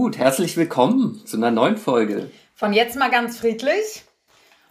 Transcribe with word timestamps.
Gut, 0.00 0.16
herzlich 0.16 0.56
willkommen 0.56 1.20
zu 1.26 1.36
einer 1.36 1.50
neuen 1.50 1.76
Folge. 1.76 2.30
Von 2.54 2.72
jetzt 2.72 2.96
mal 2.96 3.10
ganz 3.10 3.38
friedlich, 3.38 4.02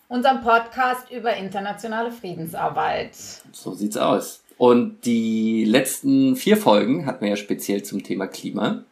unserem 0.07 0.41
Podcast 0.41 1.11
über 1.11 1.35
internationale 1.35 2.11
Friedensarbeit. 2.11 3.11
So 3.51 3.75
sieht's 3.75 3.95
aus. 3.95 4.43
Und 4.57 5.05
die 5.05 5.65
letzten 5.65 6.35
vier 6.35 6.57
Folgen 6.57 7.05
hatten 7.05 7.21
wir 7.21 7.29
ja 7.29 7.35
speziell 7.35 7.83
zum 7.83 8.01
Thema 8.01 8.25
Klima. 8.25 8.85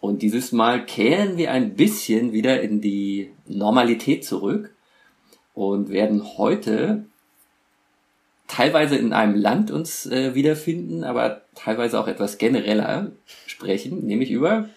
Und 0.00 0.22
dieses 0.22 0.52
Mal 0.52 0.86
kehren 0.86 1.36
wir 1.36 1.52
ein 1.52 1.74
bisschen 1.74 2.32
wieder 2.32 2.62
in 2.62 2.80
die 2.80 3.34
Normalität 3.44 4.24
zurück 4.24 4.74
und 5.52 5.90
werden 5.90 6.38
heute 6.38 7.04
teilweise 8.48 8.96
in 8.96 9.12
einem 9.12 9.34
Land 9.34 9.70
uns 9.70 10.06
äh, 10.06 10.34
wiederfinden, 10.34 11.04
aber 11.04 11.42
teilweise 11.54 12.00
auch 12.00 12.08
etwas 12.08 12.38
genereller 12.38 13.12
sprechen, 13.46 14.06
nämlich 14.06 14.30
über. 14.30 14.70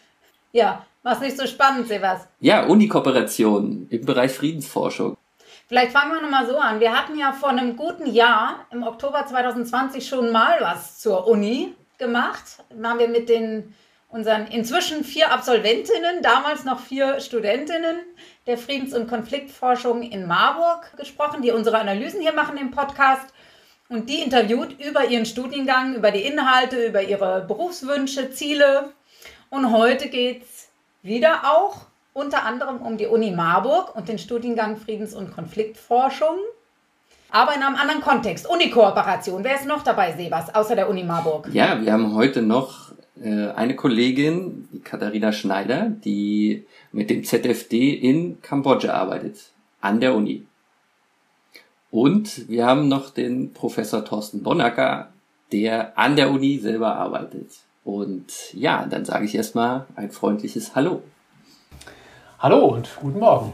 Ja, 0.55 0.85
was 1.03 1.19
nicht 1.19 1.37
so 1.37 1.45
spannend, 1.47 1.89
Sebas. 1.89 2.29
Ja, 2.39 2.63
Uni-Kooperation 2.63 3.87
im 3.89 4.05
Bereich 4.05 4.31
Friedensforschung. 4.31 5.17
Vielleicht 5.67 5.91
fangen 5.91 6.13
wir 6.13 6.21
nochmal 6.21 6.47
so 6.47 6.57
an. 6.57 6.79
Wir 6.79 6.93
hatten 6.93 7.19
ja 7.19 7.33
vor 7.33 7.49
einem 7.49 7.75
guten 7.75 8.05
Jahr, 8.05 8.65
im 8.71 8.83
Oktober 8.83 9.25
2020, 9.25 10.07
schon 10.07 10.31
mal 10.31 10.55
was 10.61 10.99
zur 10.99 11.27
Uni 11.27 11.73
gemacht. 11.97 12.63
Da 12.69 12.91
haben 12.91 12.99
wir 12.99 13.09
mit 13.09 13.27
den 13.27 13.75
unseren 14.07 14.47
inzwischen 14.47 15.03
vier 15.03 15.33
Absolventinnen, 15.33 16.21
damals 16.21 16.63
noch 16.63 16.79
vier 16.79 17.19
Studentinnen 17.19 17.97
der 18.47 18.57
Friedens- 18.57 18.93
und 18.93 19.09
Konfliktforschung 19.09 20.03
in 20.03 20.25
Marburg 20.25 20.95
gesprochen, 20.95 21.41
die 21.41 21.51
unsere 21.51 21.79
Analysen 21.79 22.21
hier 22.21 22.33
machen 22.33 22.55
im 22.55 22.71
Podcast 22.71 23.27
und 23.89 24.09
die 24.09 24.21
interviewt 24.21 24.79
über 24.79 25.05
ihren 25.05 25.25
Studiengang, 25.25 25.95
über 25.95 26.11
die 26.11 26.21
Inhalte, 26.21 26.85
über 26.85 27.01
ihre 27.01 27.41
Berufswünsche, 27.45 28.31
Ziele. 28.31 28.93
Und 29.49 29.71
heute 29.71 30.09
geht 30.09 30.43
es 30.43 30.69
wieder 31.01 31.43
auch 31.43 31.85
unter 32.13 32.43
anderem 32.43 32.77
um 32.77 32.97
die 32.97 33.07
Uni 33.07 33.31
Marburg 33.31 33.95
und 33.95 34.07
den 34.07 34.17
Studiengang 34.17 34.77
Friedens- 34.77 35.13
und 35.13 35.33
Konfliktforschung. 35.33 36.37
Aber 37.29 37.53
in 37.53 37.61
einem 37.61 37.75
anderen 37.75 38.01
Kontext. 38.01 38.47
Uni-Kooperation. 38.49 39.43
Wer 39.43 39.55
ist 39.55 39.65
noch 39.65 39.83
dabei, 39.83 40.13
Sebas, 40.13 40.53
außer 40.55 40.75
der 40.75 40.89
Uni 40.89 41.03
Marburg? 41.03 41.49
Ja, 41.51 41.81
wir 41.81 41.91
haben 41.91 42.15
heute 42.15 42.41
noch 42.41 42.93
äh, 43.21 43.49
eine 43.49 43.75
Kollegin, 43.75 44.69
die 44.71 44.79
Katharina 44.79 45.33
Schneider, 45.33 45.89
die 45.89 46.65
mit 46.91 47.09
dem 47.09 47.23
ZFD 47.23 47.93
in 47.93 48.41
Kambodscha 48.41 48.93
arbeitet, 48.93 49.51
an 49.81 49.99
der 49.99 50.15
Uni. 50.15 50.45
Und 51.91 52.47
wir 52.49 52.65
haben 52.65 52.87
noch 52.87 53.09
den 53.09 53.53
Professor 53.53 54.05
Thorsten 54.05 54.43
Bonacker, 54.43 55.09
der 55.51 55.97
an 55.97 56.15
der 56.15 56.29
Uni 56.29 56.57
selber 56.57 56.95
arbeitet. 56.95 57.51
Und 57.85 58.51
ja, 58.53 58.87
dann 58.89 59.05
sage 59.05 59.25
ich 59.25 59.35
erstmal 59.35 59.85
ein 59.95 60.09
freundliches 60.09 60.73
Hallo. 60.73 61.03
Hallo 62.39 62.65
und 62.65 62.89
guten 62.99 63.19
Morgen. 63.19 63.53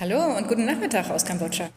Hallo 0.00 0.36
und 0.36 0.48
guten 0.48 0.64
Nachmittag 0.64 1.08
aus 1.10 1.24
Kambodscha. 1.24 1.68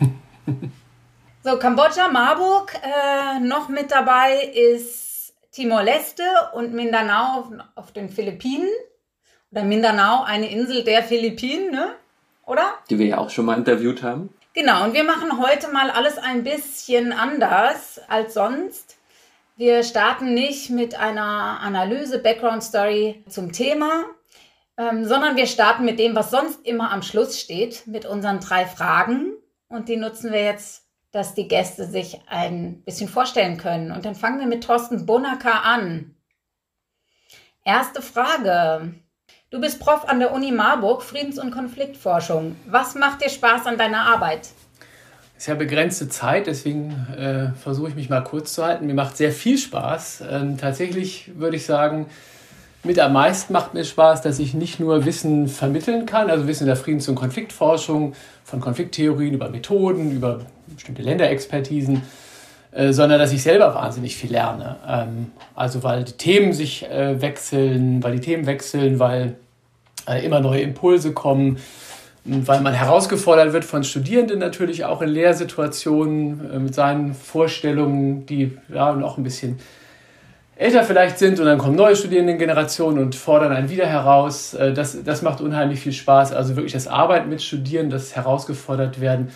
so, 1.44 1.56
Kambodscha, 1.56 2.08
Marburg. 2.08 2.74
Äh, 2.82 3.38
noch 3.38 3.68
mit 3.68 3.92
dabei 3.92 4.42
ist 4.42 5.34
Timor-Leste 5.52 6.24
und 6.54 6.74
Mindanao 6.74 7.48
auf 7.76 7.92
den 7.92 8.10
Philippinen. 8.10 8.68
Oder 9.52 9.62
Mindanao, 9.62 10.24
eine 10.24 10.50
Insel 10.50 10.82
der 10.82 11.04
Philippinen, 11.04 11.70
ne? 11.70 11.94
oder? 12.44 12.74
Die 12.90 12.98
wir 12.98 13.06
ja 13.06 13.18
auch 13.18 13.30
schon 13.30 13.44
mal 13.44 13.56
interviewt 13.56 14.02
haben. 14.02 14.30
Genau, 14.52 14.82
und 14.82 14.94
wir 14.94 15.04
machen 15.04 15.38
heute 15.38 15.68
mal 15.68 15.90
alles 15.90 16.18
ein 16.18 16.42
bisschen 16.42 17.12
anders 17.12 18.00
als 18.08 18.34
sonst. 18.34 18.95
Wir 19.58 19.84
starten 19.84 20.34
nicht 20.34 20.68
mit 20.68 20.96
einer 20.96 21.60
Analyse, 21.62 22.18
Background 22.18 22.62
Story 22.62 23.24
zum 23.26 23.52
Thema, 23.52 24.04
ähm, 24.76 25.06
sondern 25.06 25.36
wir 25.36 25.46
starten 25.46 25.86
mit 25.86 25.98
dem, 25.98 26.14
was 26.14 26.30
sonst 26.30 26.66
immer 26.66 26.90
am 26.92 27.00
Schluss 27.00 27.40
steht, 27.40 27.86
mit 27.86 28.04
unseren 28.04 28.40
drei 28.40 28.66
Fragen. 28.66 29.32
Und 29.68 29.88
die 29.88 29.96
nutzen 29.96 30.30
wir 30.30 30.42
jetzt, 30.42 30.84
dass 31.10 31.32
die 31.32 31.48
Gäste 31.48 31.86
sich 31.86 32.20
ein 32.26 32.82
bisschen 32.84 33.08
vorstellen 33.08 33.56
können. 33.56 33.92
Und 33.92 34.04
dann 34.04 34.14
fangen 34.14 34.40
wir 34.40 34.46
mit 34.46 34.62
Thorsten 34.62 35.06
Bonacker 35.06 35.64
an. 35.64 36.14
Erste 37.64 38.02
Frage. 38.02 38.92
Du 39.48 39.58
bist 39.58 39.80
Prof 39.80 40.06
an 40.06 40.20
der 40.20 40.34
Uni 40.34 40.52
Marburg, 40.52 41.02
Friedens- 41.02 41.38
und 41.38 41.50
Konfliktforschung. 41.50 42.56
Was 42.66 42.94
macht 42.94 43.24
dir 43.24 43.30
Spaß 43.30 43.64
an 43.64 43.78
deiner 43.78 44.02
Arbeit? 44.02 44.50
Ist 45.36 45.48
ja 45.48 45.54
begrenzte 45.54 46.08
Zeit, 46.08 46.46
deswegen 46.46 46.92
äh, 47.16 47.48
versuche 47.60 47.90
ich 47.90 47.94
mich 47.94 48.08
mal 48.08 48.22
kurz 48.22 48.54
zu 48.54 48.64
halten. 48.64 48.86
Mir 48.86 48.94
macht 48.94 49.18
sehr 49.18 49.32
viel 49.32 49.58
Spaß. 49.58 50.24
Ähm, 50.30 50.56
tatsächlich 50.56 51.30
würde 51.36 51.56
ich 51.56 51.66
sagen, 51.66 52.06
mit 52.84 52.98
am 52.98 53.12
meisten 53.12 53.52
macht 53.52 53.74
mir 53.74 53.84
Spaß, 53.84 54.22
dass 54.22 54.38
ich 54.38 54.54
nicht 54.54 54.80
nur 54.80 55.04
Wissen 55.04 55.48
vermitteln 55.48 56.06
kann, 56.06 56.30
also 56.30 56.46
Wissen 56.46 56.66
der 56.66 56.76
Friedens- 56.76 57.08
und 57.08 57.16
Konfliktforschung, 57.16 58.14
von 58.44 58.60
Konflikttheorien 58.60 59.34
über 59.34 59.50
Methoden, 59.50 60.12
über 60.12 60.40
bestimmte 60.68 61.02
Länderexpertisen, 61.02 62.02
äh, 62.70 62.92
sondern 62.92 63.18
dass 63.18 63.32
ich 63.32 63.42
selber 63.42 63.74
wahnsinnig 63.74 64.16
viel 64.16 64.30
lerne. 64.30 64.76
Ähm, 64.88 65.32
also 65.54 65.82
weil 65.82 66.04
die 66.04 66.12
Themen 66.12 66.52
sich 66.52 66.88
äh, 66.88 67.20
wechseln, 67.20 68.02
weil 68.02 68.12
die 68.12 68.20
Themen 68.20 68.46
wechseln, 68.46 69.00
weil 69.00 69.34
äh, 70.08 70.24
immer 70.24 70.40
neue 70.40 70.60
Impulse 70.60 71.12
kommen, 71.12 71.58
weil 72.26 72.60
man 72.60 72.74
herausgefordert 72.74 73.52
wird 73.52 73.64
von 73.64 73.84
Studierenden 73.84 74.38
natürlich 74.38 74.84
auch 74.84 75.00
in 75.00 75.08
Lehrsituationen 75.08 76.50
äh, 76.50 76.58
mit 76.58 76.74
seinen 76.74 77.14
Vorstellungen, 77.14 78.26
die 78.26 78.58
ja 78.68 78.92
noch 78.92 79.16
ein 79.16 79.24
bisschen 79.24 79.58
älter 80.56 80.82
vielleicht 80.82 81.18
sind 81.18 81.38
und 81.38 81.46
dann 81.46 81.58
kommen 81.58 81.76
neue 81.76 81.94
Studierendengenerationen 81.94 83.02
und 83.02 83.14
fordern 83.14 83.52
einen 83.52 83.68
wieder 83.68 83.86
heraus. 83.86 84.54
Äh, 84.54 84.72
das, 84.72 85.02
das 85.04 85.22
macht 85.22 85.40
unheimlich 85.40 85.80
viel 85.80 85.92
Spaß. 85.92 86.32
Also 86.32 86.56
wirklich 86.56 86.72
das 86.72 86.88
Arbeiten 86.88 87.28
mit 87.28 87.42
Studierenden, 87.42 87.90
das 87.90 88.16
herausgefordert 88.16 89.00
werden. 89.00 89.30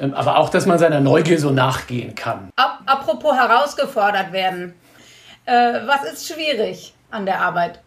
Ähm, 0.00 0.14
aber 0.14 0.38
auch, 0.38 0.48
dass 0.48 0.66
man 0.66 0.78
seiner 0.78 1.00
Neugier 1.00 1.38
so 1.38 1.50
nachgehen 1.50 2.14
kann. 2.14 2.50
Apropos 2.56 3.34
herausgefordert 3.36 4.32
werden. 4.32 4.74
Äh, 5.44 5.52
was 5.86 6.10
ist 6.12 6.32
schwierig 6.32 6.94
an 7.10 7.26
der 7.26 7.40
Arbeit? 7.40 7.80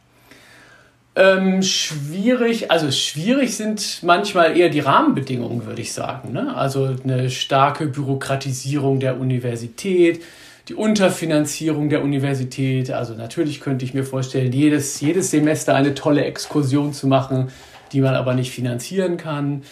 Ähm, 1.19 1.63
schwierig, 1.63 2.69
also 2.69 2.91
schwierig 2.91 3.55
sind 3.57 4.03
manchmal 4.03 4.55
eher 4.55 4.69
die 4.69 4.81
Rahmenbedingungen, 4.81 5.65
würde 5.65 5.81
ich 5.81 5.91
sagen. 5.91 6.31
Ne? 6.31 6.55
Also 6.55 6.95
eine 7.03 7.31
starke 7.31 7.87
Bürokratisierung 7.87 8.99
der 8.99 9.19
Universität, 9.19 10.21
die 10.67 10.75
Unterfinanzierung 10.75 11.89
der 11.89 12.03
Universität. 12.03 12.91
Also 12.91 13.15
natürlich 13.15 13.61
könnte 13.61 13.83
ich 13.83 13.95
mir 13.95 14.03
vorstellen, 14.03 14.51
jedes, 14.51 15.01
jedes 15.01 15.31
Semester 15.31 15.73
eine 15.73 15.95
tolle 15.95 16.23
Exkursion 16.23 16.93
zu 16.93 17.07
machen, 17.07 17.47
die 17.93 18.01
man 18.01 18.13
aber 18.13 18.35
nicht 18.35 18.51
finanzieren 18.51 19.17
kann. 19.17 19.63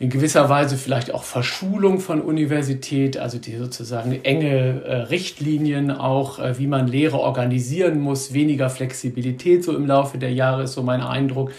In 0.00 0.10
gewisser 0.10 0.48
Weise 0.48 0.76
vielleicht 0.76 1.12
auch 1.12 1.24
Verschulung 1.24 1.98
von 1.98 2.20
Universität, 2.20 3.16
also 3.16 3.38
die 3.38 3.56
sozusagen 3.56 4.12
enge 4.24 4.82
äh, 4.84 4.94
Richtlinien 4.94 5.90
auch, 5.90 6.38
äh, 6.38 6.56
wie 6.56 6.68
man 6.68 6.86
Lehre 6.86 7.18
organisieren 7.18 7.98
muss, 7.98 8.32
weniger 8.32 8.70
Flexibilität 8.70 9.64
so 9.64 9.74
im 9.74 9.86
Laufe 9.86 10.18
der 10.18 10.32
Jahre 10.32 10.62
ist 10.64 10.74
so 10.74 10.84
mein 10.84 11.00
Eindruck. 11.00 11.50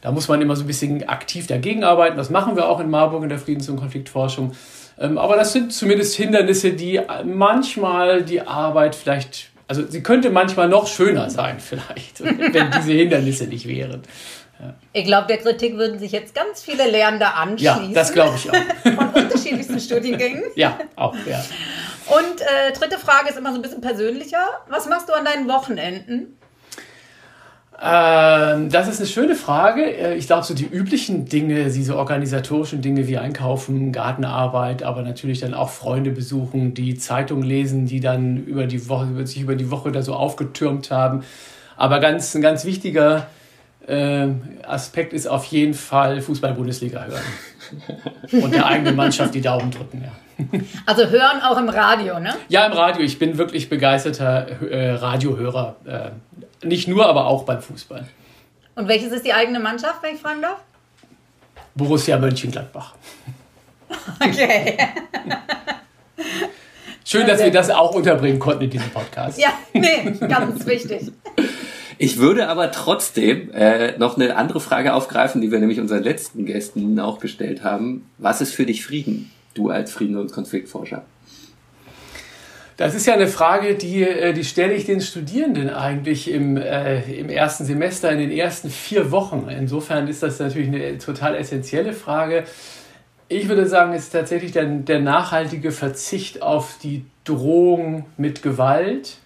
Da 0.00 0.10
muss 0.10 0.26
man 0.26 0.42
immer 0.42 0.56
so 0.56 0.64
ein 0.64 0.66
bisschen 0.66 1.08
aktiv 1.08 1.46
dagegen 1.46 1.84
arbeiten. 1.84 2.16
Das 2.16 2.30
machen 2.30 2.56
wir 2.56 2.68
auch 2.68 2.80
in 2.80 2.90
Marburg 2.90 3.22
in 3.22 3.28
der 3.28 3.38
Friedens- 3.38 3.68
und 3.68 3.76
Konfliktforschung. 3.76 4.52
Ähm, 4.98 5.16
aber 5.16 5.36
das 5.36 5.52
sind 5.52 5.72
zumindest 5.72 6.16
Hindernisse, 6.16 6.72
die 6.72 7.00
manchmal 7.24 8.22
die 8.22 8.40
Arbeit 8.40 8.96
vielleicht, 8.96 9.50
also 9.68 9.86
sie 9.86 10.02
könnte 10.02 10.30
manchmal 10.30 10.68
noch 10.68 10.88
schöner 10.88 11.30
sein 11.30 11.56
vielleicht, 11.60 12.24
wenn 12.24 12.72
diese 12.76 12.92
Hindernisse 12.92 13.46
nicht 13.46 13.68
wären. 13.68 14.02
Ja. 14.60 14.74
Ich 14.92 15.04
glaube, 15.04 15.26
der 15.26 15.38
Kritik 15.38 15.76
würden 15.76 15.98
sich 15.98 16.12
jetzt 16.12 16.34
ganz 16.34 16.62
viele 16.62 16.88
Lehrende 16.90 17.26
anschließen. 17.26 17.88
Ja, 17.88 17.94
das 17.94 18.12
glaube 18.12 18.36
ich 18.36 18.50
auch. 18.50 18.54
Von 18.82 19.22
unterschiedlichsten 19.22 19.80
Studiengängen. 19.80 20.44
Ja, 20.54 20.78
auch, 20.96 21.14
ja. 21.26 21.44
Und 22.06 22.40
äh, 22.40 22.72
dritte 22.72 22.98
Frage 22.98 23.30
ist 23.30 23.38
immer 23.38 23.50
so 23.50 23.56
ein 23.56 23.62
bisschen 23.62 23.80
persönlicher. 23.80 24.46
Was 24.68 24.86
machst 24.86 25.08
du 25.08 25.12
an 25.12 25.24
deinen 25.24 25.48
Wochenenden? 25.48 26.36
Ähm, 27.82 28.70
das 28.70 28.88
ist 28.88 29.00
eine 29.00 29.08
schöne 29.08 29.34
Frage. 29.34 29.82
Äh, 29.84 30.14
ich 30.14 30.26
glaube, 30.26 30.44
so 30.44 30.54
die 30.54 30.66
üblichen 30.66 31.26
Dinge, 31.26 31.70
diese 31.70 31.96
organisatorischen 31.96 32.82
Dinge 32.82 33.08
wie 33.08 33.18
Einkaufen, 33.18 33.90
Gartenarbeit, 33.90 34.82
aber 34.82 35.02
natürlich 35.02 35.40
dann 35.40 35.54
auch 35.54 35.70
Freunde 35.70 36.10
besuchen, 36.10 36.74
die 36.74 36.94
Zeitung 36.94 37.42
lesen, 37.42 37.86
die 37.86 38.00
dann 38.00 38.44
über 38.44 38.66
die 38.66 38.88
Woche, 38.88 39.26
sich 39.26 39.40
über 39.40 39.56
die 39.56 39.70
Woche 39.70 39.90
da 39.90 40.02
so 40.02 40.14
aufgetürmt 40.14 40.90
haben. 40.90 41.24
Aber 41.76 41.98
ganz, 41.98 42.34
ein 42.34 42.42
ganz 42.42 42.64
wichtiger 42.64 43.26
Aspekt 44.66 45.12
ist 45.12 45.26
auf 45.26 45.44
jeden 45.46 45.74
Fall 45.74 46.20
Fußball-Bundesliga 46.20 47.04
hören. 47.04 48.42
Und 48.42 48.54
der 48.54 48.66
eigenen 48.66 48.96
Mannschaft 48.96 49.34
die 49.34 49.40
Daumen 49.40 49.70
drücken, 49.70 50.02
ja. 50.04 50.12
Also 50.86 51.06
hören 51.08 51.40
auch 51.42 51.56
im 51.58 51.68
Radio, 51.68 52.18
ne? 52.18 52.34
Ja, 52.48 52.66
im 52.66 52.72
Radio. 52.72 53.02
Ich 53.02 53.18
bin 53.18 53.38
wirklich 53.38 53.68
begeisterter 53.68 54.48
äh, 54.62 54.92
Radiohörer. 54.92 55.76
Äh, 55.84 56.66
nicht 56.66 56.88
nur, 56.88 57.06
aber 57.06 57.26
auch 57.26 57.44
beim 57.44 57.62
Fußball. 57.62 58.06
Und 58.74 58.88
welches 58.88 59.12
ist 59.12 59.24
die 59.24 59.32
eigene 59.32 59.60
Mannschaft, 59.60 60.02
wenn 60.02 60.14
ich 60.14 60.20
fragen 60.20 60.42
darf? 60.42 60.60
Borussia 61.74 62.18
Mönchengladbach. 62.18 62.94
Okay. 64.20 64.78
Schön, 67.04 67.26
dass 67.26 67.40
wir 67.40 67.50
das 67.50 67.70
auch 67.70 67.94
unterbringen 67.94 68.38
konnten 68.38 68.64
in 68.64 68.70
diesem 68.70 68.90
Podcast. 68.90 69.38
Ja, 69.38 69.50
nee, 69.72 70.10
ganz 70.26 70.64
wichtig. 70.66 71.12
Ich 72.04 72.18
würde 72.18 72.48
aber 72.48 72.70
trotzdem 72.70 73.50
äh, 73.54 73.96
noch 73.96 74.18
eine 74.18 74.36
andere 74.36 74.60
Frage 74.60 74.92
aufgreifen, 74.92 75.40
die 75.40 75.50
wir 75.50 75.58
nämlich 75.58 75.80
unseren 75.80 76.02
letzten 76.02 76.44
Gästen 76.44 77.00
auch 77.00 77.18
gestellt 77.18 77.64
haben. 77.64 78.04
Was 78.18 78.42
ist 78.42 78.52
für 78.52 78.66
dich 78.66 78.84
Frieden, 78.84 79.30
du 79.54 79.70
als 79.70 79.90
Frieden- 79.90 80.18
und 80.18 80.30
Konfliktforscher? 80.30 81.06
Das 82.76 82.94
ist 82.94 83.06
ja 83.06 83.14
eine 83.14 83.26
Frage, 83.26 83.74
die, 83.76 84.02
äh, 84.02 84.34
die 84.34 84.44
stelle 84.44 84.74
ich 84.74 84.84
den 84.84 85.00
Studierenden 85.00 85.70
eigentlich 85.70 86.30
im, 86.30 86.58
äh, 86.58 87.00
im 87.18 87.30
ersten 87.30 87.64
Semester, 87.64 88.10
in 88.10 88.18
den 88.18 88.32
ersten 88.32 88.68
vier 88.68 89.10
Wochen. 89.10 89.48
Insofern 89.48 90.06
ist 90.06 90.22
das 90.22 90.38
natürlich 90.38 90.68
eine 90.68 90.98
total 90.98 91.34
essentielle 91.36 91.94
Frage. 91.94 92.44
Ich 93.28 93.48
würde 93.48 93.66
sagen, 93.66 93.94
es 93.94 94.02
ist 94.02 94.10
tatsächlich 94.12 94.52
der, 94.52 94.66
der 94.66 95.00
nachhaltige 95.00 95.72
Verzicht 95.72 96.42
auf 96.42 96.76
die 96.82 97.06
Drohung 97.24 98.04
mit 98.18 98.42
Gewalt. 98.42 99.16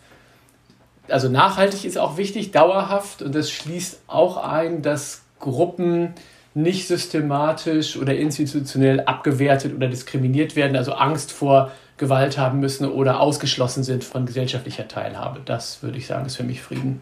Also 1.08 1.28
nachhaltig 1.28 1.84
ist 1.84 1.98
auch 1.98 2.16
wichtig, 2.16 2.50
dauerhaft. 2.50 3.22
Und 3.22 3.34
das 3.34 3.50
schließt 3.50 4.02
auch 4.06 4.36
ein, 4.36 4.82
dass 4.82 5.22
Gruppen 5.40 6.14
nicht 6.54 6.88
systematisch 6.88 7.96
oder 7.96 8.16
institutionell 8.16 9.00
abgewertet 9.00 9.74
oder 9.74 9.88
diskriminiert 9.88 10.56
werden, 10.56 10.76
also 10.76 10.92
Angst 10.92 11.30
vor 11.30 11.70
Gewalt 11.98 12.38
haben 12.38 12.60
müssen 12.60 12.88
oder 12.88 13.20
ausgeschlossen 13.20 13.82
sind 13.82 14.04
von 14.04 14.26
gesellschaftlicher 14.26 14.88
Teilhabe. 14.88 15.40
Das 15.44 15.82
würde 15.82 15.98
ich 15.98 16.06
sagen, 16.06 16.26
ist 16.26 16.36
für 16.36 16.44
mich 16.44 16.62
Frieden. 16.62 17.00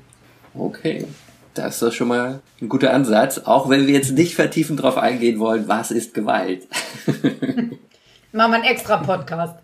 Okay, 0.54 1.06
das 1.54 1.74
ist 1.74 1.82
doch 1.82 1.92
schon 1.92 2.08
mal 2.08 2.40
ein 2.60 2.68
guter 2.68 2.92
Ansatz, 2.92 3.38
auch 3.38 3.68
wenn 3.68 3.86
wir 3.86 3.94
jetzt 3.94 4.12
nicht 4.12 4.34
vertiefend 4.34 4.80
darauf 4.80 4.98
eingehen 4.98 5.38
wollen, 5.38 5.68
was 5.68 5.90
ist 5.90 6.14
Gewalt. 6.14 6.66
Machen 8.32 8.50
wir 8.50 8.54
einen 8.54 8.64
extra 8.64 8.98
Podcast. 8.98 9.54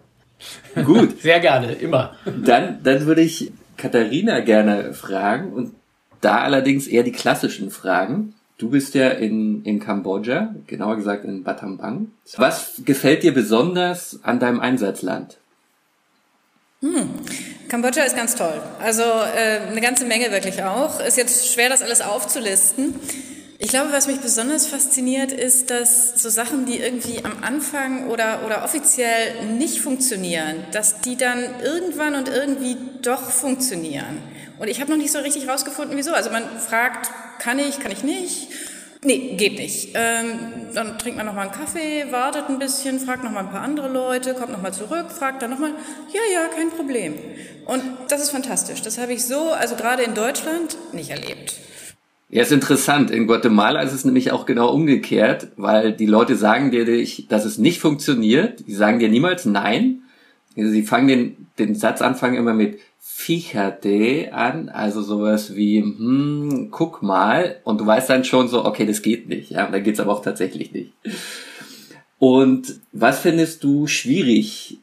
Gut. 0.74 1.20
Sehr 1.20 1.40
gerne, 1.40 1.72
immer. 1.72 2.14
Dann, 2.24 2.82
dann 2.82 3.06
würde 3.06 3.20
ich 3.20 3.52
Katharina 3.76 4.40
gerne 4.40 4.94
fragen 4.94 5.52
und 5.52 5.74
da 6.20 6.40
allerdings 6.40 6.86
eher 6.86 7.02
die 7.02 7.12
klassischen 7.12 7.70
Fragen. 7.70 8.34
Du 8.58 8.70
bist 8.70 8.94
ja 8.94 9.08
in, 9.08 9.64
in 9.64 9.80
Kambodscha, 9.80 10.54
genauer 10.66 10.96
gesagt 10.96 11.24
in 11.24 11.42
Battambang. 11.42 12.12
Was 12.36 12.82
gefällt 12.84 13.24
dir 13.24 13.34
besonders 13.34 14.20
an 14.22 14.38
deinem 14.38 14.60
Einsatzland? 14.60 15.38
Hm. 16.80 17.10
Kambodscha 17.68 18.02
ist 18.02 18.16
ganz 18.16 18.36
toll. 18.36 18.60
Also 18.80 19.02
äh, 19.02 19.68
eine 19.68 19.80
ganze 19.80 20.04
Menge 20.04 20.30
wirklich 20.30 20.62
auch. 20.62 21.00
Ist 21.00 21.16
jetzt 21.16 21.52
schwer, 21.52 21.68
das 21.68 21.82
alles 21.82 22.02
aufzulisten. 22.02 22.94
Ich 23.64 23.68
glaube, 23.68 23.92
was 23.92 24.08
mich 24.08 24.18
besonders 24.18 24.66
fasziniert, 24.66 25.30
ist, 25.30 25.70
dass 25.70 26.20
so 26.20 26.28
Sachen, 26.30 26.66
die 26.66 26.80
irgendwie 26.80 27.24
am 27.24 27.44
Anfang 27.44 28.08
oder, 28.08 28.44
oder 28.44 28.64
offiziell 28.64 29.46
nicht 29.56 29.80
funktionieren, 29.80 30.64
dass 30.72 31.00
die 31.00 31.16
dann 31.16 31.38
irgendwann 31.62 32.16
und 32.16 32.28
irgendwie 32.28 32.76
doch 33.02 33.22
funktionieren. 33.22 34.18
Und 34.58 34.66
ich 34.66 34.80
habe 34.80 34.90
noch 34.90 34.98
nicht 34.98 35.12
so 35.12 35.20
richtig 35.20 35.48
rausgefunden, 35.48 35.96
wieso. 35.96 36.12
Also 36.12 36.30
man 36.30 36.42
fragt, 36.58 37.12
kann 37.38 37.60
ich, 37.60 37.78
kann 37.78 37.92
ich 37.92 38.02
nicht? 38.02 38.48
Nee, 39.04 39.36
geht 39.36 39.56
nicht. 39.60 39.90
Ähm, 39.94 40.72
dann 40.74 40.98
trinkt 40.98 41.16
man 41.16 41.26
nochmal 41.26 41.46
einen 41.46 41.56
Kaffee, 41.56 42.10
wartet 42.10 42.48
ein 42.48 42.58
bisschen, 42.58 42.98
fragt 42.98 43.22
nochmal 43.22 43.44
ein 43.44 43.50
paar 43.50 43.62
andere 43.62 43.88
Leute, 43.88 44.34
kommt 44.34 44.50
nochmal 44.50 44.74
zurück, 44.74 45.12
fragt 45.16 45.40
dann 45.40 45.50
nochmal, 45.50 45.70
ja, 46.12 46.20
ja, 46.32 46.48
kein 46.48 46.70
Problem. 46.70 47.14
Und 47.66 47.84
das 48.08 48.22
ist 48.22 48.30
fantastisch. 48.30 48.82
Das 48.82 48.98
habe 48.98 49.12
ich 49.12 49.24
so, 49.24 49.52
also 49.52 49.76
gerade 49.76 50.02
in 50.02 50.14
Deutschland, 50.14 50.76
nicht 50.92 51.10
erlebt. 51.10 51.54
Ja, 52.32 52.40
ist 52.40 52.50
interessant. 52.50 53.10
In 53.10 53.26
Guatemala 53.26 53.82
ist 53.82 53.92
es 53.92 54.06
nämlich 54.06 54.32
auch 54.32 54.46
genau 54.46 54.72
umgekehrt, 54.72 55.48
weil 55.56 55.92
die 55.92 56.06
Leute 56.06 56.34
sagen 56.34 56.70
dir, 56.70 56.86
dass 57.28 57.44
es 57.44 57.58
nicht 57.58 57.78
funktioniert. 57.78 58.66
Die 58.66 58.72
sagen 58.72 58.98
dir 59.00 59.10
niemals 59.10 59.44
nein. 59.44 60.00
Sie 60.56 60.82
fangen 60.82 61.08
den, 61.08 61.46
den 61.58 61.74
Satzanfang 61.74 62.34
immer 62.34 62.54
mit 62.54 62.78
Fíjate 62.98 64.32
an, 64.32 64.70
also 64.70 65.02
sowas 65.02 65.54
wie, 65.56 65.82
hm, 65.82 66.68
guck 66.70 67.02
mal, 67.02 67.60
und 67.64 67.82
du 67.82 67.86
weißt 67.86 68.08
dann 68.08 68.24
schon 68.24 68.48
so, 68.48 68.64
okay, 68.64 68.86
das 68.86 69.02
geht 69.02 69.28
nicht, 69.28 69.50
ja, 69.50 69.66
dann 69.70 69.82
geht's 69.82 70.00
aber 70.00 70.12
auch 70.12 70.22
tatsächlich 70.22 70.72
nicht. 70.72 70.92
Und 72.18 72.80
was 72.92 73.18
findest 73.18 73.62
du 73.62 73.86
schwierig? 73.86 74.78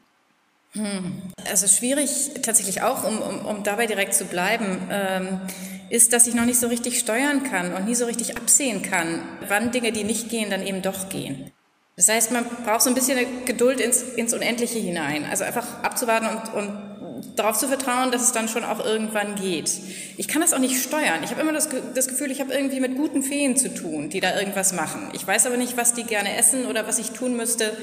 Hm. 0.72 1.22
Also 1.48 1.66
schwierig 1.66 2.30
tatsächlich 2.42 2.82
auch, 2.82 3.04
um, 3.04 3.20
um, 3.20 3.46
um 3.46 3.62
dabei 3.64 3.86
direkt 3.86 4.14
zu 4.14 4.24
bleiben, 4.24 4.88
ähm, 4.90 5.40
ist, 5.88 6.12
dass 6.12 6.26
ich 6.26 6.34
noch 6.34 6.44
nicht 6.44 6.60
so 6.60 6.68
richtig 6.68 6.98
steuern 6.98 7.42
kann 7.42 7.74
und 7.74 7.86
nie 7.86 7.96
so 7.96 8.06
richtig 8.06 8.36
absehen 8.36 8.82
kann, 8.82 9.22
wann 9.48 9.72
Dinge, 9.72 9.90
die 9.90 10.04
nicht 10.04 10.28
gehen, 10.28 10.50
dann 10.50 10.64
eben 10.64 10.82
doch 10.82 11.08
gehen. 11.08 11.50
Das 11.96 12.08
heißt, 12.08 12.30
man 12.30 12.44
braucht 12.64 12.82
so 12.82 12.88
ein 12.88 12.94
bisschen 12.94 13.44
Geduld 13.44 13.80
ins, 13.80 14.02
ins 14.02 14.32
Unendliche 14.32 14.78
hinein. 14.78 15.26
Also 15.28 15.44
einfach 15.44 15.82
abzuwarten 15.82 16.28
und, 16.28 16.54
und 16.54 17.36
darauf 17.36 17.58
zu 17.58 17.68
vertrauen, 17.68 18.10
dass 18.10 18.22
es 18.22 18.32
dann 18.32 18.48
schon 18.48 18.64
auch 18.64 18.82
irgendwann 18.84 19.34
geht. 19.34 19.70
Ich 20.16 20.28
kann 20.28 20.40
das 20.40 20.54
auch 20.54 20.58
nicht 20.58 20.80
steuern. 20.80 21.22
Ich 21.24 21.30
habe 21.30 21.40
immer 21.40 21.52
das, 21.52 21.68
das 21.94 22.08
Gefühl, 22.08 22.30
ich 22.30 22.40
habe 22.40 22.54
irgendwie 22.54 22.80
mit 22.80 22.96
guten 22.96 23.22
Feen 23.22 23.56
zu 23.56 23.74
tun, 23.74 24.08
die 24.08 24.20
da 24.20 24.38
irgendwas 24.38 24.72
machen. 24.72 25.10
Ich 25.12 25.26
weiß 25.26 25.46
aber 25.46 25.56
nicht, 25.56 25.76
was 25.76 25.92
die 25.92 26.04
gerne 26.04 26.36
essen 26.36 26.66
oder 26.66 26.86
was 26.86 26.98
ich 26.98 27.10
tun 27.10 27.36
müsste, 27.36 27.76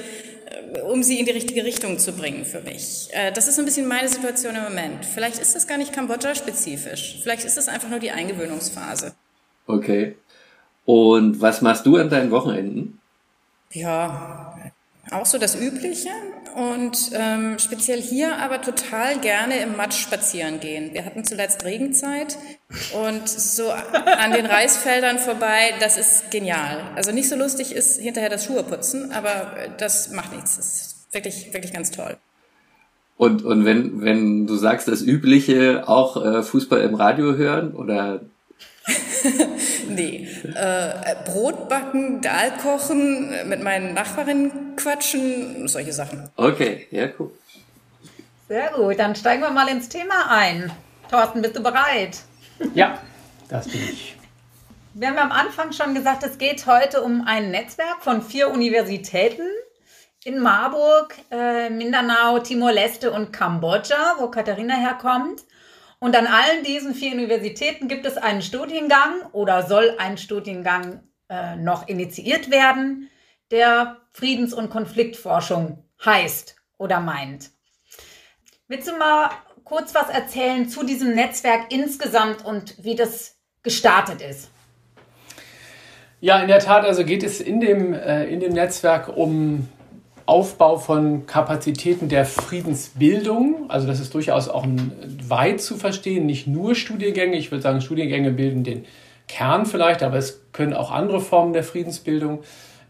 um 0.90 1.02
sie 1.02 1.18
in 1.18 1.26
die 1.26 1.32
richtige 1.32 1.64
Richtung 1.64 1.98
zu 1.98 2.12
bringen 2.12 2.44
für 2.44 2.60
mich. 2.60 3.08
Äh, 3.12 3.32
das 3.32 3.48
ist 3.48 3.56
so 3.56 3.62
ein 3.62 3.64
bisschen 3.64 3.88
meine 3.88 4.08
Situation 4.08 4.54
im 4.56 4.62
Moment. 4.62 5.04
Vielleicht 5.04 5.38
ist 5.38 5.54
das 5.54 5.66
gar 5.66 5.78
nicht 5.78 5.92
Kambodscha-spezifisch. 5.92 7.18
Vielleicht 7.22 7.44
ist 7.44 7.56
das 7.56 7.68
einfach 7.68 7.88
nur 7.88 7.98
die 7.98 8.10
Eingewöhnungsphase. 8.10 9.14
Okay. 9.66 10.16
Und 10.84 11.40
was 11.40 11.60
machst 11.60 11.84
du 11.84 11.96
an 11.96 12.08
deinen 12.08 12.30
Wochenenden? 12.30 12.98
Ja, 13.72 14.58
auch 15.10 15.26
so 15.26 15.38
das 15.38 15.54
Übliche 15.60 16.10
und 16.54 17.10
ähm, 17.14 17.58
speziell 17.58 18.00
hier 18.00 18.38
aber 18.38 18.60
total 18.60 19.18
gerne 19.20 19.60
im 19.60 19.76
Matsch 19.76 20.00
spazieren 20.00 20.60
gehen. 20.60 20.92
Wir 20.92 21.04
hatten 21.04 21.24
zuletzt 21.24 21.64
Regenzeit 21.64 22.38
und 22.94 23.28
so 23.28 23.70
an 23.70 24.32
den 24.32 24.46
Reisfeldern 24.46 25.18
vorbei, 25.18 25.74
das 25.80 25.96
ist 25.96 26.30
genial. 26.30 26.80
Also 26.96 27.12
nicht 27.12 27.28
so 27.28 27.36
lustig 27.36 27.72
ist 27.72 28.00
hinterher 28.00 28.30
das 28.30 28.44
Schuhe 28.44 28.62
putzen, 28.62 29.12
aber 29.12 29.52
das 29.78 30.10
macht 30.10 30.32
nichts. 30.32 30.56
Das 30.56 30.66
ist 30.66 31.14
wirklich, 31.14 31.52
wirklich 31.52 31.72
ganz 31.72 31.90
toll. 31.90 32.16
Und, 33.16 33.44
und 33.44 33.64
wenn, 33.64 34.00
wenn 34.00 34.46
du 34.46 34.54
sagst, 34.54 34.86
das 34.86 35.02
Übliche, 35.02 35.88
auch 35.88 36.24
äh, 36.24 36.42
Fußball 36.42 36.80
im 36.82 36.94
Radio 36.94 37.34
hören 37.34 37.74
oder 37.74 38.20
nee. 39.88 40.28
Äh, 40.54 41.14
Brot 41.24 41.68
backen, 41.68 42.20
Dahl 42.20 42.52
kochen, 42.62 43.48
mit 43.48 43.62
meinen 43.62 43.94
Nachbarinnen 43.94 44.76
quatschen, 44.76 45.68
solche 45.68 45.92
Sachen. 45.92 46.28
Okay, 46.36 46.86
ja, 46.90 47.08
cool. 47.18 47.32
Sehr 48.48 48.70
gut, 48.70 48.98
dann 48.98 49.14
steigen 49.14 49.42
wir 49.42 49.50
mal 49.50 49.68
ins 49.68 49.88
Thema 49.88 50.30
ein. 50.30 50.72
Thorsten, 51.10 51.42
bist 51.42 51.56
du 51.56 51.62
bereit? 51.62 52.18
Ja, 52.74 52.98
das 53.48 53.68
bin 53.68 53.82
ich. 53.82 54.16
Wir 54.94 55.08
haben 55.08 55.18
am 55.18 55.32
Anfang 55.32 55.72
schon 55.72 55.94
gesagt, 55.94 56.24
es 56.24 56.38
geht 56.38 56.66
heute 56.66 57.02
um 57.02 57.22
ein 57.26 57.50
Netzwerk 57.50 58.02
von 58.02 58.22
vier 58.22 58.50
Universitäten 58.50 59.46
in 60.24 60.40
Marburg, 60.40 61.14
äh, 61.30 61.70
Mindanao, 61.70 62.40
Timor-Leste 62.40 63.12
und 63.12 63.32
Kambodscha, 63.32 64.16
wo 64.18 64.28
Katharina 64.28 64.74
herkommt. 64.74 65.44
Und 66.00 66.14
an 66.14 66.26
allen 66.26 66.62
diesen 66.64 66.94
vier 66.94 67.12
Universitäten 67.12 67.88
gibt 67.88 68.06
es 68.06 68.16
einen 68.16 68.42
Studiengang 68.42 69.22
oder 69.32 69.66
soll 69.66 69.96
ein 69.98 70.16
Studiengang 70.16 71.02
äh, 71.28 71.56
noch 71.56 71.88
initiiert 71.88 72.50
werden, 72.50 73.10
der 73.50 73.96
Friedens- 74.12 74.54
und 74.54 74.70
Konfliktforschung 74.70 75.84
heißt 76.04 76.56
oder 76.76 77.00
meint. 77.00 77.50
Willst 78.68 78.88
du 78.88 78.96
mal 78.96 79.30
kurz 79.64 79.94
was 79.94 80.08
erzählen 80.08 80.68
zu 80.68 80.84
diesem 80.84 81.14
Netzwerk 81.14 81.72
insgesamt 81.72 82.44
und 82.44 82.82
wie 82.82 82.94
das 82.94 83.36
gestartet 83.62 84.22
ist? 84.22 84.50
Ja, 86.20 86.40
in 86.40 86.48
der 86.48 86.58
Tat, 86.58 86.84
also 86.84 87.04
geht 87.04 87.22
es 87.22 87.40
in 87.40 87.60
dem, 87.60 87.92
äh, 87.92 88.24
in 88.24 88.40
dem 88.40 88.52
Netzwerk 88.52 89.08
um 89.08 89.68
Aufbau 90.28 90.76
von 90.76 91.24
Kapazitäten 91.24 92.10
der 92.10 92.26
Friedensbildung. 92.26 93.70
Also 93.70 93.86
das 93.86 93.98
ist 93.98 94.12
durchaus 94.12 94.50
auch 94.50 94.66
weit 95.26 95.62
zu 95.62 95.76
verstehen, 95.76 96.26
nicht 96.26 96.46
nur 96.46 96.74
Studiengänge. 96.74 97.36
Ich 97.36 97.50
würde 97.50 97.62
sagen, 97.62 97.80
Studiengänge 97.80 98.32
bilden 98.32 98.62
den 98.62 98.84
Kern 99.26 99.64
vielleicht, 99.64 100.02
aber 100.02 100.18
es 100.18 100.42
können 100.52 100.74
auch 100.74 100.90
andere 100.90 101.20
Formen 101.20 101.54
der 101.54 101.64
Friedensbildung 101.64 102.40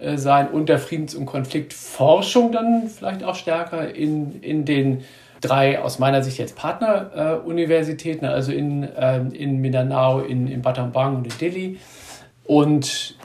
äh, 0.01 0.17
sein 0.17 0.49
und 0.49 0.69
der 0.69 0.81
Friedens- 0.81 1.15
und 1.15 1.27
Konfliktforschung 1.27 2.51
dann 2.51 2.89
vielleicht 2.89 3.23
auch 3.23 3.37
stärker 3.37 3.95
in, 3.95 4.43
in 4.43 4.65
den 4.65 5.05
drei 5.41 5.81
aus 5.81 6.01
meiner 6.01 6.25
Sicht 6.25 6.39
jetzt 6.39 6.57
Partneruniversitäten, 6.57 8.27
äh, 8.27 8.33
also 8.33 8.51
in, 8.51 8.83
äh, 8.83 9.19
in 9.19 9.61
Mindanao, 9.61 10.21
in, 10.21 10.49
in 10.49 10.63
Battambang 10.63 11.15
und 11.15 11.33
in 11.33 11.39
Delhi. 11.39 11.79
Und 12.45 13.18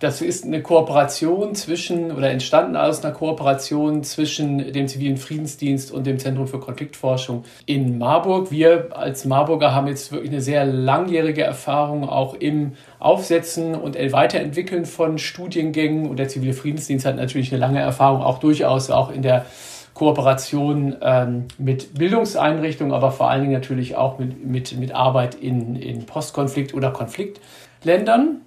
das 0.00 0.20
ist 0.20 0.44
eine 0.44 0.62
Kooperation 0.62 1.54
zwischen 1.54 2.12
oder 2.12 2.30
entstanden 2.30 2.76
aus 2.76 3.04
einer 3.04 3.12
Kooperation 3.12 4.04
zwischen 4.04 4.72
dem 4.72 4.86
zivilen 4.86 5.16
Friedensdienst 5.16 5.90
und 5.90 6.06
dem 6.06 6.18
Zentrum 6.18 6.46
für 6.46 6.60
Konfliktforschung 6.60 7.44
in 7.66 7.98
Marburg. 7.98 8.50
Wir 8.50 8.96
als 8.96 9.24
Marburger 9.24 9.74
haben 9.74 9.88
jetzt 9.88 10.12
wirklich 10.12 10.30
eine 10.30 10.40
sehr 10.40 10.64
langjährige 10.64 11.42
Erfahrung 11.42 12.08
auch 12.08 12.34
im 12.34 12.72
Aufsetzen 13.00 13.74
und 13.74 13.96
Weiterentwickeln 13.96 14.86
von 14.86 15.18
Studiengängen 15.18 16.08
und 16.08 16.18
der 16.18 16.28
zivile 16.28 16.52
Friedensdienst 16.52 17.04
hat 17.04 17.16
natürlich 17.16 17.50
eine 17.52 17.60
lange 17.60 17.80
Erfahrung 17.80 18.22
auch 18.22 18.38
durchaus 18.38 18.90
auch 18.90 19.10
in 19.10 19.22
der 19.22 19.46
Kooperation 19.94 20.96
ähm, 21.02 21.48
mit 21.58 21.94
Bildungseinrichtungen, 21.94 22.92
aber 22.92 23.10
vor 23.10 23.28
allen 23.30 23.40
Dingen 23.40 23.52
natürlich 23.52 23.96
auch 23.96 24.20
mit, 24.20 24.46
mit, 24.46 24.78
mit 24.78 24.94
Arbeit 24.94 25.34
in, 25.34 25.74
in 25.74 26.06
Postkonflikt- 26.06 26.72
oder 26.72 26.92
Konfliktländern. 26.92 28.42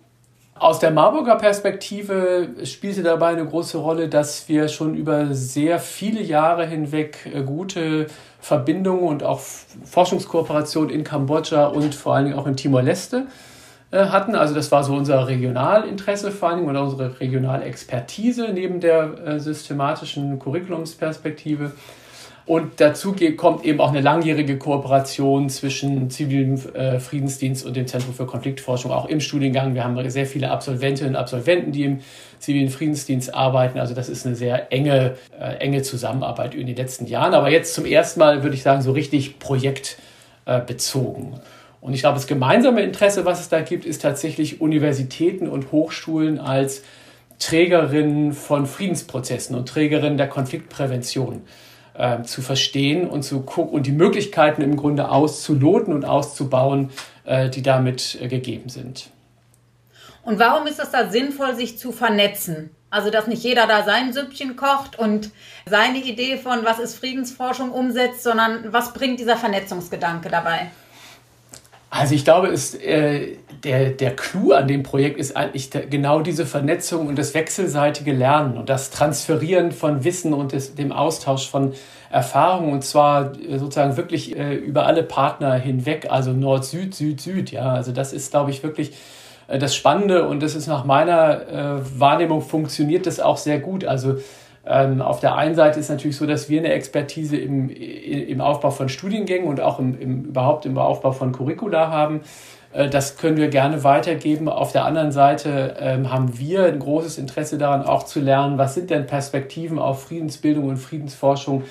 Aus 0.61 0.77
der 0.77 0.91
Marburger 0.91 1.37
Perspektive 1.37 2.49
spielte 2.65 3.01
dabei 3.01 3.29
eine 3.29 3.47
große 3.47 3.79
Rolle, 3.79 4.07
dass 4.09 4.47
wir 4.47 4.67
schon 4.67 4.93
über 4.93 5.33
sehr 5.33 5.79
viele 5.79 6.21
Jahre 6.21 6.67
hinweg 6.67 7.17
äh, 7.33 7.41
gute 7.41 8.05
Verbindungen 8.39 9.05
und 9.05 9.23
auch 9.23 9.41
Forschungskooperation 9.85 10.91
in 10.91 11.03
Kambodscha 11.03 11.65
und 11.65 11.95
vor 11.95 12.13
allen 12.13 12.25
Dingen 12.25 12.37
auch 12.37 12.45
in 12.45 12.57
Timor-Leste 12.57 13.25
äh, 13.89 14.05
hatten. 14.05 14.35
Also 14.35 14.53
das 14.53 14.71
war 14.71 14.83
so 14.83 14.93
unser 14.93 15.27
Regionalinteresse 15.27 16.29
vor 16.29 16.49
allen 16.49 16.59
Dingen 16.59 16.69
und 16.69 16.77
unsere 16.77 17.19
Regionalexpertise 17.19 18.49
neben 18.53 18.79
der 18.79 19.17
äh, 19.25 19.39
systematischen 19.39 20.37
Curriculumsperspektive. 20.37 21.71
Und 22.45 22.81
dazu 22.81 23.15
kommt 23.37 23.63
eben 23.65 23.79
auch 23.79 23.89
eine 23.89 24.01
langjährige 24.01 24.57
Kooperation 24.57 25.47
zwischen 25.49 26.09
zivilem 26.09 26.55
äh, 26.73 26.99
Friedensdienst 26.99 27.63
und 27.65 27.75
dem 27.75 27.85
Zentrum 27.85 28.15
für 28.15 28.25
Konfliktforschung, 28.25 28.91
auch 28.91 29.07
im 29.07 29.19
Studiengang. 29.21 29.75
Wir 29.75 29.83
haben 29.83 30.09
sehr 30.09 30.25
viele 30.25 30.49
Absolventinnen 30.49 31.13
und 31.13 31.19
Absolventen, 31.19 31.71
die 31.71 31.83
im 31.83 31.99
zivilen 32.39 32.69
Friedensdienst 32.69 33.35
arbeiten. 33.35 33.79
Also 33.79 33.93
das 33.93 34.09
ist 34.09 34.25
eine 34.25 34.35
sehr 34.35 34.73
enge, 34.73 35.17
äh, 35.39 35.57
enge 35.57 35.83
Zusammenarbeit 35.83 36.55
in 36.55 36.65
den 36.65 36.75
letzten 36.75 37.05
Jahren. 37.05 37.35
Aber 37.35 37.51
jetzt 37.51 37.75
zum 37.75 37.85
ersten 37.85 38.19
Mal 38.19 38.41
würde 38.41 38.55
ich 38.55 38.63
sagen, 38.63 38.81
so 38.81 38.91
richtig 38.91 39.37
projektbezogen. 39.37 41.35
Und 41.79 41.93
ich 41.93 42.01
glaube, 42.01 42.15
das 42.15 42.25
gemeinsame 42.27 42.81
Interesse, 42.81 43.23
was 43.25 43.39
es 43.39 43.49
da 43.49 43.61
gibt, 43.61 43.85
ist 43.85 44.01
tatsächlich 44.01 44.61
Universitäten 44.61 45.47
und 45.47 45.71
Hochschulen 45.71 46.39
als 46.39 46.81
Trägerinnen 47.37 48.33
von 48.33 48.65
Friedensprozessen 48.67 49.55
und 49.55 49.69
Trägerinnen 49.69 50.17
der 50.17 50.27
Konfliktprävention 50.27 51.43
äh, 51.93 52.23
zu 52.23 52.41
verstehen 52.41 53.07
und 53.07 53.23
zu 53.23 53.41
gucken 53.41 53.73
und 53.73 53.85
die 53.85 53.91
Möglichkeiten 53.91 54.61
im 54.61 54.77
Grunde 54.77 55.09
auszuloten 55.09 55.93
und 55.93 56.05
auszubauen, 56.05 56.89
äh, 57.25 57.49
die 57.49 57.61
damit 57.61 58.17
äh, 58.21 58.27
gegeben 58.27 58.69
sind. 58.69 59.09
Und 60.23 60.39
warum 60.39 60.67
ist 60.67 60.79
es 60.79 60.91
da 60.91 61.09
sinnvoll, 61.09 61.55
sich 61.55 61.77
zu 61.77 61.91
vernetzen? 61.91 62.69
Also, 62.89 63.09
dass 63.09 63.27
nicht 63.27 63.43
jeder 63.43 63.67
da 63.67 63.83
sein 63.83 64.11
Süppchen 64.11 64.55
kocht 64.57 64.99
und 64.99 65.31
seine 65.65 65.99
Idee 65.99 66.37
von, 66.37 66.65
was 66.65 66.77
ist 66.79 66.95
Friedensforschung, 66.95 67.71
umsetzt, 67.71 68.23
sondern 68.23 68.73
was 68.73 68.93
bringt 68.93 69.19
dieser 69.19 69.37
Vernetzungsgedanke 69.37 70.29
dabei? 70.29 70.71
Also 71.89 72.15
ich 72.15 72.23
glaube, 72.23 72.47
ist, 72.47 72.81
äh, 72.81 73.37
der, 73.63 73.91
der 73.91 74.15
Clou 74.15 74.53
an 74.53 74.67
dem 74.67 74.83
Projekt 74.83 75.19
ist 75.19 75.35
eigentlich 75.35 75.69
genau 75.89 76.21
diese 76.21 76.45
Vernetzung 76.45 77.07
und 77.07 77.17
das 77.17 77.33
wechselseitige 77.33 78.11
Lernen 78.11 78.57
und 78.57 78.69
das 78.69 78.89
Transferieren 78.89 79.71
von 79.71 80.03
Wissen 80.03 80.33
und 80.33 80.51
des, 80.51 80.75
dem 80.75 80.91
Austausch 80.91 81.49
von 81.49 81.73
Erfahrungen 82.09 82.73
und 82.73 82.83
zwar 82.83 83.33
äh, 83.39 83.57
sozusagen 83.57 83.97
wirklich 83.97 84.37
äh, 84.37 84.55
über 84.55 84.85
alle 84.85 85.03
Partner 85.03 85.53
hinweg, 85.53 86.07
also 86.09 86.31
Nord, 86.31 86.65
Süd, 86.65 86.95
Süd, 86.95 87.21
Süd. 87.21 87.51
Ja, 87.51 87.73
also 87.73 87.91
das 87.91 88.13
ist, 88.13 88.31
glaube 88.31 88.51
ich, 88.51 88.63
wirklich 88.63 88.93
äh, 89.47 89.59
das 89.59 89.75
Spannende 89.75 90.27
und 90.27 90.41
das 90.41 90.55
ist 90.55 90.67
nach 90.67 90.83
meiner 90.83 91.47
äh, 91.47 91.99
Wahrnehmung 91.99 92.41
funktioniert 92.41 93.05
das 93.05 93.19
auch 93.19 93.37
sehr 93.37 93.59
gut. 93.59 93.85
Also 93.85 94.17
ähm, 94.65 95.01
auf 95.01 95.19
der 95.19 95.35
einen 95.35 95.55
Seite 95.55 95.79
ist 95.79 95.89
natürlich 95.89 96.17
so, 96.17 96.25
dass 96.25 96.49
wir 96.49 96.59
eine 96.59 96.71
Expertise 96.71 97.37
im, 97.37 97.69
im 97.69 98.41
Aufbau 98.41 98.71
von 98.71 98.89
Studiengängen 98.89 99.47
und 99.47 99.59
auch 99.59 99.79
im, 99.79 99.99
im, 99.99 100.25
überhaupt 100.25 100.65
im 100.65 100.77
Aufbau 100.77 101.11
von 101.11 101.31
Curricula 101.31 101.89
haben. 101.89 102.21
Äh, 102.73 102.89
das 102.89 103.17
können 103.17 103.37
wir 103.37 103.49
gerne 103.49 103.83
weitergeben. 103.83 104.49
Auf 104.49 104.71
der 104.71 104.85
anderen 104.85 105.11
Seite 105.11 105.75
ähm, 105.79 106.11
haben 106.11 106.37
wir 106.37 106.65
ein 106.65 106.79
großes 106.79 107.17
Interesse 107.17 107.57
daran, 107.57 107.83
auch 107.83 108.03
zu 108.03 108.19
lernen, 108.19 108.57
was 108.57 108.75
sind 108.75 108.89
denn 108.89 109.07
Perspektiven 109.07 109.79
auf 109.79 110.03
Friedensbildung 110.03 110.67
und 110.67 110.77
Friedensforschung 110.77 111.63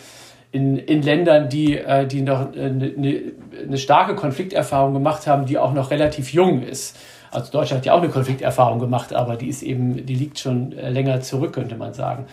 in, 0.52 0.76
in 0.76 1.02
Ländern, 1.02 1.48
die, 1.48 1.78
äh, 1.78 2.06
die 2.06 2.22
noch 2.22 2.52
eine, 2.52 2.86
äh, 2.86 3.32
eine 3.66 3.78
starke 3.78 4.14
Konflikterfahrung 4.14 4.92
gemacht 4.92 5.26
haben, 5.26 5.46
die 5.46 5.58
auch 5.58 5.72
noch 5.72 5.90
relativ 5.90 6.32
jung 6.32 6.62
ist. 6.62 6.96
Also 7.30 7.52
Deutschland 7.52 7.80
hat 7.82 7.86
ja 7.86 7.92
auch 7.92 8.02
eine 8.02 8.10
Konflikterfahrung 8.10 8.80
gemacht, 8.80 9.14
aber 9.14 9.36
die 9.36 9.46
ist 9.46 9.62
eben, 9.62 10.04
die 10.04 10.16
liegt 10.16 10.40
schon 10.40 10.72
länger 10.72 11.20
zurück, 11.20 11.52
könnte 11.52 11.76
man 11.76 11.94
sagen. 11.94 12.26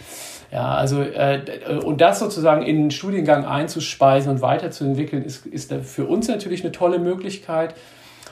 Ja, 0.52 0.74
also 0.74 1.04
äh, 1.04 1.42
und 1.84 2.02
das 2.02 2.18
sozusagen 2.18 2.64
in 2.64 2.78
den 2.78 2.92
Studiengang 2.92 3.46
einzuspeisen 3.46 4.32
und 4.32 4.42
weiterzuentwickeln, 4.42 5.24
ist, 5.24 5.46
ist 5.46 5.72
für 5.84 6.06
uns 6.06 6.28
natürlich 6.28 6.64
eine 6.64 6.72
tolle 6.72 6.98
Möglichkeit. 6.98 7.76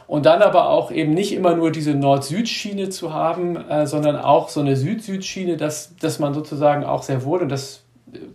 Und 0.08 0.26
dann 0.26 0.42
aber 0.42 0.70
auch 0.70 0.92
eben 0.92 1.14
nicht 1.14 1.34
immer 1.34 1.56
nur 1.56 1.72
diese 1.72 1.96
Nord-Süd-Schiene 1.96 2.90
zu 2.90 3.14
haben, 3.14 3.56
äh, 3.56 3.88
sondern 3.88 4.18
auch 4.18 4.50
so 4.50 4.60
eine 4.60 4.76
Süd-Süd-Schiene, 4.76 5.58
dass, 5.58 5.96
dass 5.98 6.20
man 6.20 6.34
sozusagen 6.34 6.84
auch 6.84 7.04
sehr 7.04 7.24
wohl, 7.26 7.42
und 7.42 7.50
das 7.50 7.82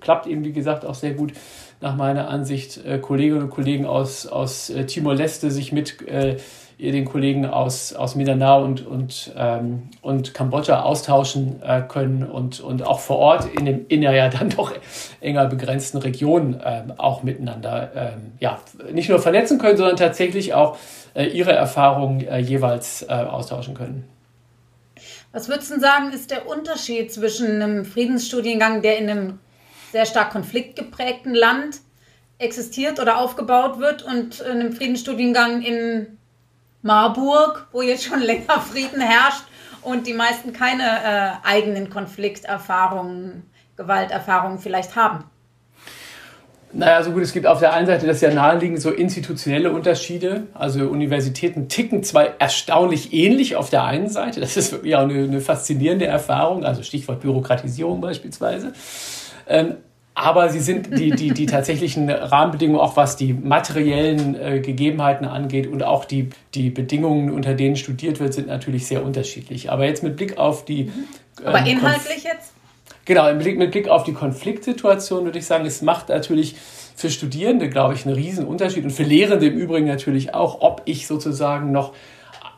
klappt 0.00 0.26
eben, 0.26 0.44
wie 0.44 0.52
gesagt, 0.52 0.84
auch 0.84 0.94
sehr 0.94 1.14
gut 1.14 1.32
nach 1.80 1.96
meiner 1.96 2.28
Ansicht, 2.28 2.84
äh, 2.84 2.98
Kolleginnen 2.98 3.42
und 3.42 3.50
Kollegen 3.50 3.86
aus, 3.86 4.26
aus 4.26 4.70
äh, 4.70 4.84
Timor-Leste 4.84 5.50
sich 5.50 5.72
mit 5.72 6.06
äh, 6.06 6.36
den 6.78 7.04
Kollegen 7.04 7.46
aus, 7.46 7.92
aus 7.92 8.14
Mindanao 8.14 8.64
und, 8.64 8.86
und, 8.86 9.32
ähm, 9.36 9.90
und 10.00 10.32
Kambodscha 10.32 10.80
austauschen 10.82 11.62
äh, 11.62 11.82
können 11.82 12.24
und, 12.24 12.60
und 12.60 12.86
auch 12.86 13.00
vor 13.00 13.18
Ort 13.18 13.48
in, 13.58 13.66
dem, 13.66 13.86
in 13.88 14.00
der 14.00 14.12
ja 14.12 14.28
dann 14.28 14.48
doch 14.50 14.72
enger 15.20 15.46
begrenzten 15.46 15.98
Region 15.98 16.60
ähm, 16.64 16.94
auch 16.96 17.22
miteinander 17.22 17.90
ähm, 17.94 18.32
ja, 18.40 18.58
nicht 18.92 19.10
nur 19.10 19.18
vernetzen 19.18 19.58
können, 19.58 19.76
sondern 19.76 19.96
tatsächlich 19.96 20.54
auch 20.54 20.76
äh, 20.76 20.78
ihre 21.14 21.52
Erfahrungen 21.52 22.26
äh, 22.26 22.38
jeweils 22.38 23.02
äh, 23.02 23.06
austauschen 23.08 23.74
können. 23.74 24.08
Was 25.32 25.48
würdest 25.48 25.70
du 25.70 25.80
sagen, 25.80 26.12
ist 26.12 26.30
der 26.30 26.48
Unterschied 26.48 27.12
zwischen 27.12 27.62
einem 27.62 27.84
Friedensstudiengang, 27.84 28.82
der 28.82 28.98
in 28.98 29.10
einem 29.10 29.38
sehr 29.92 30.06
stark 30.06 30.30
konfliktgeprägten 30.30 31.34
Land 31.34 31.80
existiert 32.38 32.98
oder 33.00 33.18
aufgebaut 33.18 33.78
wird, 33.78 34.02
und 34.02 34.42
einem 34.42 34.72
Friedensstudiengang 34.72 35.62
in 35.62 36.18
Marburg, 36.82 37.68
wo 37.72 37.82
jetzt 37.82 38.04
schon 38.04 38.20
länger 38.20 38.60
Frieden 38.60 39.00
herrscht 39.00 39.44
und 39.82 40.06
die 40.06 40.14
meisten 40.14 40.52
keine 40.52 40.84
äh, 40.84 41.46
eigenen 41.46 41.90
Konflikterfahrungen, 41.90 43.44
Gewalterfahrungen 43.76 44.58
vielleicht 44.58 44.96
haben. 44.96 45.24
Naja, 46.72 47.02
so 47.02 47.10
gut, 47.10 47.22
es 47.22 47.32
gibt 47.32 47.46
auf 47.46 47.58
der 47.58 47.72
einen 47.72 47.86
Seite 47.86 48.06
das 48.06 48.20
ja 48.20 48.32
naheliegend 48.32 48.80
so 48.80 48.90
institutionelle 48.90 49.72
Unterschiede. 49.72 50.44
Also 50.54 50.86
Universitäten 50.88 51.68
ticken 51.68 52.04
zwar 52.04 52.40
erstaunlich 52.40 53.12
ähnlich 53.12 53.56
auf 53.56 53.70
der 53.70 53.84
einen 53.84 54.08
Seite, 54.08 54.40
das 54.40 54.56
ist 54.56 54.70
wirklich 54.70 54.94
auch 54.94 55.00
eine, 55.00 55.24
eine 55.24 55.40
faszinierende 55.40 56.06
Erfahrung, 56.06 56.64
also 56.64 56.82
Stichwort 56.82 57.20
Bürokratisierung 57.20 58.00
beispielsweise. 58.00 58.72
Ähm, 59.48 59.76
aber 60.14 60.50
sie 60.50 60.60
sind 60.60 60.96
die, 60.98 61.10
die, 61.10 61.30
die 61.30 61.46
tatsächlichen 61.46 62.08
Rahmenbedingungen, 62.10 62.80
auch 62.80 62.96
was 62.96 63.16
die 63.16 63.32
materiellen 63.32 64.34
äh, 64.40 64.60
Gegebenheiten 64.60 65.26
angeht 65.26 65.66
und 65.66 65.82
auch 65.82 66.04
die, 66.04 66.30
die 66.54 66.70
Bedingungen, 66.70 67.30
unter 67.30 67.54
denen 67.54 67.76
studiert 67.76 68.20
wird, 68.20 68.34
sind 68.34 68.46
natürlich 68.46 68.86
sehr 68.86 69.04
unterschiedlich. 69.04 69.72
Aber 69.72 69.86
jetzt 69.86 70.02
mit 70.02 70.16
Blick 70.16 70.38
auf 70.38 70.64
die. 70.64 70.84
Mhm. 70.84 71.44
Aber 71.44 71.60
ähm, 71.60 71.66
inhaltlich 71.66 72.24
jetzt? 72.24 72.52
Genau, 73.10 73.34
mit 73.34 73.72
Blick, 73.72 73.88
auf 73.88 74.04
die 74.04 74.12
Konfliktsituation 74.12 75.24
würde 75.24 75.40
ich 75.40 75.44
sagen, 75.44 75.66
es 75.66 75.82
macht 75.82 76.10
natürlich 76.10 76.54
für 76.94 77.10
Studierende, 77.10 77.68
glaube 77.68 77.94
ich, 77.94 78.06
einen 78.06 78.14
riesen 78.14 78.46
Unterschied 78.46 78.84
und 78.84 78.92
für 78.92 79.02
Lehrende 79.02 79.46
im 79.46 79.58
Übrigen 79.58 79.88
natürlich 79.88 80.32
auch, 80.32 80.60
ob 80.60 80.82
ich 80.84 81.08
sozusagen 81.08 81.72
noch 81.72 81.92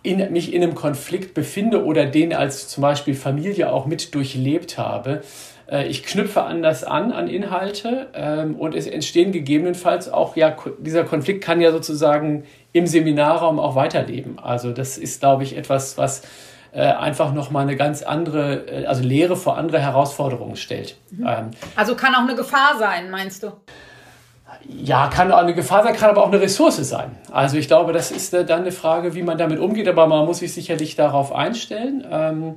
in, 0.03 0.31
mich 0.31 0.53
in 0.53 0.63
einem 0.63 0.75
Konflikt 0.75 1.33
befinde 1.33 1.87
oder 1.87 2.05
den 2.05 2.35
als 2.35 2.69
zum 2.69 2.83
Beispiel 2.83 3.15
Familie 3.15 3.73
auch 3.73 3.87
mit 3.87 4.15
durchlebt 4.15 4.77
habe. 4.77 5.23
Äh, 5.71 5.87
ich 5.87 6.03
knüpfe 6.03 6.43
anders 6.43 6.85
an 6.85 7.13
an 7.13 7.29
Inhalte 7.29 8.09
ähm, 8.13 8.57
und 8.57 8.75
es 8.75 8.87
entstehen 8.87 9.33
gegebenenfalls 9.33 10.13
auch, 10.13 10.37
ja, 10.37 10.55
dieser 10.79 11.05
Konflikt 11.05 11.43
kann 11.43 11.63
ja 11.63 11.73
sozusagen 11.73 12.45
im 12.75 12.87
Seminarraum 12.87 13.59
auch 13.59 13.75
weiterleben. 13.75 14.39
Also 14.39 14.73
das 14.73 14.99
ist, 14.99 15.21
glaube 15.21 15.45
ich, 15.45 15.57
etwas, 15.57 15.97
was 15.97 16.21
äh, 16.73 16.81
einfach 16.81 17.33
nochmal 17.33 17.63
eine 17.63 17.77
ganz 17.77 18.03
andere, 18.03 18.67
äh, 18.67 18.87
also 18.87 19.03
Lehre 19.03 19.37
vor 19.37 19.59
andere 19.59 19.79
Herausforderungen 19.79 20.57
stellt. 20.57 20.97
Mhm. 21.11 21.27
Ähm, 21.27 21.51
also 21.77 21.95
kann 21.95 22.15
auch 22.15 22.23
eine 22.23 22.35
Gefahr 22.35 22.79
sein, 22.79 23.11
meinst 23.11 23.43
du? 23.43 23.53
Ja, 24.69 25.09
kann 25.09 25.33
auch 25.33 25.39
eine 25.39 25.55
Gefahr 25.55 25.83
sein, 25.83 25.95
kann 25.95 26.11
aber 26.11 26.23
auch 26.23 26.29
eine 26.29 26.41
Ressource 26.41 26.77
sein. 26.77 27.17
Also 27.31 27.57
ich 27.57 27.67
glaube, 27.67 27.93
das 27.93 28.11
ist 28.11 28.33
dann 28.33 28.51
eine 28.51 28.73
Frage, 28.73 29.15
wie 29.15 29.23
man 29.23 29.39
damit 29.39 29.59
umgeht, 29.59 29.89
aber 29.89 30.07
man 30.07 30.25
muss 30.25 30.39
sich 30.39 30.55
sicherlich 30.55 30.95
darauf 30.95 31.33
einstellen. 31.33 32.07
Ähm, 32.11 32.55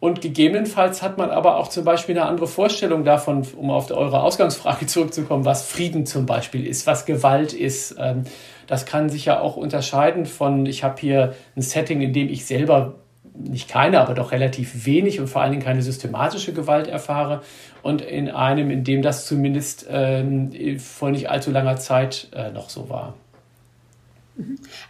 und 0.00 0.20
gegebenenfalls 0.20 1.00
hat 1.00 1.16
man 1.16 1.30
aber 1.30 1.56
auch 1.56 1.68
zum 1.68 1.84
Beispiel 1.84 2.18
eine 2.18 2.28
andere 2.28 2.46
Vorstellung 2.46 3.04
davon, 3.04 3.46
um 3.56 3.70
auf 3.70 3.90
eure 3.90 4.20
Ausgangsfrage 4.20 4.86
zurückzukommen, 4.86 5.46
was 5.46 5.66
Frieden 5.66 6.04
zum 6.04 6.26
Beispiel 6.26 6.66
ist, 6.66 6.86
was 6.86 7.06
Gewalt 7.06 7.54
ist. 7.54 7.96
Ähm, 7.98 8.24
das 8.66 8.84
kann 8.84 9.08
sich 9.08 9.24
ja 9.24 9.40
auch 9.40 9.56
unterscheiden 9.56 10.26
von, 10.26 10.66
ich 10.66 10.84
habe 10.84 11.00
hier 11.00 11.34
ein 11.56 11.62
Setting, 11.62 12.02
in 12.02 12.12
dem 12.12 12.28
ich 12.28 12.44
selber 12.44 12.96
nicht 13.34 13.68
keine, 13.68 14.00
aber 14.00 14.14
doch 14.14 14.32
relativ 14.32 14.86
wenig 14.86 15.20
und 15.20 15.26
vor 15.26 15.42
allen 15.42 15.50
Dingen 15.50 15.62
keine 15.62 15.82
systematische 15.82 16.52
Gewalt 16.52 16.86
erfahre 16.86 17.42
und 17.82 18.00
in 18.00 18.30
einem, 18.30 18.70
in 18.70 18.84
dem 18.84 19.02
das 19.02 19.26
zumindest 19.26 19.86
ähm, 19.90 20.78
vor 20.78 21.10
nicht 21.10 21.28
allzu 21.28 21.50
langer 21.50 21.76
Zeit 21.76 22.28
äh, 22.32 22.50
noch 22.50 22.70
so 22.70 22.88
war. 22.88 23.14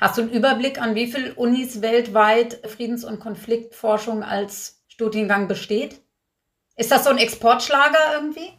Hast 0.00 0.18
du 0.18 0.22
einen 0.22 0.30
Überblick, 0.30 0.80
an 0.80 0.94
wie 0.94 1.06
viele 1.06 1.34
Unis 1.34 1.82
weltweit 1.82 2.60
Friedens- 2.66 3.04
und 3.04 3.20
Konfliktforschung 3.20 4.22
als 4.22 4.82
Studiengang 4.88 5.48
besteht? 5.48 6.00
Ist 6.76 6.90
das 6.90 7.04
so 7.04 7.10
ein 7.10 7.18
Exportschlager 7.18 7.98
irgendwie? 8.14 8.52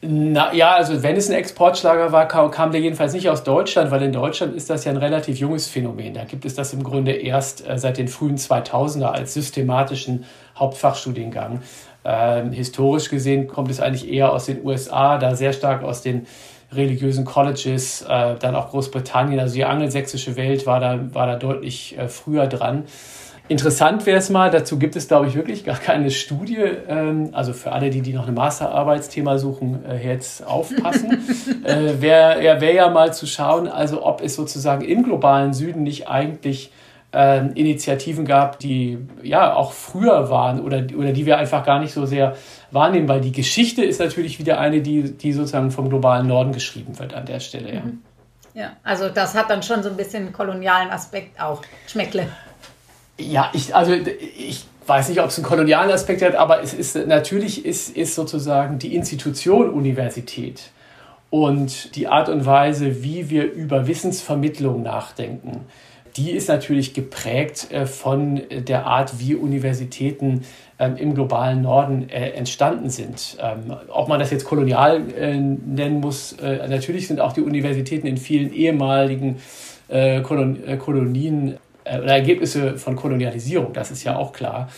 Na, 0.00 0.54
ja, 0.54 0.74
also 0.76 1.02
wenn 1.02 1.16
es 1.16 1.28
ein 1.28 1.34
Exportschlager 1.34 2.12
war, 2.12 2.28
kam, 2.28 2.52
kam, 2.52 2.70
der 2.70 2.80
jedenfalls 2.80 3.14
nicht 3.14 3.28
aus 3.28 3.42
Deutschland, 3.42 3.90
weil 3.90 4.02
in 4.02 4.12
Deutschland 4.12 4.54
ist 4.54 4.70
das 4.70 4.84
ja 4.84 4.92
ein 4.92 4.96
relativ 4.96 5.38
junges 5.38 5.66
Phänomen. 5.66 6.14
Da 6.14 6.22
gibt 6.22 6.44
es 6.44 6.54
das 6.54 6.72
im 6.72 6.84
Grunde 6.84 7.10
erst 7.10 7.68
äh, 7.68 7.76
seit 7.78 7.98
den 7.98 8.06
frühen 8.06 8.36
2000er 8.36 9.06
als 9.06 9.34
systematischen 9.34 10.24
Hauptfachstudiengang. 10.56 11.62
Ähm, 12.04 12.52
historisch 12.52 13.10
gesehen 13.10 13.48
kommt 13.48 13.72
es 13.72 13.80
eigentlich 13.80 14.08
eher 14.08 14.32
aus 14.32 14.46
den 14.46 14.64
USA, 14.64 15.18
da 15.18 15.34
sehr 15.34 15.52
stark 15.52 15.82
aus 15.82 16.00
den 16.00 16.28
religiösen 16.72 17.24
Colleges, 17.24 18.02
äh, 18.02 18.36
dann 18.38 18.54
auch 18.54 18.70
Großbritannien, 18.70 19.40
also 19.40 19.54
die 19.54 19.64
angelsächsische 19.64 20.36
Welt 20.36 20.64
war 20.64 20.78
da, 20.78 21.12
war 21.12 21.26
da 21.26 21.34
deutlich 21.34 21.98
äh, 21.98 22.06
früher 22.06 22.46
dran. 22.46 22.84
Interessant 23.48 24.04
wäre 24.04 24.18
es 24.18 24.28
mal, 24.28 24.50
dazu 24.50 24.78
gibt 24.78 24.94
es, 24.94 25.08
glaube 25.08 25.26
ich, 25.26 25.34
wirklich 25.34 25.64
gar 25.64 25.78
keine 25.78 26.10
Studie. 26.10 26.58
Ähm, 26.88 27.30
also 27.32 27.54
für 27.54 27.72
alle, 27.72 27.88
die, 27.88 28.02
die 28.02 28.12
noch 28.12 28.28
ein 28.28 28.34
Masterarbeitsthema 28.34 29.38
suchen, 29.38 29.84
äh, 29.86 30.06
jetzt 30.06 30.46
aufpassen. 30.46 31.18
äh, 31.64 32.00
Wäre 32.00 32.44
ja, 32.44 32.60
wär 32.60 32.74
ja 32.74 32.90
mal 32.90 33.14
zu 33.14 33.26
schauen, 33.26 33.66
also 33.66 34.04
ob 34.04 34.20
es 34.20 34.34
sozusagen 34.34 34.84
im 34.84 35.02
globalen 35.02 35.54
Süden 35.54 35.82
nicht 35.82 36.08
eigentlich 36.08 36.72
äh, 37.14 37.46
Initiativen 37.54 38.26
gab, 38.26 38.58
die 38.58 38.98
ja 39.22 39.54
auch 39.54 39.72
früher 39.72 40.28
waren 40.28 40.60
oder, 40.60 40.84
oder 40.96 41.12
die 41.12 41.24
wir 41.24 41.38
einfach 41.38 41.64
gar 41.64 41.80
nicht 41.80 41.94
so 41.94 42.04
sehr 42.04 42.36
wahrnehmen, 42.70 43.08
weil 43.08 43.22
die 43.22 43.32
Geschichte 43.32 43.82
ist 43.82 43.98
natürlich 43.98 44.38
wieder 44.38 44.60
eine, 44.60 44.82
die, 44.82 45.16
die 45.16 45.32
sozusagen 45.32 45.70
vom 45.70 45.88
globalen 45.88 46.26
Norden 46.26 46.52
geschrieben 46.52 46.98
wird 46.98 47.14
an 47.14 47.24
der 47.24 47.40
Stelle. 47.40 47.74
Ja. 47.74 47.80
Mhm. 47.80 48.02
Ja, 48.54 48.72
also 48.82 49.08
das 49.08 49.34
hat 49.34 49.50
dann 49.50 49.62
schon 49.62 49.82
so 49.82 49.88
ein 49.88 49.96
bisschen 49.96 50.32
kolonialen 50.32 50.90
Aspekt 50.90 51.40
auch. 51.40 51.62
Schmeckle. 51.86 52.26
Ja, 53.18 53.50
ich, 53.52 53.74
also 53.74 53.92
ich 53.92 54.64
weiß 54.86 55.08
nicht, 55.08 55.20
ob 55.20 55.28
es 55.28 55.38
einen 55.38 55.46
kolonialen 55.46 55.90
Aspekt 55.90 56.22
hat, 56.22 56.34
aber 56.34 56.62
es 56.62 56.72
ist 56.72 56.96
natürlich 57.06 57.66
ist, 57.66 57.96
ist 57.96 58.14
sozusagen 58.14 58.78
die 58.78 58.94
Institution 58.94 59.70
Universität 59.70 60.70
und 61.30 61.94
die 61.96 62.08
Art 62.08 62.28
und 62.28 62.46
Weise, 62.46 63.02
wie 63.02 63.28
wir 63.28 63.52
über 63.52 63.86
Wissensvermittlung 63.86 64.82
nachdenken, 64.82 65.66
die 66.16 66.32
ist 66.32 66.48
natürlich 66.48 66.94
geprägt 66.94 67.70
äh, 67.70 67.86
von 67.86 68.42
der 68.50 68.86
Art, 68.86 69.20
wie 69.20 69.34
Universitäten 69.34 70.42
ähm, 70.78 70.96
im 70.96 71.14
globalen 71.14 71.62
Norden 71.62 72.08
äh, 72.08 72.30
entstanden 72.30 72.90
sind. 72.90 73.36
Ähm, 73.40 73.76
ob 73.88 74.08
man 74.08 74.18
das 74.18 74.30
jetzt 74.30 74.44
kolonial 74.44 75.02
äh, 75.12 75.36
nennen 75.36 76.00
muss, 76.00 76.36
natürlich 76.40 77.08
sind 77.08 77.20
auch 77.20 77.32
die 77.32 77.42
Universitäten 77.42 78.06
in 78.06 78.16
vielen 78.16 78.52
ehemaligen 78.52 79.36
Kolonien 79.90 81.56
äh, 81.90 81.98
oder 81.98 82.12
Ergebnisse 82.12 82.76
von 82.78 82.96
Kolonialisierung, 82.96 83.72
das 83.72 83.90
ist 83.90 84.04
ja 84.04 84.16
auch 84.16 84.32
klar. 84.32 84.68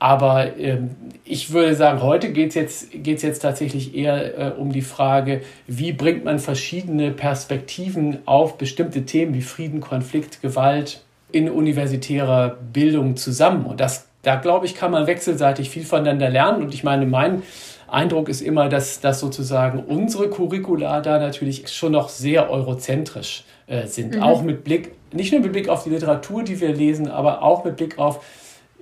Aber 0.00 0.56
ähm, 0.56 0.96
ich 1.24 1.52
würde 1.52 1.74
sagen, 1.74 2.00
heute 2.00 2.32
geht 2.32 2.48
es 2.48 2.54
jetzt, 2.54 2.88
geht's 2.94 3.22
jetzt 3.22 3.40
tatsächlich 3.40 3.94
eher 3.94 4.38
äh, 4.38 4.52
um 4.58 4.72
die 4.72 4.80
Frage, 4.80 5.42
wie 5.66 5.92
bringt 5.92 6.24
man 6.24 6.38
verschiedene 6.38 7.10
Perspektiven 7.10 8.18
auf 8.24 8.56
bestimmte 8.56 9.04
Themen 9.04 9.34
wie 9.34 9.42
Frieden, 9.42 9.80
Konflikt, 9.80 10.40
Gewalt 10.40 11.02
in 11.32 11.50
universitärer 11.50 12.56
Bildung 12.72 13.16
zusammen. 13.16 13.66
Und 13.66 13.78
das, 13.78 14.08
da 14.22 14.36
glaube 14.36 14.66
ich, 14.66 14.74
kann 14.74 14.90
man 14.90 15.06
wechselseitig 15.06 15.70
viel 15.70 15.84
voneinander 15.84 16.28
lernen. 16.28 16.62
Und 16.62 16.74
ich 16.74 16.84
meine, 16.84 17.06
mein 17.06 17.42
Eindruck 17.88 18.28
ist 18.28 18.40
immer, 18.40 18.68
dass, 18.68 19.00
dass 19.00 19.20
sozusagen 19.20 19.80
unsere 19.80 20.28
Curricula 20.28 21.00
da 21.00 21.18
natürlich 21.18 21.68
schon 21.68 21.92
noch 21.92 22.08
sehr 22.08 22.50
eurozentrisch 22.50 23.44
äh, 23.66 23.86
sind. 23.86 24.16
Mhm. 24.16 24.22
Auch 24.22 24.42
mit 24.42 24.64
Blick, 24.64 24.92
nicht 25.12 25.32
nur 25.32 25.40
mit 25.40 25.52
Blick 25.52 25.68
auf 25.68 25.84
die 25.84 25.90
Literatur, 25.90 26.42
die 26.42 26.60
wir 26.60 26.74
lesen, 26.74 27.08
aber 27.08 27.42
auch 27.42 27.64
mit 27.64 27.76
Blick 27.76 27.98
auf, 27.98 28.24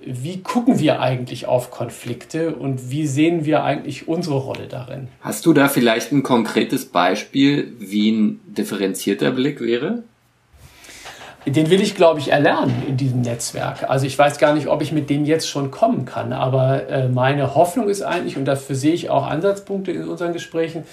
wie 0.05 0.41
gucken 0.41 0.79
wir 0.79 1.01
eigentlich 1.01 1.45
auf 1.45 1.71
Konflikte 1.71 2.55
und 2.55 2.89
wie 2.89 3.05
sehen 3.05 3.45
wir 3.45 3.63
eigentlich 3.63 4.07
unsere 4.07 4.37
Rolle 4.37 4.67
darin? 4.67 5.09
Hast 5.21 5.45
du 5.45 5.53
da 5.53 5.67
vielleicht 5.67 6.11
ein 6.11 6.23
konkretes 6.23 6.85
Beispiel, 6.85 7.73
wie 7.79 8.11
ein 8.11 8.39
differenzierter 8.45 9.31
Blick 9.31 9.59
wäre? 9.59 10.03
Den 11.45 11.69
will 11.69 11.81
ich, 11.81 11.95
glaube 11.95 12.19
ich, 12.19 12.31
erlernen 12.31 12.83
in 12.87 12.97
diesem 12.97 13.21
Netzwerk. 13.21 13.89
Also 13.89 14.05
ich 14.05 14.17
weiß 14.17 14.37
gar 14.39 14.53
nicht, 14.53 14.67
ob 14.67 14.81
ich 14.81 14.91
mit 14.91 15.09
dem 15.09 15.25
jetzt 15.25 15.47
schon 15.47 15.71
kommen 15.71 16.05
kann, 16.05 16.33
aber 16.33 16.89
äh, 16.89 17.07
meine 17.07 17.55
Hoffnung 17.55 17.87
ist 17.87 18.01
eigentlich, 18.01 18.37
und 18.37 18.45
dafür 18.45 18.75
sehe 18.75 18.93
ich 18.93 19.09
auch 19.09 19.25
Ansatzpunkte 19.25 19.91
in 19.91 20.07
unseren 20.07 20.33
Gesprächen, 20.33 20.83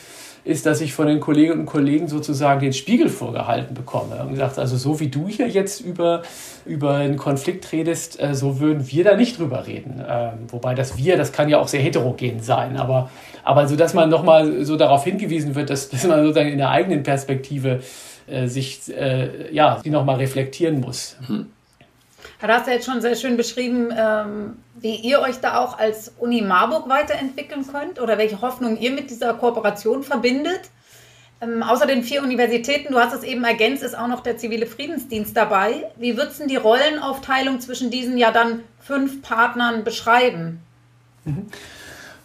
ist, 0.46 0.64
dass 0.64 0.80
ich 0.80 0.94
von 0.94 1.08
den 1.08 1.18
Kolleginnen 1.18 1.60
und 1.60 1.66
Kollegen 1.66 2.06
sozusagen 2.06 2.60
den 2.60 2.72
Spiegel 2.72 3.08
vorgehalten 3.08 3.74
bekomme. 3.74 4.22
Und 4.22 4.30
gesagt, 4.30 4.58
also 4.60 4.76
so 4.76 5.00
wie 5.00 5.08
du 5.08 5.26
hier 5.26 5.48
jetzt 5.48 5.80
über, 5.80 6.22
über 6.64 6.94
einen 6.94 7.16
Konflikt 7.16 7.72
redest, 7.72 8.22
äh, 8.22 8.34
so 8.34 8.60
würden 8.60 8.88
wir 8.88 9.02
da 9.02 9.16
nicht 9.16 9.40
drüber 9.40 9.66
reden. 9.66 10.00
Ähm, 10.08 10.32
wobei 10.48 10.74
das 10.74 10.96
wir, 10.96 11.16
das 11.16 11.32
kann 11.32 11.48
ja 11.48 11.58
auch 11.58 11.66
sehr 11.66 11.80
heterogen 11.80 12.40
sein. 12.40 12.76
Aber, 12.76 13.10
aber 13.42 13.66
so, 13.66 13.74
dass 13.74 13.92
man 13.92 14.08
nochmal 14.08 14.64
so 14.64 14.76
darauf 14.76 15.02
hingewiesen 15.02 15.56
wird, 15.56 15.68
dass, 15.68 15.88
dass 15.88 16.06
man 16.06 16.22
sozusagen 16.22 16.50
in 16.50 16.58
der 16.58 16.70
eigenen 16.70 17.02
Perspektive 17.02 17.80
äh, 18.26 18.46
sich, 18.46 18.92
äh, 18.92 19.52
ja, 19.54 19.80
die 19.84 19.90
nochmal 19.90 20.16
reflektieren 20.16 20.80
muss. 20.80 21.16
Hm. 21.26 21.46
Du 22.40 22.46
hast 22.48 22.66
ja 22.66 22.74
jetzt 22.74 22.86
schon 22.86 23.00
sehr 23.00 23.16
schön 23.16 23.36
beschrieben, 23.36 23.88
ähm, 23.96 24.56
wie 24.74 24.96
ihr 24.96 25.20
euch 25.20 25.40
da 25.40 25.58
auch 25.58 25.78
als 25.78 26.12
Uni 26.18 26.42
Marburg 26.42 26.88
weiterentwickeln 26.88 27.66
könnt 27.66 28.00
oder 28.00 28.18
welche 28.18 28.40
Hoffnung 28.42 28.78
ihr 28.78 28.92
mit 28.92 29.10
dieser 29.10 29.34
Kooperation 29.34 30.02
verbindet. 30.02 30.60
Ähm, 31.40 31.62
außer 31.62 31.86
den 31.86 32.02
vier 32.02 32.22
Universitäten, 32.22 32.92
du 32.92 32.98
hast 32.98 33.14
es 33.14 33.22
eben 33.22 33.44
ergänzt, 33.44 33.82
ist 33.82 33.96
auch 33.96 34.08
noch 34.08 34.22
der 34.22 34.36
zivile 34.38 34.66
Friedensdienst 34.66 35.36
dabei. 35.36 35.90
Wie 35.96 36.16
würdest 36.16 36.40
du 36.40 36.46
die 36.46 36.56
Rollenaufteilung 36.56 37.60
zwischen 37.60 37.90
diesen 37.90 38.16
ja 38.16 38.30
dann 38.30 38.62
fünf 38.80 39.22
Partnern 39.22 39.84
beschreiben? 39.84 40.60
Mhm. 41.24 41.46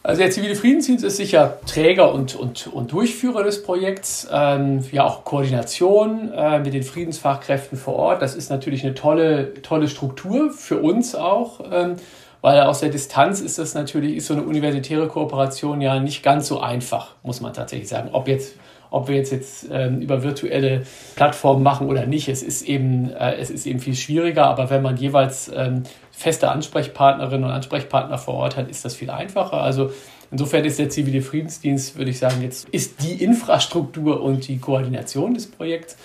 Also 0.03 0.21
der 0.21 0.31
zivile 0.31 0.55
Friedensdienst 0.55 1.03
ist 1.05 1.17
sicher 1.17 1.59
Träger 1.67 2.11
und, 2.11 2.35
und, 2.35 2.65
und 2.65 2.91
Durchführer 2.91 3.43
des 3.43 3.61
Projekts, 3.61 4.27
ähm, 4.31 4.83
ja 4.91 5.03
auch 5.05 5.23
Koordination 5.23 6.31
äh, 6.33 6.57
mit 6.57 6.73
den 6.73 6.81
Friedensfachkräften 6.81 7.77
vor 7.77 7.97
Ort. 7.97 8.21
Das 8.23 8.33
ist 8.33 8.49
natürlich 8.49 8.83
eine 8.83 8.95
tolle, 8.95 9.53
tolle 9.61 9.87
Struktur 9.87 10.49
für 10.49 10.79
uns 10.79 11.13
auch, 11.13 11.59
ähm, 11.71 11.97
weil 12.41 12.61
aus 12.61 12.79
der 12.79 12.89
Distanz 12.89 13.41
ist 13.41 13.59
das 13.59 13.75
natürlich, 13.75 14.15
ist 14.15 14.25
so 14.25 14.33
eine 14.33 14.41
universitäre 14.41 15.07
Kooperation 15.07 15.81
ja 15.81 15.99
nicht 15.99 16.23
ganz 16.23 16.47
so 16.47 16.59
einfach, 16.59 17.13
muss 17.21 17.39
man 17.39 17.53
tatsächlich 17.53 17.87
sagen. 17.87 18.09
Ob 18.11 18.27
jetzt 18.27 18.55
ob 18.91 19.07
wir 19.07 19.15
jetzt, 19.15 19.31
jetzt 19.31 19.67
ähm, 19.71 20.01
über 20.01 20.21
virtuelle 20.21 20.83
Plattformen 21.15 21.63
machen 21.63 21.87
oder 21.87 22.05
nicht. 22.05 22.27
Es 22.27 22.43
ist 22.43 22.61
eben, 22.63 23.09
äh, 23.09 23.35
es 23.35 23.49
ist 23.49 23.65
eben 23.65 23.79
viel 23.79 23.95
schwieriger, 23.95 24.45
aber 24.45 24.69
wenn 24.69 24.81
man 24.81 24.97
jeweils 24.97 25.49
ähm, 25.55 25.83
feste 26.11 26.51
Ansprechpartnerinnen 26.51 27.45
und 27.45 27.51
Ansprechpartner 27.51 28.17
vor 28.17 28.35
Ort 28.35 28.57
hat, 28.57 28.69
ist 28.69 28.83
das 28.83 28.93
viel 28.93 29.09
einfacher. 29.09 29.61
Also 29.61 29.91
insofern 30.29 30.65
ist 30.65 30.77
der 30.77 30.89
zivile 30.89 31.21
Friedensdienst, 31.21 31.97
würde 31.97 32.11
ich 32.11 32.19
sagen, 32.19 32.41
jetzt 32.41 32.67
ist 32.69 33.01
die 33.01 33.23
Infrastruktur 33.23 34.21
und 34.21 34.47
die 34.49 34.59
Koordination 34.59 35.33
des 35.33 35.49
Projekts 35.49 35.95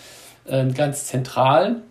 äh, 0.46 0.64
ganz 0.66 1.06
zentral. 1.06 1.82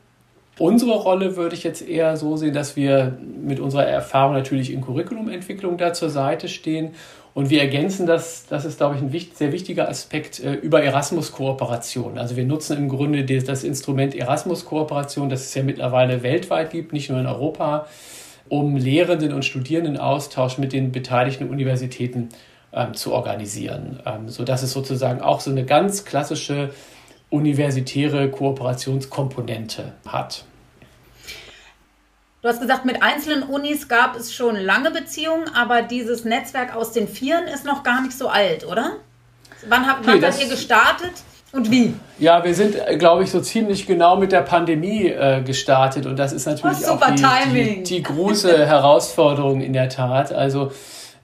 Unsere 0.58 0.94
Rolle 0.94 1.36
würde 1.36 1.56
ich 1.58 1.66
jetzt 1.66 1.86
eher 1.86 2.16
so 2.16 2.38
sehen, 2.38 2.54
dass 2.54 2.78
wir 2.78 3.18
mit 3.42 3.60
unserer 3.60 3.86
Erfahrung 3.86 4.34
natürlich 4.34 4.72
in 4.72 4.80
Curriculumentwicklung 4.80 5.78
da 5.78 5.92
zur 5.92 6.10
Seite 6.10 6.48
stehen 6.48 6.92
und 7.36 7.50
wir 7.50 7.60
ergänzen 7.60 8.08
das, 8.08 8.46
das 8.48 8.64
ist, 8.64 8.78
glaube 8.78 8.96
ich, 8.96 9.02
ein 9.02 9.30
sehr 9.34 9.52
wichtiger 9.52 9.90
Aspekt, 9.90 10.40
äh, 10.40 10.54
über 10.54 10.82
Erasmus-Kooperation. 10.82 12.18
Also 12.18 12.38
wir 12.38 12.46
nutzen 12.46 12.78
im 12.78 12.88
Grunde 12.88 13.26
das 13.26 13.66
Instrument 13.66 14.16
Erasmus-Kooperation, 14.16 15.30
das 15.30 15.42
es 15.42 15.54
ja 15.54 15.62
mittlerweile 15.62 16.24
weltweit 16.24 16.72
gibt, 16.72 16.94
nicht 16.94 17.10
nur 17.10 17.20
in 17.20 17.28
Europa, 17.28 17.88
um 18.48 18.78
Lehrenden 18.78 19.34
und 19.34 19.44
Studierendenaustausch 19.44 20.58
mit 20.60 20.72
den 20.72 20.94
beteiligten 20.94 21.50
Universitäten 21.50 22.30
ähm, 22.72 22.94
zu 22.94 23.12
organisieren. 23.12 24.00
Ähm, 24.06 24.30
sodass 24.30 24.64
es 24.64 24.72
sozusagen 24.72 25.20
auch 25.20 25.42
so 25.42 25.52
eine 25.52 25.66
ganz 25.66 26.06
klassische 26.06 26.70
universitäre 27.30 28.32
Kooperationskomponente 28.32 29.92
hat. 30.08 30.46
Du 32.46 32.52
hast 32.52 32.62
gesagt, 32.62 32.86
mit 32.86 33.02
einzelnen 33.02 33.42
Unis 33.42 33.88
gab 33.88 34.16
es 34.16 34.32
schon 34.32 34.56
lange 34.56 34.92
Beziehungen, 34.92 35.50
aber 35.56 35.82
dieses 35.82 36.26
Netzwerk 36.26 36.76
aus 36.76 36.92
den 36.92 37.08
Vieren 37.08 37.48
ist 37.48 37.66
noch 37.66 37.82
gar 37.82 38.04
nicht 38.04 38.16
so 38.16 38.28
alt, 38.28 38.68
oder? 38.68 38.98
Wann 39.68 39.88
habt, 39.88 40.06
wann 40.06 40.20
nee, 40.20 40.28
habt 40.28 40.40
ihr 40.40 40.50
gestartet? 40.50 41.14
Und 41.52 41.72
wie? 41.72 41.96
Ja, 42.20 42.44
wir 42.44 42.54
sind, 42.54 42.76
glaube 43.00 43.24
ich, 43.24 43.32
so 43.32 43.42
ziemlich 43.42 43.88
genau 43.88 44.18
mit 44.18 44.32
der 44.32 44.42
Pandemie 44.42 45.08
äh, 45.08 45.42
gestartet. 45.42 46.06
Und 46.06 46.20
das 46.20 46.34
ist 46.34 46.46
natürlich 46.46 46.86
oh, 46.88 46.92
auch 46.92 47.16
die, 47.16 47.52
die, 47.52 47.82
die, 47.82 48.04
große 48.04 48.56
Herausforderung 48.68 49.62
in 49.62 49.74
der 49.74 49.90
Tat. 49.90 50.32
Also 50.32 50.72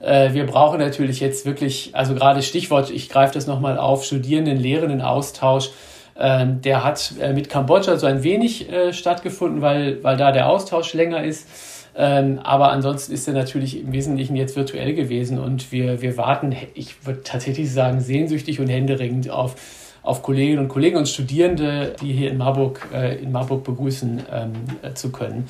äh, 0.00 0.32
wir 0.32 0.44
brauchen 0.44 0.80
natürlich 0.80 1.20
jetzt 1.20 1.46
wirklich, 1.46 1.90
also 1.92 2.16
gerade 2.16 2.42
Stichwort, 2.42 2.90
ich 2.90 3.08
greife 3.08 3.34
das 3.34 3.46
nochmal 3.46 3.78
auf, 3.78 4.04
Studierenden, 4.04 4.58
Lehrenden 4.58 5.00
Austausch 5.00 5.70
ähm, 6.18 6.60
der 6.62 6.84
hat 6.84 7.14
äh, 7.20 7.32
mit 7.32 7.48
Kambodscha 7.48 7.96
so 7.96 8.06
ein 8.06 8.22
wenig 8.22 8.70
äh, 8.70 8.92
stattgefunden, 8.92 9.62
weil, 9.62 10.02
weil 10.04 10.16
da 10.16 10.32
der 10.32 10.48
Austausch 10.48 10.92
länger 10.94 11.24
ist. 11.24 11.46
Ähm, 11.94 12.40
aber 12.42 12.72
ansonsten 12.72 13.12
ist 13.12 13.28
er 13.28 13.34
natürlich 13.34 13.80
im 13.80 13.92
Wesentlichen 13.92 14.34
jetzt 14.34 14.56
virtuell 14.56 14.94
gewesen 14.94 15.38
und 15.38 15.72
wir, 15.72 16.00
wir 16.00 16.16
warten, 16.16 16.56
ich 16.74 17.06
würde 17.06 17.22
tatsächlich 17.22 17.70
sagen, 17.70 18.00
sehnsüchtig 18.00 18.60
und 18.60 18.68
händeringend 18.68 19.28
auf, 19.28 19.56
auf 20.02 20.22
Kolleginnen 20.22 20.60
und 20.60 20.68
Kollegen 20.68 20.96
und 20.96 21.08
Studierende, 21.08 21.94
die 22.00 22.12
hier 22.12 22.30
in 22.30 22.38
Marburg, 22.38 22.88
äh, 22.94 23.16
in 23.16 23.30
Marburg 23.30 23.64
begrüßen 23.64 24.22
ähm, 24.32 24.52
äh, 24.82 24.94
zu 24.94 25.12
können. 25.12 25.48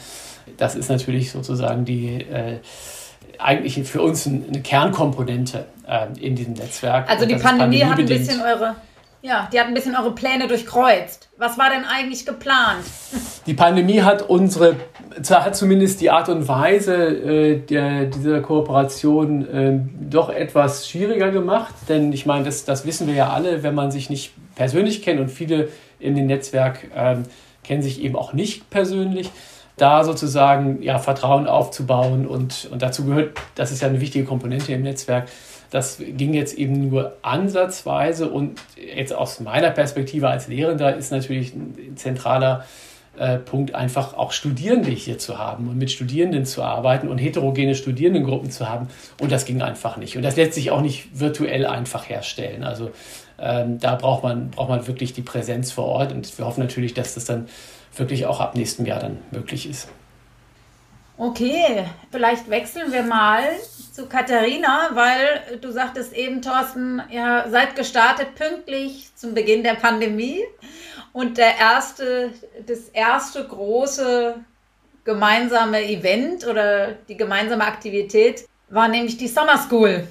Das 0.57 0.75
ist 0.75 0.89
natürlich 0.89 1.31
sozusagen 1.31 1.85
die 1.85 2.23
äh, 2.23 2.59
eigentlich 3.39 3.83
für 3.89 4.03
uns 4.03 4.27
eine 4.27 4.63
Kernkomponente 4.63 5.67
äh, 5.87 6.07
in 6.21 6.35
diesem 6.35 6.55
Netzwerk. 6.55 7.09
Also 7.09 7.25
die 7.25 7.37
Pandemie 7.37 7.85
hat 7.85 7.99
ein 7.99 8.07
bisschen 8.07 8.41
eure 8.41 8.77
ja, 9.23 9.49
die 9.53 9.61
hat 9.61 9.69
ein 9.69 9.75
bisschen 9.75 9.97
eure 9.97 10.15
Pläne 10.15 10.49
durchkreuzt. 10.49 11.29
Was 11.39 11.57
war 11.57 11.71
denn 11.71 11.85
eigentlich 11.85 12.27
geplant? 12.27 12.85
Die 13.47 13.55
Pandemie 13.55 14.03
hat 14.03 14.23
unsere, 14.23 14.77
hat 15.31 15.57
zumindest 15.57 16.01
die 16.01 16.11
Art 16.11 16.29
und 16.29 16.49
Weise 16.49 16.95
äh, 16.95 17.59
der, 17.59 18.07
dieser 18.07 18.41
Kooperation 18.41 19.49
äh, 19.49 19.81
doch 20.11 20.29
etwas 20.29 20.89
schwieriger 20.89 21.31
gemacht. 21.31 21.73
Denn 21.89 22.13
ich 22.13 22.27
meine, 22.27 22.45
das, 22.45 22.65
das 22.65 22.85
wissen 22.85 23.07
wir 23.07 23.15
ja 23.15 23.31
alle, 23.31 23.63
wenn 23.63 23.77
man 23.77 23.93
sich 23.93 24.11
nicht 24.11 24.33
persönlich 24.57 25.03
kennt 25.03 25.21
und 25.21 25.29
viele 25.29 25.69
in 26.01 26.17
dem 26.17 26.27
Netzwerk 26.27 26.91
äh, 26.95 27.17
kennen 27.63 27.83
sich 27.83 28.03
eben 28.03 28.17
auch 28.17 28.33
nicht 28.33 28.71
persönlich 28.71 29.31
da 29.77 30.05
sozusagen 30.05 30.83
ja, 30.83 30.99
Vertrauen 30.99 31.47
aufzubauen 31.47 32.27
und, 32.27 32.69
und 32.71 32.83
dazu 32.83 33.05
gehört, 33.05 33.39
das 33.55 33.73
ist 33.73 33.83
ja 33.83 33.89
eine 33.89 34.01
wichtige 34.01 34.25
Komponente 34.25 34.73
im 34.73 34.83
Netzwerk, 34.83 35.29
das 35.73 35.99
ging 35.99 36.35
jetzt 36.35 36.59
eben 36.59 36.91
nur 36.91 37.17
ansatzweise 37.23 38.29
und 38.29 38.61
jetzt 38.77 39.15
aus 39.15 39.41
meiner 39.41 39.71
Perspektive 39.71 40.29
als 40.29 40.47
Lehrender 40.47 40.95
ist 40.95 41.11
natürlich 41.11 41.55
ein 41.55 41.97
zentraler 41.97 42.67
äh, 43.17 43.39
Punkt 43.39 43.75
einfach 43.75 44.13
auch 44.13 44.33
Studierende 44.33 44.91
hier 44.91 45.17
zu 45.17 45.39
haben 45.39 45.69
und 45.69 45.79
mit 45.79 45.91
Studierenden 45.91 46.45
zu 46.45 46.63
arbeiten 46.63 47.09
und 47.09 47.17
heterogene 47.17 47.75
Studierendengruppen 47.75 48.51
zu 48.51 48.69
haben. 48.69 48.89
Und 49.19 49.33
das 49.33 49.47
ging 49.47 49.63
einfach 49.63 49.97
nicht. 49.97 50.15
Und 50.15 50.23
das 50.23 50.37
lässt 50.37 50.53
sich 50.53 50.71
auch 50.71 50.83
nicht 50.83 51.19
virtuell 51.19 51.65
einfach 51.65 52.07
herstellen. 52.07 52.65
Also 52.65 52.91
ähm, 53.39 53.79
da 53.79 53.95
braucht 53.95 54.23
man, 54.23 54.51
braucht 54.51 54.69
man 54.69 54.87
wirklich 54.87 55.15
die 55.15 55.23
Präsenz 55.23 55.73
vor 55.73 55.87
Ort 55.87 56.13
und 56.13 56.39
wir 56.39 56.45
hoffen 56.45 56.61
natürlich, 56.61 56.93
dass 56.93 57.15
das 57.15 57.25
dann 57.25 57.49
wirklich 57.97 58.27
auch 58.27 58.41
ab 58.41 58.57
nächstem 58.57 58.85
Jahr 58.85 59.01
dann 59.01 59.19
möglich 59.31 59.69
ist. 59.69 59.89
Okay, 61.17 61.85
vielleicht 62.11 62.49
wechseln 62.49 62.93
wir 62.93 63.03
mal 63.03 63.45
zu 63.93 64.07
Katharina, 64.07 64.91
weil 64.95 65.59
du 65.61 65.71
sagtest 65.71 66.15
eben, 66.15 66.41
Thorsten, 66.41 67.03
ihr 67.11 67.45
seid 67.51 67.77
gestartet 67.77 68.35
pünktlich 68.35 69.11
zum 69.15 69.35
Beginn 69.35 69.63
der 69.63 69.75
Pandemie 69.75 70.43
und 71.13 71.37
der 71.37 71.59
erste, 71.59 72.33
das 72.67 72.89
erste 72.89 73.47
große 73.47 74.37
gemeinsame 75.05 75.85
Event 75.85 76.47
oder 76.47 76.93
die 77.09 77.17
gemeinsame 77.17 77.65
Aktivität 77.65 78.49
war 78.71 78.89
nämlich 78.89 79.19
die 79.19 79.29
Summer 79.29 79.59
School, 79.59 80.07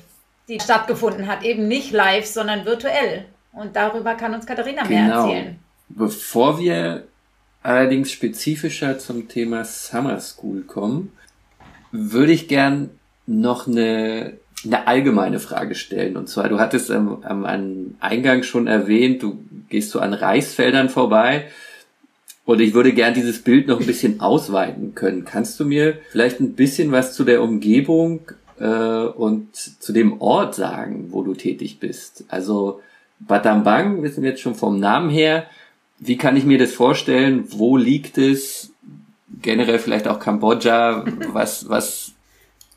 die 0.47 0.59
stattgefunden 0.59 1.27
hat, 1.27 1.43
eben 1.43 1.67
nicht 1.67 1.91
live, 1.91 2.25
sondern 2.25 2.65
virtuell. 2.65 3.25
Und 3.53 3.75
darüber 3.75 4.13
kann 4.15 4.33
uns 4.33 4.45
Katharina 4.45 4.83
genau. 4.83 4.89
mehr 4.89 5.15
erzählen. 5.15 5.59
Bevor 5.89 6.59
wir 6.59 7.07
allerdings 7.63 8.11
spezifischer 8.11 8.99
zum 8.99 9.27
Thema 9.27 9.63
Summer 9.65 10.19
School 10.19 10.61
kommen, 10.61 11.11
würde 11.91 12.31
ich 12.31 12.47
gern 12.47 12.89
noch 13.27 13.67
eine, 13.67 14.33
eine 14.65 14.87
allgemeine 14.87 15.39
Frage 15.39 15.75
stellen. 15.75 16.17
Und 16.17 16.29
zwar, 16.29 16.49
du 16.49 16.59
hattest 16.59 16.91
am, 16.91 17.23
am 17.23 17.95
Eingang 17.99 18.43
schon 18.43 18.67
erwähnt, 18.67 19.23
du 19.23 19.43
gehst 19.69 19.91
so 19.91 19.99
an 19.99 20.13
Reisfeldern 20.13 20.89
vorbei. 20.89 21.45
Und 22.43 22.59
ich 22.59 22.73
würde 22.73 22.91
gern 22.91 23.13
dieses 23.13 23.43
Bild 23.43 23.67
noch 23.67 23.79
ein 23.79 23.85
bisschen 23.85 24.19
ausweiten 24.21 24.95
können. 24.95 25.25
Kannst 25.25 25.59
du 25.59 25.65
mir 25.65 25.99
vielleicht 26.09 26.39
ein 26.39 26.53
bisschen 26.53 26.91
was 26.91 27.13
zu 27.13 27.23
der 27.23 27.41
Umgebung 27.41 28.21
äh, 28.59 28.65
und 28.65 29.55
zu 29.55 29.93
dem 29.93 30.19
Ort 30.21 30.55
sagen, 30.55 31.09
wo 31.11 31.23
du 31.23 31.33
tätig 31.33 31.79
bist? 31.79 32.25
Also 32.29 32.81
Batambang 33.19 34.01
wissen 34.01 34.23
wir 34.23 34.31
jetzt 34.31 34.41
schon 34.41 34.55
vom 34.55 34.79
Namen 34.79 35.09
her. 35.09 35.45
Wie 36.03 36.17
kann 36.17 36.35
ich 36.35 36.45
mir 36.45 36.57
das 36.57 36.73
vorstellen? 36.73 37.45
Wo 37.51 37.77
liegt 37.77 38.17
es? 38.17 38.73
Generell 39.41 39.77
vielleicht 39.77 40.07
auch 40.07 40.19
Kambodscha. 40.19 41.05
Was, 41.31 41.69
was 41.69 42.13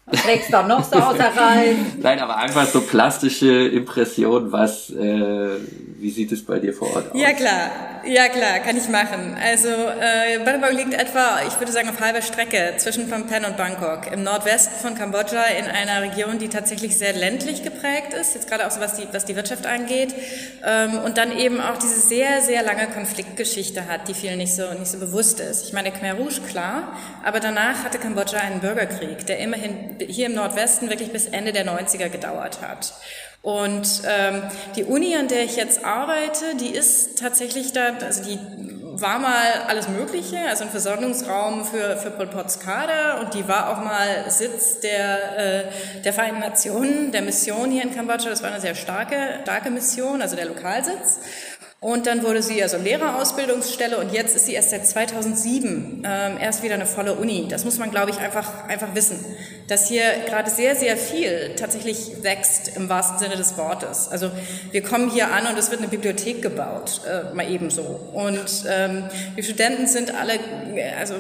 was 0.07 0.27
wächst 0.27 0.53
da 0.53 0.63
noch 0.63 0.85
so 0.85 0.97
außer 0.97 1.33
rein? 1.35 1.95
Nein, 2.03 2.21
aber 2.21 2.37
einfach 2.37 2.67
so 2.67 2.83
plastische 2.83 3.69
Impression, 3.69 4.53
was, 4.53 4.91
äh, 4.91 5.57
wie 5.99 6.11
sieht 6.11 6.31
es 6.31 6.45
bei 6.45 6.59
dir 6.59 6.75
vor 6.75 6.95
Ort 6.95 7.11
aus? 7.11 7.19
Ja 7.19 7.33
klar, 7.33 7.71
ja 8.07 8.29
klar, 8.29 8.59
kann 8.59 8.77
ich 8.77 8.87
machen. 8.91 9.35
Also 9.43 9.69
äh, 9.69 10.45
Bangkok 10.45 10.73
liegt 10.73 10.93
etwa, 10.93 11.39
ich 11.49 11.59
würde 11.59 11.73
sagen, 11.73 11.89
auf 11.89 12.01
halber 12.01 12.21
Strecke 12.21 12.75
zwischen 12.77 13.09
Phnom 13.09 13.27
Penh 13.29 13.47
und 13.47 13.57
Bangkok, 13.57 14.13
im 14.13 14.23
Nordwesten 14.23 14.75
von 14.79 14.95
Kambodscha, 14.95 15.43
in 15.59 15.65
einer 15.65 16.03
Region, 16.03 16.39
die 16.39 16.49
tatsächlich 16.49 16.99
sehr 16.99 17.15
ländlich 17.15 17.63
geprägt 17.63 18.13
ist, 18.13 18.35
jetzt 18.35 18.47
gerade 18.47 18.67
auch 18.67 18.71
so 18.71 18.81
was 18.81 18.97
die, 18.97 19.09
was 19.13 19.25
die 19.25 19.37
Wirtschaft 19.37 19.65
angeht, 19.67 20.15
ähm, 20.67 20.99
und 20.99 21.17
dann 21.17 21.33
eben 21.33 21.63
auch 21.63 21.79
diese 21.79 21.99
sehr, 21.99 22.43
sehr 22.43 22.63
lange 22.63 22.89
Konfliktgeschichte 22.89 23.89
hat, 23.89 24.07
die 24.09 24.15
vielen 24.15 24.37
nicht 24.37 24.55
so, 24.55 24.71
nicht 24.79 24.91
so 24.91 24.99
bewusst 24.99 25.41
ist. 25.41 25.65
Ich 25.65 25.73
meine, 25.73 25.91
Khmer 25.91 26.15
Rouge, 26.15 26.43
klar, 26.47 26.93
aber 27.25 27.41
danach 27.41 27.85
hatte 27.85 27.99
Kambodscha 27.99 28.37
einen 28.37 28.61
Bürgerkrieg, 28.61 29.25
der 29.25 29.39
immerhin 29.39 29.94
hier 30.01 30.27
im 30.27 30.35
Nordwesten 30.35 30.91
wirklich 30.91 31.13
bis 31.13 31.27
Ende 31.27 31.53
der 31.53 31.67
90er 31.67 32.09
gedauert 32.09 32.61
hat. 32.61 32.95
Und 33.43 34.03
ähm, 34.09 34.43
die 34.75 34.85
Uni, 34.85 35.15
an 35.17 35.29
der 35.29 35.45
ich 35.45 35.57
jetzt 35.57 35.85
arbeite, 35.85 36.57
die 36.59 36.71
ist 36.71 37.19
tatsächlich 37.19 37.73
da, 37.73 37.93
also 38.01 38.25
die 38.25 38.39
war 39.01 39.19
mal 39.19 39.65
alles 39.67 39.89
Mögliche, 39.89 40.39
also 40.49 40.65
ein 40.65 40.71
Versorgungsraum 40.71 41.65
für, 41.65 41.97
für 41.97 42.11
Pol 42.11 42.29
Pot's 42.29 42.61
Kader 42.61 43.21
und 43.21 43.35
die 43.35 43.47
war 43.47 43.71
auch 43.71 43.85
mal 43.85 44.31
Sitz 44.31 44.81
der, 44.81 45.39
äh, 45.39 45.65
der 46.03 46.13
Vereinten 46.13 46.41
Nationen, 46.41 47.13
der 47.13 47.23
Mission 47.23 47.71
hier 47.71 47.83
in 47.83 47.95
Kambodscha. 47.95 48.31
Das 48.31 48.43
war 48.43 48.51
eine 48.51 48.61
sehr 48.61 48.75
starke, 48.75 49.41
starke 49.43 49.71
Mission, 49.71 50.23
also 50.23 50.37
der 50.37 50.47
Lokalsitz. 50.47 51.21
Und 51.85 52.07
dann 52.07 52.23
wurde 52.23 52.43
sie 52.43 52.63
also 52.63 52.79
Lehrerausbildungsstelle 52.79 53.99
und 53.99 54.11
jetzt 54.11 54.35
ist 54.35 54.47
sie 54.47 54.55
erst 54.55 54.71
seit 54.71 54.87
2007 54.87 56.03
ähm, 56.03 56.39
erst 56.41 56.63
wieder 56.63 56.77
eine 56.77 56.87
volle 56.87 57.13
Uni. 57.13 57.47
Das 57.47 57.67
muss 57.67 57.77
man, 57.77 57.91
glaube 57.91 58.11
ich, 58.11 58.21
einfach, 58.21 58.67
einfach 58.69 58.95
wissen, 58.95 59.23
dass 59.69 59.89
hier 59.89 60.05
gerade 60.27 60.49
sehr, 60.49 60.77
sehr 60.77 60.97
viel 60.97 61.55
tatsächlich 61.57 62.23
wächst 62.23 62.75
im 62.79 62.89
wahrsten 62.89 63.19
Sinne 63.19 63.37
des 63.37 63.59
Wortes. 63.59 64.09
Also 64.09 64.31
wir 64.71 64.83
kommen 64.83 65.11
hier 65.11 65.31
an 65.31 65.47
und 65.47 65.59
es 65.59 65.71
wird 65.71 65.83
eine 65.83 65.91
Bibliothek 65.91 66.41
gebaut, 66.41 67.03
äh, 67.07 67.35
mal 67.35 67.51
ebenso. 67.51 67.83
Und 68.15 68.65
ähm, 68.67 69.05
die 69.37 69.43
Studenten 69.43 69.87
sind 69.87 70.15
alle, 70.15 70.41
also 70.99 71.17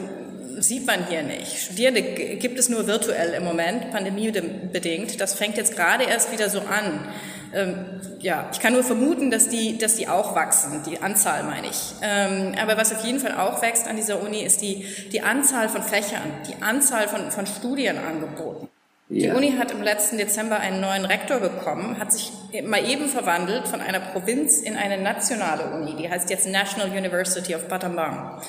sieht 0.60 0.86
man 0.86 1.06
hier 1.06 1.22
nicht. 1.22 1.58
Studierende 1.58 2.02
gibt 2.02 2.58
es 2.58 2.68
nur 2.68 2.86
virtuell 2.86 3.34
im 3.34 3.44
Moment, 3.44 3.90
pandemiebedingt. 3.90 5.20
Das 5.20 5.34
fängt 5.34 5.56
jetzt 5.56 5.76
gerade 5.76 6.04
erst 6.04 6.32
wieder 6.32 6.48
so 6.50 6.60
an. 6.60 7.08
Ähm, 7.54 7.84
ja, 8.20 8.48
ich 8.52 8.60
kann 8.60 8.72
nur 8.72 8.82
vermuten, 8.82 9.30
dass 9.30 9.48
die, 9.48 9.78
dass 9.78 9.96
die 9.96 10.08
auch 10.08 10.34
wachsen, 10.34 10.82
die 10.88 11.00
Anzahl 11.00 11.44
meine 11.44 11.68
ich. 11.68 11.94
Ähm, 12.02 12.54
aber 12.60 12.76
was 12.76 12.92
auf 12.92 13.04
jeden 13.04 13.20
Fall 13.20 13.36
auch 13.36 13.62
wächst 13.62 13.86
an 13.86 13.96
dieser 13.96 14.22
Uni, 14.22 14.42
ist 14.42 14.60
die, 14.60 14.86
die 15.12 15.22
Anzahl 15.22 15.68
von 15.68 15.82
Fächern, 15.82 16.32
die 16.48 16.62
Anzahl 16.62 17.06
von, 17.06 17.30
von 17.30 17.46
Studienangeboten. 17.46 18.68
Ja. 19.10 19.30
Die 19.30 19.36
Uni 19.36 19.52
hat 19.58 19.70
im 19.70 19.82
letzten 19.82 20.16
Dezember 20.16 20.58
einen 20.58 20.80
neuen 20.80 21.04
Rektor 21.04 21.38
bekommen, 21.38 21.98
hat 22.00 22.12
sich 22.12 22.32
mal 22.64 22.88
eben 22.88 23.08
verwandelt 23.08 23.68
von 23.68 23.80
einer 23.80 24.00
Provinz 24.00 24.60
in 24.60 24.76
eine 24.76 24.98
nationale 24.98 25.74
Uni. 25.74 25.94
Die 25.96 26.10
heißt 26.10 26.30
jetzt 26.30 26.48
National 26.48 26.90
University 26.90 27.54
of 27.54 27.68
Battambang. 27.68 28.40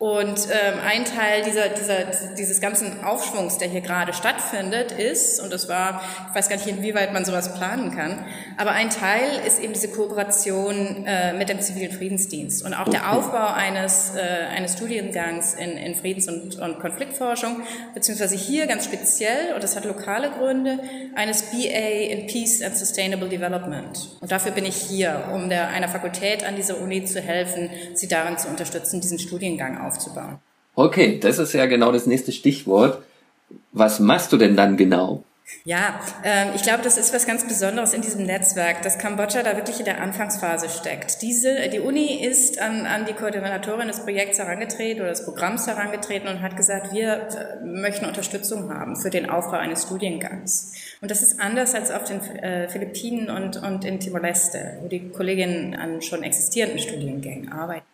Und 0.00 0.46
ähm, 0.52 0.78
ein 0.86 1.04
Teil 1.04 1.42
dieser, 1.42 1.70
dieser, 1.70 2.34
dieses 2.36 2.60
ganzen 2.60 3.02
Aufschwungs, 3.02 3.58
der 3.58 3.66
hier 3.66 3.80
gerade 3.80 4.12
stattfindet, 4.12 4.92
ist, 4.92 5.40
und 5.40 5.52
das 5.52 5.68
war, 5.68 6.00
ich 6.28 6.36
weiß 6.36 6.48
gar 6.48 6.54
nicht, 6.54 6.68
inwieweit 6.68 7.12
man 7.12 7.24
sowas 7.24 7.52
planen 7.54 7.90
kann, 7.90 8.24
aber 8.58 8.70
ein 8.70 8.90
Teil 8.90 9.40
ist 9.44 9.58
eben 9.58 9.72
diese 9.72 9.88
Kooperation 9.88 11.04
äh, 11.04 11.32
mit 11.32 11.48
dem 11.48 11.60
zivilen 11.60 11.90
Friedensdienst 11.90 12.64
und 12.64 12.74
auch 12.74 12.88
der 12.88 13.12
Aufbau 13.12 13.48
eines, 13.48 14.14
äh, 14.14 14.20
eines 14.20 14.74
Studiengangs 14.74 15.54
in, 15.54 15.70
in 15.70 15.96
Friedens- 15.96 16.28
und, 16.28 16.54
und 16.60 16.78
Konfliktforschung, 16.78 17.62
beziehungsweise 17.92 18.36
hier 18.36 18.68
ganz 18.68 18.84
speziell, 18.84 19.52
und 19.56 19.64
das 19.64 19.74
hat 19.74 19.84
lokale 19.84 20.30
Gründe, 20.30 20.78
eines 21.16 21.42
BA 21.50 22.06
in 22.08 22.28
Peace 22.28 22.62
and 22.62 22.76
Sustainable 22.76 23.28
Development. 23.28 24.16
Und 24.20 24.30
dafür 24.30 24.52
bin 24.52 24.64
ich 24.64 24.76
hier, 24.76 25.24
um 25.34 25.48
der, 25.48 25.70
einer 25.70 25.88
Fakultät 25.88 26.46
an 26.46 26.54
dieser 26.54 26.80
Uni 26.80 27.04
zu 27.04 27.20
helfen, 27.20 27.68
sie 27.94 28.06
darin 28.06 28.38
zu 28.38 28.46
unterstützen, 28.46 29.00
diesen 29.00 29.18
Studiengang 29.18 29.72
aufzubauen. 29.78 29.87
Okay, 30.74 31.18
das 31.18 31.38
ist 31.38 31.52
ja 31.54 31.66
genau 31.66 31.92
das 31.92 32.06
nächste 32.06 32.32
Stichwort. 32.32 33.02
Was 33.72 34.00
machst 34.00 34.32
du 34.32 34.36
denn 34.36 34.56
dann 34.56 34.76
genau? 34.76 35.24
Ja, 35.64 36.00
äh, 36.24 36.54
ich 36.54 36.62
glaube, 36.62 36.82
das 36.82 36.98
ist 36.98 37.14
was 37.14 37.26
ganz 37.26 37.46
Besonderes 37.46 37.94
in 37.94 38.02
diesem 38.02 38.26
Netzwerk, 38.26 38.82
dass 38.82 38.98
Kambodscha 38.98 39.42
da 39.42 39.56
wirklich 39.56 39.78
in 39.78 39.86
der 39.86 40.00
Anfangsphase 40.00 40.68
steckt. 40.68 41.22
Diese, 41.22 41.68
die 41.70 41.80
Uni 41.80 42.22
ist 42.24 42.60
an, 42.60 42.86
an 42.86 43.06
die 43.06 43.14
Koordinatorin 43.14 43.88
des 43.88 44.00
Projekts 44.00 44.38
herangetreten 44.38 45.00
oder 45.00 45.10
des 45.10 45.24
Programms 45.24 45.66
herangetreten 45.66 46.28
und 46.28 46.42
hat 46.42 46.56
gesagt, 46.56 46.92
wir 46.92 47.28
äh, 47.62 47.64
möchten 47.64 48.04
Unterstützung 48.04 48.72
haben 48.72 48.96
für 48.96 49.10
den 49.10 49.30
Aufbau 49.30 49.56
eines 49.56 49.84
Studiengangs. 49.84 50.72
Und 51.00 51.10
das 51.10 51.22
ist 51.22 51.40
anders 51.40 51.74
als 51.74 51.90
auf 51.90 52.04
den 52.04 52.20
äh, 52.20 52.68
Philippinen 52.68 53.30
und, 53.30 53.56
und 53.56 53.84
in 53.84 54.00
Timor-Leste, 54.00 54.78
wo 54.82 54.88
die 54.88 55.08
Kolleginnen 55.08 55.74
an 55.74 56.02
schon 56.02 56.22
existierenden 56.22 56.78
Studiengängen 56.78 57.50
arbeiten. 57.50 57.86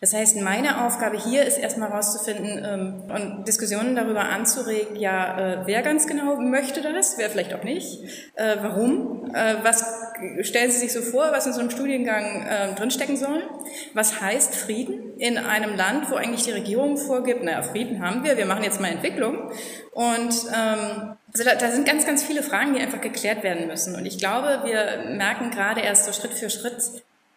Das 0.00 0.12
heißt, 0.12 0.36
meine 0.40 0.84
Aufgabe 0.84 1.18
hier 1.18 1.44
ist 1.44 1.58
erstmal 1.58 1.90
herauszufinden 1.90 2.62
ähm, 2.64 3.02
und 3.10 3.48
Diskussionen 3.48 3.96
darüber 3.96 4.24
anzuregen, 4.24 4.96
ja, 4.96 5.38
äh, 5.38 5.66
wer 5.66 5.82
ganz 5.82 6.06
genau 6.06 6.36
möchte 6.36 6.82
das, 6.82 7.16
wer 7.16 7.30
vielleicht 7.30 7.54
auch 7.54 7.62
nicht, 7.62 8.04
äh, 8.34 8.56
warum, 8.60 9.34
äh, 9.34 9.56
was 9.62 9.84
stellen 10.42 10.70
Sie 10.70 10.78
sich 10.78 10.92
so 10.92 11.00
vor, 11.00 11.32
was 11.32 11.46
in 11.46 11.52
so 11.52 11.60
einem 11.60 11.70
Studiengang 11.70 12.46
äh, 12.46 12.74
drinstecken 12.74 13.16
soll, 13.16 13.42
was 13.94 14.20
heißt 14.20 14.54
Frieden 14.54 15.18
in 15.18 15.38
einem 15.38 15.76
Land, 15.76 16.10
wo 16.10 16.16
eigentlich 16.16 16.44
die 16.44 16.52
Regierung 16.52 16.96
vorgibt, 16.96 17.42
naja, 17.42 17.62
Frieden 17.62 18.04
haben 18.04 18.24
wir, 18.24 18.36
wir 18.36 18.46
machen 18.46 18.64
jetzt 18.64 18.80
mal 18.80 18.88
Entwicklung 18.88 19.50
und 19.92 20.34
ähm, 20.54 21.16
also 21.32 21.44
da, 21.44 21.56
da 21.56 21.70
sind 21.70 21.86
ganz, 21.86 22.06
ganz 22.06 22.22
viele 22.22 22.42
Fragen, 22.42 22.74
die 22.74 22.80
einfach 22.80 23.00
geklärt 23.00 23.42
werden 23.42 23.66
müssen. 23.66 23.96
Und 23.96 24.06
ich 24.06 24.18
glaube, 24.18 24.60
wir 24.64 25.16
merken 25.16 25.50
gerade 25.50 25.80
erst 25.80 26.04
so 26.04 26.12
Schritt 26.12 26.32
für 26.32 26.48
Schritt, 26.48 26.76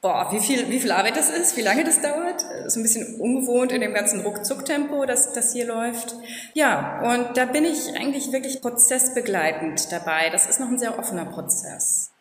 boah, 0.02 0.30
wie 0.32 0.40
viel, 0.40 0.70
wie 0.70 0.80
viel 0.80 0.92
Arbeit 0.92 1.18
das 1.18 1.30
ist, 1.30 1.58
wie 1.58 1.62
lange 1.62 1.84
das 1.84 2.02
dauert. 2.02 2.44
Das 2.44 2.68
ist 2.68 2.76
ein 2.76 2.84
bisschen 2.84 3.20
ungewohnt 3.20 3.72
in 3.72 3.82
dem 3.82 3.94
ganzen 3.94 4.22
Ruckzuck-Tempo, 4.22 5.06
das, 5.06 5.34
das 5.34 5.54
hier 5.54 5.66
läuft. 5.66 6.16
Ja, 6.54 7.02
und 7.02 7.38
da 7.38 7.46
bin 7.46 7.66
ich 7.66 7.96
eigentlich 7.98 8.32
wirklich 8.32 8.62
prozessbegleitend 8.62 9.92
dabei. 9.92 10.30
Das 10.30 10.48
ist 10.48 10.60
noch 10.60 10.68
ein 10.68 10.80
sehr 10.80 10.98
offener 10.98 11.26
Prozess. 11.26 12.12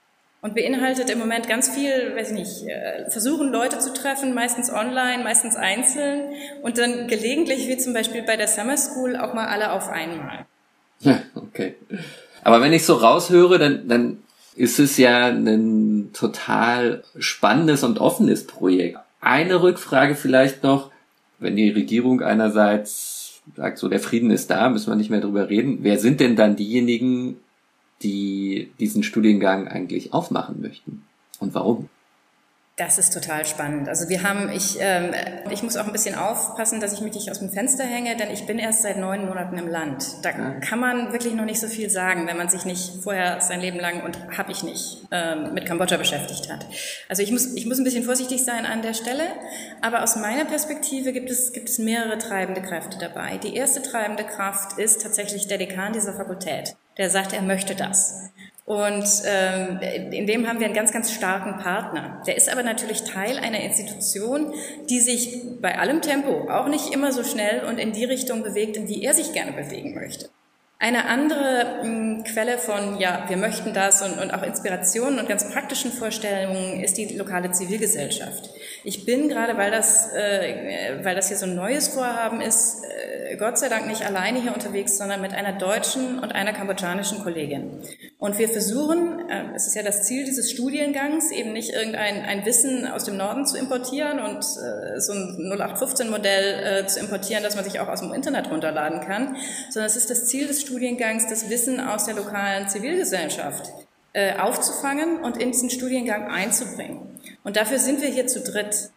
Und 0.42 0.54
beinhaltet 0.54 1.10
im 1.10 1.18
Moment 1.18 1.48
ganz 1.48 1.70
viel, 1.70 2.14
weiß 2.14 2.30
ich 2.30 2.34
nicht, 2.34 2.68
äh, 2.68 3.10
versuchen 3.10 3.50
Leute 3.50 3.78
zu 3.78 3.92
treffen, 3.92 4.32
meistens 4.32 4.70
online, 4.70 5.24
meistens 5.24 5.56
einzeln 5.56 6.34
und 6.62 6.78
dann 6.78 7.08
gelegentlich, 7.08 7.66
wie 7.66 7.78
zum 7.78 7.94
Beispiel 7.94 8.22
bei 8.22 8.36
der 8.36 8.46
Summer 8.46 8.76
School, 8.76 9.16
auch 9.16 9.34
mal 9.34 9.48
alle 9.48 9.72
auf 9.72 9.88
einmal. 9.88 10.46
Ja, 11.00 11.20
okay. 11.34 11.74
Aber 12.44 12.60
wenn 12.60 12.72
ich 12.72 12.84
so 12.84 12.94
raushöre, 12.94 13.58
dann, 13.58 13.88
dann 13.88 14.22
ist 14.56 14.78
es 14.78 14.96
ja 14.96 15.28
ein 15.28 16.10
total 16.12 17.04
spannendes 17.18 17.84
und 17.84 17.98
offenes 17.98 18.46
Projekt. 18.46 18.98
Eine 19.20 19.62
Rückfrage 19.62 20.14
vielleicht 20.14 20.62
noch, 20.62 20.90
wenn 21.38 21.56
die 21.56 21.70
Regierung 21.70 22.22
einerseits 22.22 23.42
sagt, 23.54 23.78
so 23.78 23.88
der 23.88 24.00
Frieden 24.00 24.30
ist 24.30 24.50
da, 24.50 24.68
müssen 24.68 24.90
wir 24.90 24.96
nicht 24.96 25.10
mehr 25.10 25.20
drüber 25.20 25.48
reden. 25.48 25.78
Wer 25.82 25.98
sind 25.98 26.20
denn 26.20 26.36
dann 26.36 26.56
diejenigen, 26.56 27.36
die 28.02 28.72
diesen 28.80 29.02
Studiengang 29.02 29.68
eigentlich 29.68 30.12
aufmachen 30.12 30.60
möchten? 30.60 31.04
Und 31.38 31.54
warum? 31.54 31.88
Das 32.78 32.98
ist 32.98 33.14
total 33.14 33.46
spannend. 33.46 33.88
Also 33.88 34.10
wir 34.10 34.22
haben, 34.22 34.50
ich, 34.50 34.76
ähm, 34.80 35.14
ich 35.50 35.62
muss 35.62 35.78
auch 35.78 35.86
ein 35.86 35.92
bisschen 35.92 36.14
aufpassen, 36.14 36.78
dass 36.78 36.92
ich 36.92 37.00
mich 37.00 37.14
nicht 37.14 37.30
aus 37.30 37.38
dem 37.38 37.50
Fenster 37.50 37.84
hänge, 37.84 38.18
denn 38.18 38.30
ich 38.30 38.44
bin 38.44 38.58
erst 38.58 38.82
seit 38.82 38.98
neun 38.98 39.24
Monaten 39.24 39.56
im 39.56 39.66
Land. 39.66 40.04
Da 40.20 40.32
kann 40.32 40.78
man 40.78 41.10
wirklich 41.10 41.32
noch 41.32 41.46
nicht 41.46 41.58
so 41.58 41.68
viel 41.68 41.88
sagen, 41.88 42.26
wenn 42.26 42.36
man 42.36 42.50
sich 42.50 42.66
nicht 42.66 43.02
vorher 43.02 43.40
sein 43.40 43.62
Leben 43.62 43.80
lang 43.80 44.02
und 44.02 44.18
habe 44.36 44.52
ich 44.52 44.62
nicht 44.62 44.98
ähm, 45.10 45.54
mit 45.54 45.64
Kambodscha 45.64 45.96
beschäftigt 45.96 46.52
hat. 46.52 46.66
Also 47.08 47.22
ich 47.22 47.32
muss, 47.32 47.46
ich 47.54 47.64
muss 47.64 47.78
ein 47.78 47.84
bisschen 47.84 48.04
vorsichtig 48.04 48.44
sein 48.44 48.66
an 48.66 48.82
der 48.82 48.92
Stelle, 48.92 49.24
aber 49.80 50.02
aus 50.02 50.16
meiner 50.16 50.44
Perspektive 50.44 51.14
gibt 51.14 51.30
es, 51.30 51.54
gibt 51.54 51.70
es 51.70 51.78
mehrere 51.78 52.18
treibende 52.18 52.60
Kräfte 52.60 52.98
dabei. 52.98 53.38
Die 53.38 53.56
erste 53.56 53.80
treibende 53.80 54.24
Kraft 54.24 54.78
ist 54.78 55.00
tatsächlich 55.00 55.48
der 55.48 55.56
Dekan 55.56 55.94
dieser 55.94 56.12
Fakultät, 56.12 56.76
der 56.98 57.08
sagt, 57.08 57.32
er 57.32 57.40
möchte 57.40 57.74
das. 57.74 58.28
Und 58.66 59.06
ähm, 59.24 59.78
in 60.10 60.26
dem 60.26 60.48
haben 60.48 60.58
wir 60.58 60.66
einen 60.66 60.74
ganz, 60.74 60.92
ganz 60.92 61.12
starken 61.12 61.62
Partner. 61.62 62.20
Der 62.26 62.36
ist 62.36 62.50
aber 62.50 62.64
natürlich 62.64 63.04
Teil 63.04 63.38
einer 63.38 63.60
Institution, 63.60 64.52
die 64.90 64.98
sich 64.98 65.40
bei 65.60 65.78
allem 65.78 66.02
Tempo 66.02 66.50
auch 66.50 66.66
nicht 66.66 66.92
immer 66.92 67.12
so 67.12 67.22
schnell 67.22 67.64
und 67.64 67.78
in 67.78 67.92
die 67.92 68.04
Richtung 68.04 68.42
bewegt, 68.42 68.76
in 68.76 68.86
die 68.86 69.04
er 69.04 69.14
sich 69.14 69.32
gerne 69.32 69.52
bewegen 69.52 69.94
möchte. 69.94 70.30
Eine 70.78 71.06
andere 71.06 71.80
mh, 71.82 71.82
hm, 71.82 72.24
Quelle 72.24 72.58
von, 72.58 72.98
ja, 72.98 73.24
wir 73.28 73.38
möchten 73.38 73.72
das 73.72 74.02
und, 74.02 74.18
und 74.18 74.34
auch 74.34 74.42
Inspirationen 74.42 75.18
und 75.18 75.26
ganz 75.26 75.50
praktischen 75.50 75.90
Vorstellungen 75.90 76.82
ist 76.82 76.98
die 76.98 77.16
lokale 77.16 77.50
Zivilgesellschaft. 77.50 78.50
Ich 78.84 79.06
bin 79.06 79.30
gerade, 79.30 79.56
weil 79.56 79.70
das, 79.70 80.12
äh, 80.12 80.98
weil 81.02 81.16
das 81.16 81.28
hier 81.28 81.38
so 81.38 81.46
ein 81.46 81.54
neues 81.54 81.88
Vorhaben 81.88 82.42
ist, 82.42 82.84
äh, 82.84 83.36
Gott 83.36 83.58
sei 83.58 83.68
Dank 83.68 83.86
nicht 83.86 84.04
alleine 84.04 84.40
hier 84.40 84.52
unterwegs, 84.52 84.98
sondern 84.98 85.20
mit 85.20 85.32
einer 85.32 85.52
deutschen 85.52 86.18
und 86.18 86.34
einer 86.34 86.52
kambodschanischen 86.52 87.22
Kollegin. 87.22 87.82
Und 88.18 88.38
wir 88.38 88.48
versuchen, 88.48 89.28
äh, 89.30 89.54
es 89.54 89.66
ist 89.66 89.76
ja 89.76 89.82
das 89.82 90.04
Ziel 90.04 90.24
dieses 90.24 90.50
Studiengangs, 90.50 91.30
eben 91.30 91.52
nicht 91.52 91.70
irgendein 91.70 92.22
ein 92.22 92.44
Wissen 92.44 92.86
aus 92.86 93.04
dem 93.04 93.16
Norden 93.16 93.46
zu 93.46 93.56
importieren 93.56 94.18
und 94.18 94.38
äh, 94.38 95.00
so 95.00 95.12
ein 95.12 95.52
0815-Modell 95.58 96.84
äh, 96.84 96.86
zu 96.86 97.00
importieren, 97.00 97.42
das 97.42 97.56
man 97.56 97.64
sich 97.64 97.80
auch 97.80 97.88
aus 97.88 98.00
dem 98.00 98.12
Internet 98.12 98.50
runterladen 98.50 99.00
kann, 99.00 99.36
sondern 99.70 99.86
es 99.86 99.96
ist 99.96 100.10
das 100.10 100.26
Ziel 100.26 100.46
des 100.46 100.65
Studiengangs, 100.66 101.28
das 101.28 101.48
Wissen 101.48 101.80
aus 101.80 102.04
der 102.04 102.14
lokalen 102.14 102.68
Zivilgesellschaft 102.68 103.72
äh, 104.12 104.36
aufzufangen 104.36 105.20
und 105.20 105.36
in 105.36 105.52
diesen 105.52 105.70
Studiengang 105.70 106.28
einzubringen. 106.28 107.00
Und 107.44 107.56
dafür 107.56 107.78
sind 107.78 108.02
wir 108.02 108.08
hier 108.08 108.26
zu 108.26 108.40
dritt. 108.40 108.90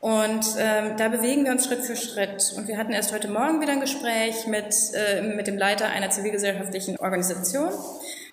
Und 0.00 0.44
ähm, 0.58 0.98
da 0.98 1.08
bewegen 1.08 1.44
wir 1.44 1.52
uns 1.52 1.64
Schritt 1.64 1.80
für 1.80 1.96
Schritt. 1.96 2.52
Und 2.58 2.68
wir 2.68 2.76
hatten 2.76 2.92
erst 2.92 3.12
heute 3.12 3.28
Morgen 3.28 3.62
wieder 3.62 3.72
ein 3.72 3.80
Gespräch 3.80 4.46
mit, 4.46 4.74
äh, 4.92 5.22
mit 5.22 5.46
dem 5.46 5.56
Leiter 5.56 5.86
einer 5.86 6.10
zivilgesellschaftlichen 6.10 6.98
Organisation. 6.98 7.70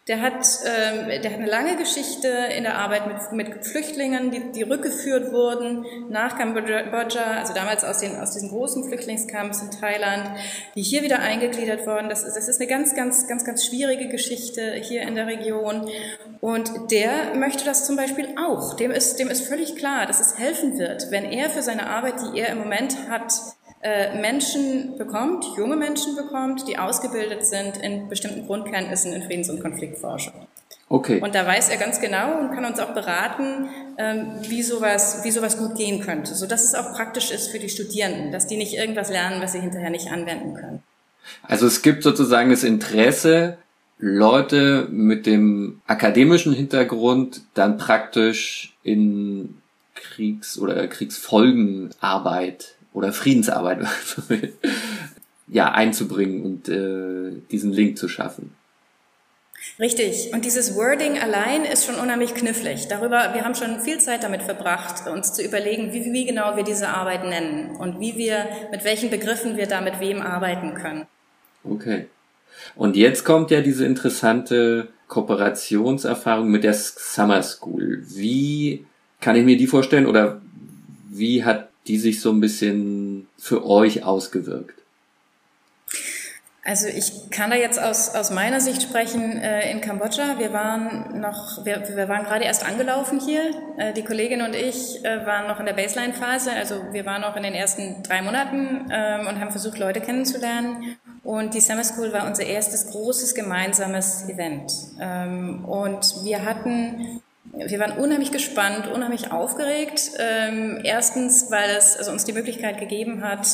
Der 0.08 0.20
hat, 0.20 0.48
ähm, 0.66 1.22
der 1.22 1.32
hat 1.32 1.38
eine 1.38 1.50
lange 1.50 1.78
Geschichte 1.78 2.28
in 2.28 2.64
der 2.64 2.80
Arbeit 2.80 3.06
mit, 3.06 3.32
mit 3.34 3.66
Flüchtlingen, 3.66 4.32
die, 4.32 4.52
die 4.52 4.64
rückgeführt 4.64 5.32
wurden 5.32 5.86
nach 6.10 6.40
Kambodscha, 6.40 7.38
also 7.38 7.54
damals 7.54 7.84
aus, 7.84 8.00
den, 8.00 8.20
aus 8.20 8.32
diesen 8.32 8.50
großen 8.50 8.84
Flüchtlingscamps 8.86 9.62
in 9.62 9.70
Thailand, 9.70 10.32
die 10.76 10.82
hier 10.82 11.04
wieder 11.04 11.20
eingegliedert 11.20 11.86
wurden. 11.86 12.10
Das 12.10 12.24
ist, 12.24 12.36
das 12.36 12.48
ist 12.48 12.60
eine 12.60 12.68
ganz, 12.68 12.96
ganz, 12.96 13.28
ganz, 13.28 13.46
ganz 13.46 13.64
schwierige 13.64 14.08
Geschichte 14.08 14.74
hier 14.74 15.04
in 15.04 15.14
der 15.14 15.28
Region. 15.28 15.88
Und 16.40 16.92
der 16.92 17.36
möchte 17.36 17.64
das 17.64 17.86
zum 17.86 17.96
Beispiel 17.96 18.30
auch. 18.44 18.76
Dem 18.76 18.90
ist, 18.90 19.20
dem 19.20 19.28
ist 19.28 19.48
völlig 19.48 19.76
klar, 19.76 20.08
dass 20.08 20.20
es 20.20 20.40
helfen 20.40 20.80
wird, 20.80 21.12
wenn 21.12 21.26
er 21.26 21.52
für 21.52 21.62
seine 21.62 21.88
Arbeit, 21.88 22.16
die 22.22 22.40
er 22.40 22.50
im 22.50 22.58
Moment 22.58 22.98
hat, 23.08 23.32
Menschen 23.84 24.98
bekommt, 24.98 25.44
junge 25.58 25.76
Menschen 25.76 26.16
bekommt, 26.16 26.68
die 26.68 26.78
ausgebildet 26.78 27.46
sind 27.46 27.78
in 27.78 28.10
bestimmten 28.10 28.46
Grundkenntnissen 28.46 29.12
in 29.12 29.24
Friedens- 29.24 29.50
und 29.50 29.60
Konfliktforschung. 29.60 30.34
Okay. 30.92 31.22
Und 31.22 31.34
da 31.36 31.48
weiß 31.48 31.70
er 31.70 31.78
ganz 31.78 32.02
genau 32.02 32.38
und 32.38 32.52
kann 32.52 32.66
uns 32.66 32.78
auch 32.80 32.94
beraten, 32.94 33.70
ähm, 33.98 34.34
wie 34.50 34.62
sowas, 34.62 35.22
wie 35.24 35.32
sowas 35.32 35.58
gut 35.58 35.76
gehen 35.78 36.02
könnte, 36.02 36.36
so 36.36 36.46
dass 36.46 36.66
es 36.66 36.76
auch 36.76 36.94
praktisch 36.94 37.32
ist 37.32 37.50
für 37.50 37.60
die 37.60 37.70
Studierenden, 37.70 38.34
dass 38.34 38.46
die 38.46 38.58
nicht 38.58 38.74
irgendwas 38.74 39.10
lernen, 39.10 39.42
was 39.42 39.54
sie 39.54 39.62
hinterher 39.62 39.90
nicht 39.90 40.12
anwenden 40.12 40.54
können. 40.54 40.84
Also 41.44 41.66
es 41.66 41.82
gibt 41.82 42.04
sozusagen 42.04 42.50
das 42.50 42.64
Interesse, 42.64 43.58
Leute 44.00 44.90
mit 44.92 45.28
dem 45.28 45.80
akademischen 45.88 46.54
Hintergrund 46.54 47.42
dann 47.54 47.78
praktisch 47.78 48.76
in 48.84 49.62
Kriegs- 49.96 50.60
oder 50.60 50.88
Kriegsfolgenarbeit 50.88 52.76
oder 52.94 53.14
Friedensarbeit 53.14 53.80
ja 55.48 55.72
einzubringen 55.72 56.44
und 56.44 56.70
äh, 56.70 57.42
diesen 57.52 57.72
Link 57.72 57.98
zu 57.98 58.08
schaffen. 58.08 58.56
Richtig. 59.80 60.32
Und 60.34 60.46
dieses 60.46 60.76
Wording 60.76 61.20
allein 61.20 61.66
ist 61.66 61.86
schon 61.86 61.96
unheimlich 61.96 62.34
knifflig. 62.34 62.88
Darüber, 62.88 63.34
wir 63.34 63.44
haben 63.44 63.56
schon 63.56 63.80
viel 63.80 64.00
Zeit 64.00 64.24
damit 64.24 64.44
verbracht, 64.44 65.08
uns 65.08 65.34
zu 65.34 65.44
überlegen, 65.44 65.94
wie, 65.94 66.12
wie 66.12 66.26
genau 66.26 66.56
wir 66.56 66.64
diese 66.64 66.90
Arbeit 66.90 67.24
nennen 67.24 67.76
und 67.76 68.00
wie 68.00 68.16
wir, 68.16 68.48
mit 68.72 68.84
welchen 68.84 69.10
Begriffen 69.10 69.58
wir 69.58 69.68
da 69.68 69.82
mit 69.82 70.00
wem 70.00 70.22
arbeiten 70.22 70.74
können. 70.74 71.06
Okay. 71.64 72.08
Und 72.76 72.96
jetzt 72.96 73.24
kommt 73.24 73.52
ja 73.52 73.62
diese 73.62 73.86
interessante 73.86 74.90
Kooperationserfahrung 75.08 76.50
mit 76.50 76.64
der 76.64 76.74
Summer 76.74 77.42
School. 77.44 78.04
Wie 78.08 78.86
kann 79.20 79.36
ich 79.36 79.46
mir 79.46 79.58
die 79.58 79.68
vorstellen 79.68 80.06
oder 80.06 80.42
wie 81.10 81.44
hat 81.44 81.71
die 81.92 81.98
sich 81.98 82.22
so 82.22 82.32
ein 82.32 82.40
bisschen 82.40 83.28
für 83.38 83.66
euch 83.66 84.06
ausgewirkt? 84.06 84.76
Also 86.64 86.88
ich 86.88 87.30
kann 87.32 87.50
da 87.50 87.58
jetzt 87.58 87.82
aus, 87.82 88.16
aus 88.16 88.32
meiner 88.32 88.62
Sicht 88.62 88.82
sprechen 88.82 89.38
äh, 89.38 89.70
in 89.72 89.82
Kambodscha. 89.82 90.40
Wir 90.40 90.54
waren 90.54 91.20
noch, 91.20 91.66
wir, 91.66 91.84
wir 91.94 92.08
waren 92.08 92.24
gerade 92.24 92.46
erst 92.46 92.66
angelaufen 92.66 93.20
hier. 93.20 93.52
Äh, 93.78 93.94
die 93.94 94.04
Kollegin 94.04 94.42
und 94.42 94.56
ich 94.56 95.04
äh, 95.04 95.26
waren 95.26 95.48
noch 95.48 95.60
in 95.60 95.66
der 95.66 95.74
Baseline-Phase. 95.74 96.54
Also 96.54 96.76
wir 96.94 97.06
waren 97.06 97.22
noch 97.22 97.36
in 97.36 97.44
den 97.44 97.56
ersten 97.56 98.04
drei 98.04 98.22
Monaten 98.22 98.90
ähm, 98.90 99.28
und 99.28 99.42
haben 99.42 99.52
versucht, 99.52 99.80
Leute 99.80 100.00
kennenzulernen. 100.00 100.96
Und 101.24 101.56
die 101.56 101.60
Summer 101.60 101.84
School 101.84 102.14
war 102.14 102.26
unser 102.26 102.46
erstes 102.46 102.92
großes 102.92 103.36
gemeinsames 103.36 104.30
Event. 104.30 104.72
Ähm, 105.02 105.66
und 105.66 106.24
wir 106.24 106.46
hatten 106.46 107.22
wir 107.44 107.80
waren 107.80 107.98
unheimlich 107.98 108.32
gespannt, 108.32 108.88
unheimlich 108.88 109.32
aufgeregt. 109.32 110.12
Ähm, 110.20 110.80
erstens, 110.84 111.52
weil 111.52 111.72
es 111.72 111.98
also 111.98 112.12
uns 112.12 112.24
die 112.24 112.34
Möglichkeit 112.34 112.80
gegeben 112.80 113.24
hat, 113.24 113.48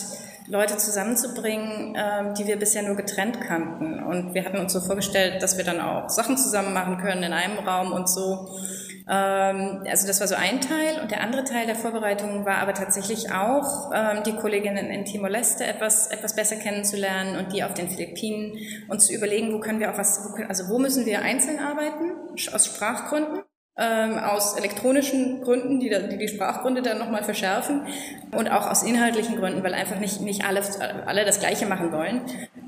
Leute 0.47 0.77
zusammenzubringen, 0.77 1.95
ähm, 1.97 2.33
die 2.35 2.47
wir 2.47 2.57
bisher 2.57 2.83
nur 2.83 2.95
getrennt 2.95 3.41
kannten. 3.41 4.03
Und 4.03 4.33
wir 4.33 4.45
hatten 4.45 4.57
uns 4.57 4.73
so 4.73 4.79
vorgestellt, 4.79 5.41
dass 5.41 5.57
wir 5.57 5.65
dann 5.65 5.81
auch 5.81 6.09
Sachen 6.09 6.37
zusammen 6.37 6.73
machen 6.73 6.97
können 6.97 7.23
in 7.23 7.33
einem 7.33 7.59
Raum 7.59 7.91
und 7.91 8.07
so. 8.07 8.49
Ähm, 9.09 9.83
also 9.89 10.07
das 10.07 10.19
war 10.21 10.27
so 10.27 10.35
ein 10.35 10.61
Teil. 10.61 11.01
Und 11.01 11.11
der 11.11 11.21
andere 11.21 11.43
Teil 11.43 11.65
der 11.65 11.75
Vorbereitung 11.75 12.45
war 12.45 12.59
aber 12.59 12.73
tatsächlich 12.73 13.31
auch, 13.31 13.91
ähm, 13.93 14.23
die 14.25 14.35
Kolleginnen 14.35 14.89
in 14.89 15.05
Timor-Leste 15.05 15.65
etwas, 15.65 16.07
etwas 16.07 16.35
besser 16.35 16.55
kennenzulernen 16.55 17.37
und 17.37 17.51
die 17.51 17.63
auf 17.63 17.73
den 17.73 17.89
Philippinen 17.89 18.57
und 18.87 19.01
zu 19.01 19.13
überlegen, 19.13 19.53
wo 19.53 19.59
können 19.59 19.79
wir 19.79 19.91
auch 19.91 19.97
was, 19.97 20.29
also 20.47 20.69
wo 20.69 20.77
müssen 20.77 21.05
wir 21.05 21.21
einzeln 21.21 21.59
arbeiten, 21.59 22.11
aus 22.53 22.65
Sprachgründen 22.65 23.43
ähm, 23.77 24.17
aus 24.17 24.57
elektronischen 24.57 25.41
Gründen, 25.41 25.79
die, 25.79 25.89
die 25.89 26.17
die 26.17 26.27
Sprachgründe 26.27 26.81
dann 26.81 26.97
nochmal 26.97 27.23
verschärfen 27.23 27.81
und 28.31 28.49
auch 28.49 28.69
aus 28.69 28.83
inhaltlichen 28.83 29.37
Gründen, 29.37 29.63
weil 29.63 29.73
einfach 29.73 29.99
nicht, 29.99 30.21
nicht 30.21 30.43
alle, 30.45 30.61
alle 31.05 31.25
das 31.25 31.39
Gleiche 31.39 31.67
machen 31.67 31.91
wollen. 31.91 32.21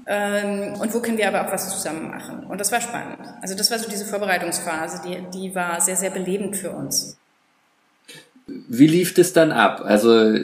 Ähm, 0.05 0.79
und 0.79 0.93
wo 0.93 0.99
können 0.99 1.17
wir 1.17 1.27
aber 1.27 1.47
auch 1.47 1.51
was 1.51 1.69
zusammen 1.69 2.09
machen? 2.09 2.45
Und 2.45 2.59
das 2.59 2.71
war 2.71 2.81
spannend. 2.81 3.19
Also 3.41 3.55
das 3.55 3.71
war 3.71 3.79
so 3.79 3.89
diese 3.89 4.05
Vorbereitungsphase, 4.05 5.01
die, 5.07 5.39
die 5.39 5.55
war 5.55 5.81
sehr, 5.81 5.95
sehr 5.95 6.11
belebend 6.11 6.55
für 6.55 6.71
uns. 6.71 7.17
Wie 8.45 8.87
lief 8.87 9.13
das 9.13 9.33
dann 9.33 9.51
ab? 9.51 9.81
Also 9.83 10.35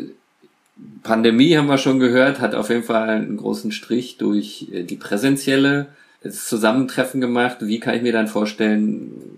Pandemie 1.04 1.58
haben 1.58 1.68
wir 1.68 1.78
schon 1.78 2.00
gehört, 2.00 2.40
hat 2.40 2.56
auf 2.56 2.70
jeden 2.70 2.84
Fall 2.84 3.10
einen 3.10 3.38
großen 3.38 3.72
Strich 3.72 4.18
durch 4.18 4.68
äh, 4.72 4.84
die 4.84 4.98
präsentielle 4.98 5.88
Zusammentreffen 6.28 7.22
gemacht. 7.22 7.58
Wie 7.62 7.80
kann 7.80 7.96
ich 7.96 8.02
mir 8.02 8.14
dann 8.14 8.28
vorstellen, 8.28 9.35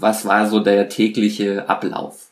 was 0.00 0.24
war 0.24 0.48
so 0.48 0.60
der 0.60 0.88
tägliche 0.88 1.68
Ablauf? 1.68 2.28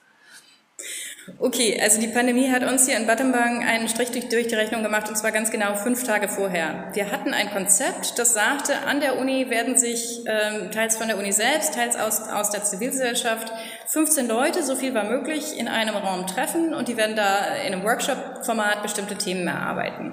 Okay, 1.39 1.79
also 1.83 2.01
die 2.01 2.07
Pandemie 2.07 2.51
hat 2.53 2.63
uns 2.63 2.87
hier 2.87 2.97
in 2.97 3.07
Battenberg 3.07 3.67
einen 3.67 3.89
Strich 3.89 4.11
durch 4.11 4.47
die 4.47 4.55
Rechnung 4.55 4.85
gemacht 4.85 5.09
und 5.09 5.17
zwar 5.17 5.33
ganz 5.33 5.51
genau 5.51 5.75
fünf 5.75 6.05
Tage 6.05 6.29
vorher. 6.29 6.91
Wir 6.93 7.11
hatten 7.11 7.35
ein 7.35 7.51
Konzept, 7.51 8.17
das 8.17 8.33
sagte, 8.33 8.75
an 8.87 9.01
der 9.01 9.19
Uni 9.19 9.51
werden 9.51 9.77
sich 9.77 10.21
ähm, 10.27 10.71
teils 10.71 10.97
von 10.97 11.09
der 11.09 11.19
Uni 11.19 11.33
selbst, 11.33 11.75
teils 11.75 11.97
aus, 11.97 12.21
aus 12.29 12.51
der 12.51 12.63
Zivilgesellschaft 12.63 13.53
15 13.89 14.29
Leute, 14.29 14.63
so 14.63 14.77
viel 14.77 14.95
war 14.95 15.05
möglich, 15.05 15.59
in 15.59 15.67
einem 15.67 15.97
Raum 15.97 16.29
treffen 16.29 16.73
und 16.75 16.87
die 16.87 16.97
werden 16.97 17.17
da 17.17 17.57
in 17.67 17.75
einem 17.75 17.83
Workshop-Format 17.83 18.83
bestimmte 18.83 19.17
Themen 19.17 19.49
erarbeiten. 19.49 20.13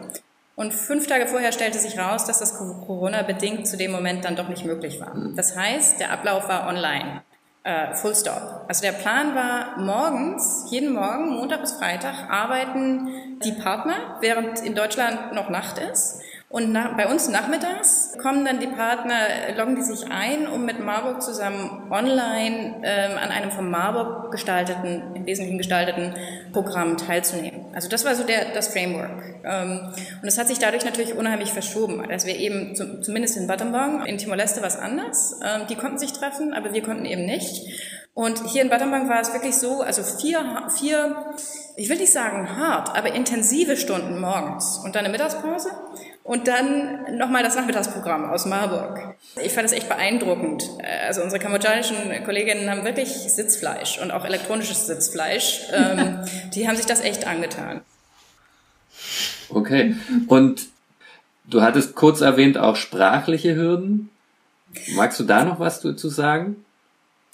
Und 0.56 0.74
fünf 0.74 1.06
Tage 1.06 1.28
vorher 1.28 1.52
stellte 1.52 1.78
sich 1.78 1.98
raus, 1.98 2.26
dass 2.26 2.40
das 2.40 2.56
Corona-bedingt 2.58 3.68
zu 3.68 3.78
dem 3.78 3.92
Moment 3.92 4.26
dann 4.26 4.36
doch 4.36 4.50
nicht 4.50 4.66
möglich 4.66 5.00
war. 5.00 5.16
Das 5.36 5.56
heißt, 5.56 6.00
der 6.00 6.12
Ablauf 6.12 6.48
war 6.48 6.68
online. 6.68 7.22
Uh, 7.66 7.94
full 7.94 8.14
stop. 8.14 8.66
Also 8.68 8.82
der 8.82 8.92
Plan 8.92 9.36
war 9.36 9.80
morgens, 9.80 10.66
jeden 10.70 10.92
Morgen, 10.92 11.30
Montag 11.30 11.62
bis 11.62 11.72
Freitag, 11.72 12.30
arbeiten 12.30 13.40
die 13.40 13.54
Partner, 13.54 14.18
während 14.20 14.60
in 14.60 14.76
Deutschland 14.76 15.32
noch 15.34 15.50
Nacht 15.50 15.78
ist. 15.78 16.22
Und 16.54 16.72
nach, 16.72 16.96
bei 16.96 17.08
uns 17.08 17.30
nachmittags 17.30 18.16
kommen 18.22 18.46
dann 18.46 18.60
die 18.60 18.68
Partner, 18.68 19.16
loggen 19.58 19.76
die 19.76 19.82
sich 19.82 20.06
ein, 20.12 20.46
um 20.46 20.66
mit 20.66 20.80
Marburg 20.80 21.24
zusammen 21.24 21.88
online 21.90 22.76
ähm, 22.84 23.18
an 23.18 23.30
einem 23.32 23.50
von 23.50 23.72
Marburg 23.72 24.32
gestalteten, 24.32 25.16
im 25.16 25.26
Wesentlichen 25.26 25.58
gestalteten 25.58 26.14
Programm 26.52 26.96
teilzunehmen. 26.98 27.66
Also 27.74 27.90
das 27.90 28.06
war 28.06 28.14
so 28.14 28.24
der, 28.24 28.54
das 28.54 28.68
Framework. 28.68 29.42
Ähm, 29.44 29.94
und 30.22 30.26
das 30.26 30.38
hat 30.38 30.48
sich 30.48 30.60
dadurch 30.60 30.86
natürlich 30.86 31.16
unheimlich 31.16 31.52
verschoben. 31.52 32.06
Also 32.08 32.28
wir 32.28 32.38
eben, 32.38 32.76
zum, 32.76 33.02
zumindest 33.02 33.36
in 33.36 33.48
Battambang, 33.48 34.06
in 34.06 34.20
Timor-Leste 34.20 34.62
war 34.62 34.68
es 34.68 34.78
anders. 34.78 35.40
Ähm, 35.44 35.66
die 35.72 35.76
konnten 35.76 35.98
sich 35.98 36.14
treffen, 36.14 36.54
aber 36.54 36.72
wir 36.72 36.84
konnten 36.84 37.06
eben 37.06 37.26
nicht. 37.26 37.64
Und 38.14 38.48
hier 38.52 38.62
in 38.62 38.70
Battambang 38.70 39.10
war 39.10 39.22
es 39.22 39.34
wirklich 39.34 39.56
so, 39.56 39.82
also 39.82 40.04
vier, 40.04 40.68
vier, 40.78 41.34
ich 41.78 41.90
will 41.90 41.98
nicht 41.98 42.14
sagen 42.14 42.58
hart, 42.58 42.96
aber 42.96 43.16
intensive 43.16 43.76
Stunden 43.76 44.22
morgens 44.22 44.80
und 44.86 44.94
dann 44.94 45.06
eine 45.06 45.12
Mittagspause 45.12 45.72
und 46.24 46.48
dann 46.48 47.18
nochmal 47.18 47.44
das 47.44 47.56
Nachmittagsprogramm 47.56 48.30
aus 48.30 48.46
Marburg. 48.46 49.16
Ich 49.44 49.52
fand 49.52 49.66
das 49.66 49.74
echt 49.74 49.90
beeindruckend. 49.90 50.64
Also 51.06 51.22
unsere 51.22 51.42
kambodschanischen 51.42 51.98
Kolleginnen 52.24 52.70
haben 52.70 52.86
wirklich 52.86 53.10
Sitzfleisch 53.10 54.00
und 54.02 54.12
auch 54.12 54.24
elektronisches 54.24 54.88
Sitzfleisch. 54.88 55.68
Ähm, 55.74 56.20
die 56.54 56.68
haben 56.68 56.78
sich 56.78 56.86
das 56.86 57.02
echt 57.02 57.28
angetan. 57.28 57.82
Okay. 59.50 59.96
Und 60.28 60.68
du 61.46 61.62
hattest 61.62 61.96
kurz 61.96 62.22
erwähnt 62.22 62.58
auch 62.58 62.78
sprachliche 62.78 63.56
Hürden. 63.56 64.10
Magst 64.96 65.20
du 65.20 65.26
da 65.26 65.44
noch 65.44 65.60
was 65.60 65.82
dazu 65.82 66.08
sagen? 66.08 66.64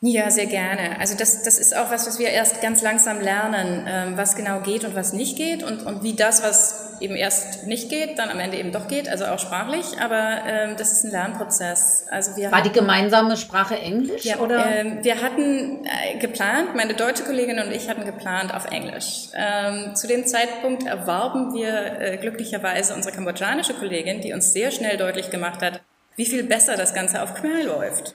Ja, 0.01 0.31
sehr 0.31 0.45
gerne. 0.45 0.97
Also 0.99 1.15
das, 1.15 1.43
das 1.43 1.59
ist 1.59 1.75
auch 1.75 1.91
was, 1.91 2.07
was 2.07 2.19
wir 2.19 2.29
erst 2.29 2.61
ganz 2.61 2.81
langsam 2.81 3.19
lernen, 3.21 3.85
ähm, 3.87 4.13
was 4.15 4.35
genau 4.35 4.61
geht 4.61 4.85
und 4.85 4.95
was 4.95 5.13
nicht 5.13 5.35
geht 5.35 5.61
und, 5.61 5.85
und 5.85 6.03
wie 6.03 6.13
das, 6.13 6.41
was 6.41 6.88
eben 7.01 7.15
erst 7.15 7.65
nicht 7.67 7.89
geht, 7.89 8.17
dann 8.19 8.29
am 8.29 8.39
Ende 8.39 8.57
eben 8.57 8.71
doch 8.71 8.87
geht, 8.87 9.09
also 9.09 9.25
auch 9.25 9.39
sprachlich. 9.39 9.85
Aber 9.99 10.43
ähm, 10.45 10.75
das 10.77 10.91
ist 10.91 11.03
ein 11.03 11.11
Lernprozess. 11.11 12.05
Also 12.09 12.35
wir 12.35 12.51
War 12.51 12.61
die 12.61 12.71
gemeinsame 12.71 13.37
Sprache 13.37 13.77
Englisch? 13.77 14.25
Ja, 14.25 14.39
oder? 14.39 14.65
Ähm, 14.65 15.03
wir 15.03 15.21
hatten 15.21 15.85
äh, 15.85 16.17
geplant, 16.19 16.75
meine 16.75 16.93
deutsche 16.93 17.23
Kollegin 17.23 17.59
und 17.59 17.71
ich 17.71 17.89
hatten 17.89 18.05
geplant 18.05 18.53
auf 18.53 18.71
Englisch. 18.71 19.29
Ähm, 19.35 19.95
zu 19.95 20.07
dem 20.07 20.25
Zeitpunkt 20.25 20.85
erwarben 20.85 21.53
wir 21.53 21.99
äh, 21.99 22.17
glücklicherweise 22.17 22.93
unsere 22.93 23.15
kambodschanische 23.15 23.73
Kollegin, 23.73 24.21
die 24.21 24.33
uns 24.33 24.53
sehr 24.53 24.71
schnell 24.71 24.97
deutlich 24.97 25.29
gemacht 25.29 25.61
hat, 25.61 25.81
wie 26.15 26.25
viel 26.25 26.43
besser 26.43 26.75
das 26.75 26.93
Ganze 26.93 27.23
auf 27.23 27.33
Khmer 27.35 27.63
läuft. 27.63 28.13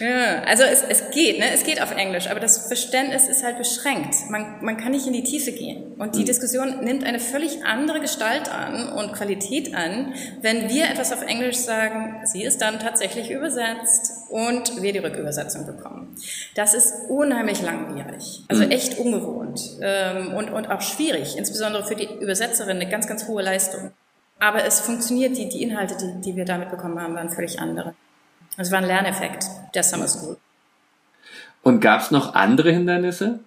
Ja, 0.00 0.42
also 0.42 0.62
es, 0.64 0.82
es 0.82 1.10
geht, 1.10 1.38
ne? 1.38 1.46
es 1.52 1.64
geht 1.64 1.80
auf 1.80 1.94
Englisch, 1.96 2.28
aber 2.28 2.40
das 2.40 2.66
Verständnis 2.66 3.28
ist 3.28 3.42
halt 3.42 3.58
beschränkt. 3.58 4.14
Man, 4.28 4.62
man 4.62 4.76
kann 4.76 4.92
nicht 4.92 5.06
in 5.06 5.12
die 5.12 5.22
Tiefe 5.22 5.52
gehen. 5.52 5.94
Und 5.98 6.14
die 6.14 6.20
hm. 6.20 6.26
Diskussion 6.26 6.84
nimmt 6.84 7.04
eine 7.04 7.18
völlig 7.18 7.64
andere 7.64 8.00
Gestalt 8.00 8.52
an 8.52 8.92
und 8.92 9.12
Qualität 9.12 9.74
an, 9.74 10.14
wenn 10.42 10.68
wir 10.68 10.84
etwas 10.84 11.12
auf 11.12 11.22
Englisch 11.22 11.56
sagen, 11.56 12.20
sie 12.24 12.44
ist 12.44 12.60
dann 12.60 12.78
tatsächlich 12.78 13.30
übersetzt 13.30 14.12
und 14.28 14.82
wir 14.82 14.92
die 14.92 14.98
Rückübersetzung 14.98 15.66
bekommen. 15.66 16.16
Das 16.54 16.74
ist 16.74 17.08
unheimlich 17.08 17.62
langwierig, 17.62 18.44
also 18.48 18.64
hm. 18.64 18.70
echt 18.70 18.98
ungewohnt 18.98 19.60
ähm, 19.80 20.34
und, 20.34 20.50
und 20.50 20.70
auch 20.70 20.82
schwierig, 20.82 21.36
insbesondere 21.36 21.84
für 21.84 21.96
die 21.96 22.08
Übersetzerin 22.20 22.76
eine 22.76 22.88
ganz, 22.88 23.06
ganz 23.06 23.26
hohe 23.28 23.42
Leistung. 23.42 23.92
Aber 24.38 24.64
es 24.64 24.80
funktioniert, 24.80 25.36
die, 25.38 25.48
die 25.48 25.62
Inhalte, 25.62 25.96
die, 25.96 26.20
die 26.20 26.36
wir 26.36 26.44
damit 26.44 26.70
bekommen 26.70 27.00
haben, 27.00 27.14
waren 27.14 27.30
völlig 27.30 27.58
andere. 27.58 27.94
Es 28.56 28.70
war 28.70 28.78
ein 28.78 28.86
Lerneffekt 28.86 29.44
der 29.74 29.82
Summer 29.82 30.08
School. 30.08 30.38
Und 31.62 31.80
gab 31.80 32.00
es 32.00 32.10
noch 32.10 32.34
andere 32.34 32.70
Hindernisse? 32.70 33.40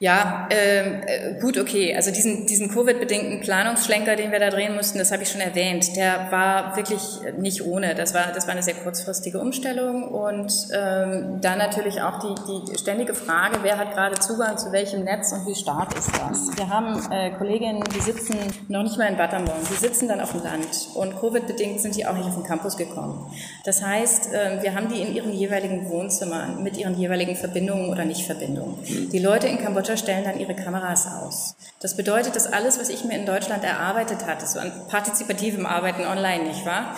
Ja, 0.00 0.48
ähm, 0.50 1.02
äh, 1.06 1.40
gut, 1.40 1.56
okay. 1.56 1.94
Also 1.94 2.10
diesen, 2.10 2.46
diesen 2.46 2.68
Covid-bedingten 2.68 3.40
Planungsschlenker, 3.40 4.16
den 4.16 4.32
wir 4.32 4.40
da 4.40 4.50
drehen 4.50 4.74
mussten, 4.74 4.98
das 4.98 5.12
habe 5.12 5.22
ich 5.22 5.30
schon 5.30 5.40
erwähnt, 5.40 5.96
der 5.96 6.32
war 6.32 6.76
wirklich 6.76 7.00
nicht 7.38 7.64
ohne. 7.64 7.94
Das 7.94 8.12
war, 8.12 8.32
das 8.34 8.46
war 8.46 8.52
eine 8.52 8.62
sehr 8.62 8.74
kurzfristige 8.74 9.38
Umstellung 9.38 10.02
und 10.08 10.52
ähm, 10.76 11.40
dann 11.40 11.58
natürlich 11.58 12.02
auch 12.02 12.18
die, 12.18 12.34
die 12.72 12.76
ständige 12.76 13.14
Frage, 13.14 13.60
wer 13.62 13.78
hat 13.78 13.94
gerade 13.94 14.18
Zugang 14.18 14.58
zu 14.58 14.72
welchem 14.72 15.04
Netz 15.04 15.32
und 15.32 15.46
wie 15.46 15.54
stark 15.54 15.96
ist 15.96 16.10
das? 16.10 16.50
Wir 16.56 16.68
haben 16.68 17.00
äh, 17.12 17.30
Kolleginnen, 17.30 17.82
die 17.96 18.00
sitzen 18.00 18.36
noch 18.68 18.82
nicht 18.82 18.98
mal 18.98 19.06
in 19.06 19.16
Battambon, 19.16 19.54
die 19.70 19.76
sitzen 19.76 20.08
dann 20.08 20.20
auf 20.20 20.32
dem 20.32 20.42
Land 20.42 20.88
und 20.94 21.18
Covid-bedingt 21.20 21.80
sind 21.80 21.96
die 21.96 22.04
auch 22.04 22.14
nicht 22.14 22.26
auf 22.26 22.34
den 22.34 22.44
Campus 22.44 22.76
gekommen. 22.76 23.32
Das 23.64 23.82
heißt, 23.82 24.34
äh, 24.34 24.60
wir 24.60 24.74
haben 24.74 24.88
die 24.88 25.00
in 25.00 25.14
ihren 25.14 25.32
jeweiligen 25.32 25.88
Wohnzimmern 25.88 26.64
mit 26.64 26.76
ihren 26.76 26.98
jeweiligen 26.98 27.36
Verbindungen 27.36 27.90
oder 27.90 28.04
Nicht-Verbindungen. 28.04 28.78
Die 29.12 29.18
Leute 29.20 29.46
in 29.46 29.58
Kambodscha 29.58 29.83
Computer 29.84 29.98
stellen 29.98 30.24
dann 30.24 30.40
ihre 30.40 30.54
Kameras 30.54 31.06
aus. 31.06 31.56
Das 31.80 31.94
bedeutet, 31.94 32.34
dass 32.34 32.50
alles, 32.50 32.80
was 32.80 32.88
ich 32.88 33.04
mir 33.04 33.18
in 33.18 33.26
Deutschland 33.26 33.62
erarbeitet 33.64 34.26
hatte, 34.26 34.46
so 34.46 34.58
an 34.58 34.72
partizipativem 34.88 35.66
Arbeiten 35.66 36.06
online, 36.06 36.44
nicht 36.44 36.64
wahr? 36.64 36.96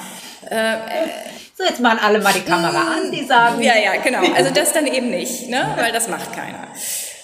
Äh, 0.49 0.77
so, 1.57 1.65
jetzt 1.65 1.81
machen 1.81 1.99
alle 2.01 2.21
mal 2.21 2.33
die 2.33 2.43
Kamera 2.43 2.97
an, 2.97 3.11
die 3.11 3.25
sagen. 3.25 3.61
Ja, 3.61 3.77
ja, 3.77 3.97
genau. 3.97 4.21
Also 4.37 4.51
das 4.51 4.73
dann 4.73 4.87
eben 4.87 5.11
nicht, 5.11 5.49
ne? 5.49 5.75
weil 5.77 5.91
das 5.93 6.07
macht 6.09 6.33
keiner. 6.33 6.69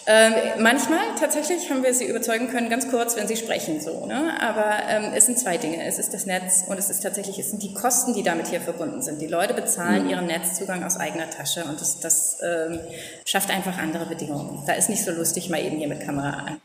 Ähm, 0.07 0.35
manchmal 0.59 1.01
tatsächlich 1.19 1.71
haben 1.71 1.83
wir 1.83 1.95
sie 1.95 2.07
überzeugen 2.07 2.49
können, 2.49 2.69
ganz 2.69 2.91
kurz, 2.91 3.17
wenn 3.17 3.29
sie 3.29 3.37
sprechen, 3.37 3.81
so. 3.81 4.07
Ne? 4.07 4.33
Aber 4.41 4.89
ähm, 4.89 5.13
es 5.15 5.27
sind 5.27 5.39
zwei 5.39 5.59
Dinge. 5.59 5.85
Es 5.85 5.99
ist 5.99 6.13
das 6.13 6.27
Netz 6.27 6.65
und 6.67 6.79
es 6.79 6.91
ist 6.91 7.03
tatsächlich, 7.03 7.39
es 7.39 7.51
sind 7.51 7.63
die 7.63 7.73
Kosten, 7.73 8.15
die 8.15 8.23
damit 8.23 8.49
hier 8.49 8.61
verbunden 8.61 9.03
sind. 9.03 9.21
Die 9.21 9.29
Leute 9.29 9.55
bezahlen 9.55 10.05
mhm. 10.05 10.11
ihren 10.11 10.27
Netzzugang 10.27 10.83
aus 10.83 10.97
eigener 10.97 11.31
Tasche 11.31 11.65
und 11.65 11.81
das, 11.81 12.01
das 12.01 12.39
ähm, 12.43 12.81
schafft 13.25 13.51
einfach 13.51 13.79
andere 13.79 14.07
Bedingungen. 14.07 14.65
Da 14.67 14.73
ist 14.73 14.89
nicht 14.89 15.05
so 15.05 15.13
lustig 15.13 15.51
mal 15.51 15.65
eben 15.65 15.77
hier 15.77 15.89
mit 15.89 16.01
Kamera 16.01 16.31
an. 16.31 16.61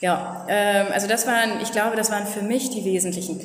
Ja, 0.00 0.44
ähm, 0.48 0.88
also 0.92 1.06
das 1.06 1.26
waren, 1.26 1.60
ich 1.62 1.70
glaube, 1.70 1.96
das 1.96 2.10
waren 2.10 2.26
für 2.26 2.42
mich 2.42 2.70
die 2.70 2.84
wesentlichen 2.84 3.40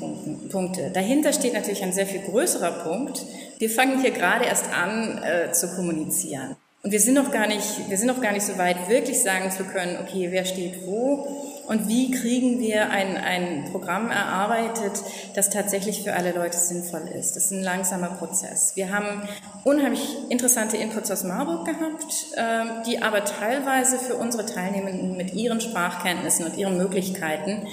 Punkte. 0.49 0.89
Dahinter 0.91 1.33
steht 1.33 1.53
natürlich 1.53 1.83
ein 1.83 1.93
sehr 1.93 2.07
viel 2.07 2.21
größerer 2.21 2.83
Punkt. 2.83 3.23
Wir 3.59 3.69
fangen 3.69 4.01
hier 4.01 4.11
gerade 4.11 4.45
erst 4.45 4.65
an 4.73 5.21
äh, 5.23 5.51
zu 5.51 5.73
kommunizieren. 5.75 6.55
Und 6.81 6.91
wir 6.91 6.99
sind 7.01 7.15
noch 7.15 7.31
gar 7.31 7.47
nicht, 7.47 7.89
wir 7.89 7.97
sind 7.97 8.07
noch 8.07 8.21
gar 8.21 8.31
nicht 8.31 8.45
so 8.45 8.57
weit, 8.57 8.87
wirklich 8.87 9.21
sagen 9.21 9.51
zu 9.51 9.65
können, 9.65 9.97
okay, 10.01 10.29
wer 10.31 10.45
steht 10.45 10.85
wo 10.85 11.27
und 11.67 11.89
wie 11.89 12.09
kriegen 12.09 12.59
wir 12.59 12.89
ein, 12.89 13.17
ein 13.17 13.65
Programm 13.69 14.09
erarbeitet, 14.09 15.03
das 15.35 15.49
tatsächlich 15.49 16.03
für 16.03 16.13
alle 16.13 16.31
Leute 16.31 16.57
sinnvoll 16.57 17.01
ist. 17.19 17.35
Das 17.35 17.45
ist 17.45 17.51
ein 17.51 17.63
langsamer 17.63 18.07
Prozess. 18.07 18.75
Wir 18.75 18.91
haben 18.91 19.27
unheimlich 19.65 20.01
interessante 20.29 20.77
Inputs 20.77 21.11
aus 21.11 21.25
Marburg 21.25 21.65
gehabt, 21.65 22.13
äh, 22.37 22.83
die 22.87 23.01
aber 23.01 23.25
teilweise 23.25 23.99
für 23.99 24.15
unsere 24.15 24.45
Teilnehmenden 24.45 25.17
mit 25.17 25.33
ihren 25.33 25.59
Sprachkenntnissen 25.59 26.45
und 26.45 26.57
ihren 26.57 26.77
Möglichkeiten, 26.77 27.67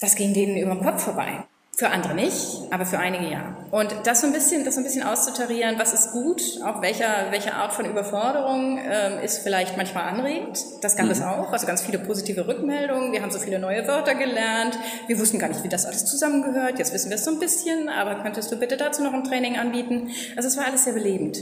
das 0.00 0.16
ging 0.16 0.34
denen 0.34 0.58
über 0.58 0.74
den 0.74 0.84
Kopf 0.84 1.02
vorbei. 1.02 1.44
Für 1.76 1.90
andere 1.90 2.14
nicht, 2.14 2.60
aber 2.70 2.86
für 2.86 2.98
einige 2.98 3.28
ja. 3.28 3.56
Und 3.72 3.92
das 4.04 4.20
so 4.20 4.28
ein 4.28 4.32
bisschen, 4.32 4.64
das 4.64 4.74
so 4.74 4.80
ein 4.80 4.84
bisschen 4.84 5.02
auszutarieren, 5.02 5.76
was 5.76 5.92
ist 5.92 6.12
gut, 6.12 6.40
auch 6.64 6.82
welcher, 6.82 7.32
welche 7.32 7.52
Art 7.52 7.72
von 7.72 7.84
Überforderung 7.84 8.78
ähm, 8.78 9.18
ist 9.18 9.42
vielleicht 9.42 9.76
manchmal 9.76 10.04
anregend. 10.04 10.56
Das 10.82 10.94
gab 10.94 11.06
mhm. 11.06 11.12
es 11.12 11.20
auch, 11.20 11.50
also 11.52 11.66
ganz 11.66 11.82
viele 11.82 11.98
positive 11.98 12.46
Rückmeldungen. 12.46 13.10
Wir 13.10 13.22
haben 13.22 13.32
so 13.32 13.40
viele 13.40 13.58
neue 13.58 13.88
Wörter 13.88 14.14
gelernt. 14.14 14.78
Wir 15.08 15.18
wussten 15.18 15.40
gar 15.40 15.48
nicht, 15.48 15.64
wie 15.64 15.68
das 15.68 15.84
alles 15.84 16.06
zusammengehört. 16.06 16.78
Jetzt 16.78 16.94
wissen 16.94 17.10
wir 17.10 17.16
es 17.16 17.24
so 17.24 17.32
ein 17.32 17.40
bisschen, 17.40 17.88
aber 17.88 18.22
könntest 18.22 18.52
du 18.52 18.56
bitte 18.56 18.76
dazu 18.76 19.02
noch 19.02 19.12
ein 19.12 19.24
Training 19.24 19.58
anbieten? 19.58 20.10
Also 20.36 20.46
es 20.46 20.56
war 20.56 20.66
alles 20.66 20.84
sehr 20.84 20.92
belebend. 20.92 21.38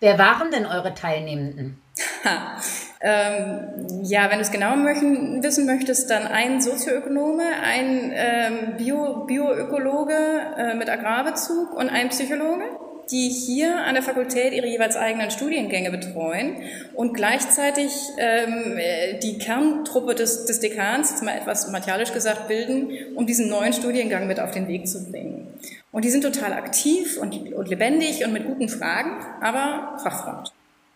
Wer 0.00 0.18
waren 0.18 0.50
denn 0.50 0.66
eure 0.66 0.92
Teilnehmenden? 0.92 1.80
Ähm, 3.06 4.02
ja, 4.02 4.30
wenn 4.30 4.38
du 4.38 4.44
es 4.44 4.50
genau 4.50 4.76
möchten, 4.76 5.42
wissen 5.42 5.66
möchtest, 5.66 6.08
dann 6.08 6.26
ein 6.26 6.62
Sozioökonome, 6.62 7.44
ein 7.62 8.12
ähm, 8.14 8.76
Bio, 8.78 9.26
Bioökologe 9.26 10.16
äh, 10.56 10.74
mit 10.74 10.88
Agrarbezug 10.88 11.74
und 11.74 11.90
ein 11.90 12.08
Psychologe 12.08 12.64
die 13.10 13.28
hier 13.28 13.76
an 13.76 13.94
der 13.94 14.02
Fakultät 14.02 14.52
ihre 14.52 14.66
jeweils 14.66 14.96
eigenen 14.96 15.30
Studiengänge 15.30 15.90
betreuen 15.90 16.56
und 16.94 17.14
gleichzeitig 17.14 17.92
ähm, 18.18 18.78
die 19.22 19.38
Kerntruppe 19.38 20.14
des, 20.14 20.46
des 20.46 20.60
Dekans, 20.60 21.10
jetzt 21.10 21.22
mal 21.22 21.36
etwas 21.36 21.70
martialisch 21.70 22.12
gesagt, 22.12 22.48
bilden, 22.48 22.90
um 23.14 23.26
diesen 23.26 23.48
neuen 23.48 23.72
Studiengang 23.72 24.26
mit 24.26 24.40
auf 24.40 24.52
den 24.52 24.68
Weg 24.68 24.88
zu 24.88 25.10
bringen. 25.10 25.48
Und 25.92 26.04
die 26.04 26.10
sind 26.10 26.22
total 26.22 26.52
aktiv 26.54 27.18
und, 27.20 27.52
und 27.52 27.68
lebendig 27.68 28.24
und 28.24 28.32
mit 28.32 28.46
guten 28.46 28.68
Fragen, 28.68 29.18
aber 29.40 29.98
fachfremd. 30.02 30.52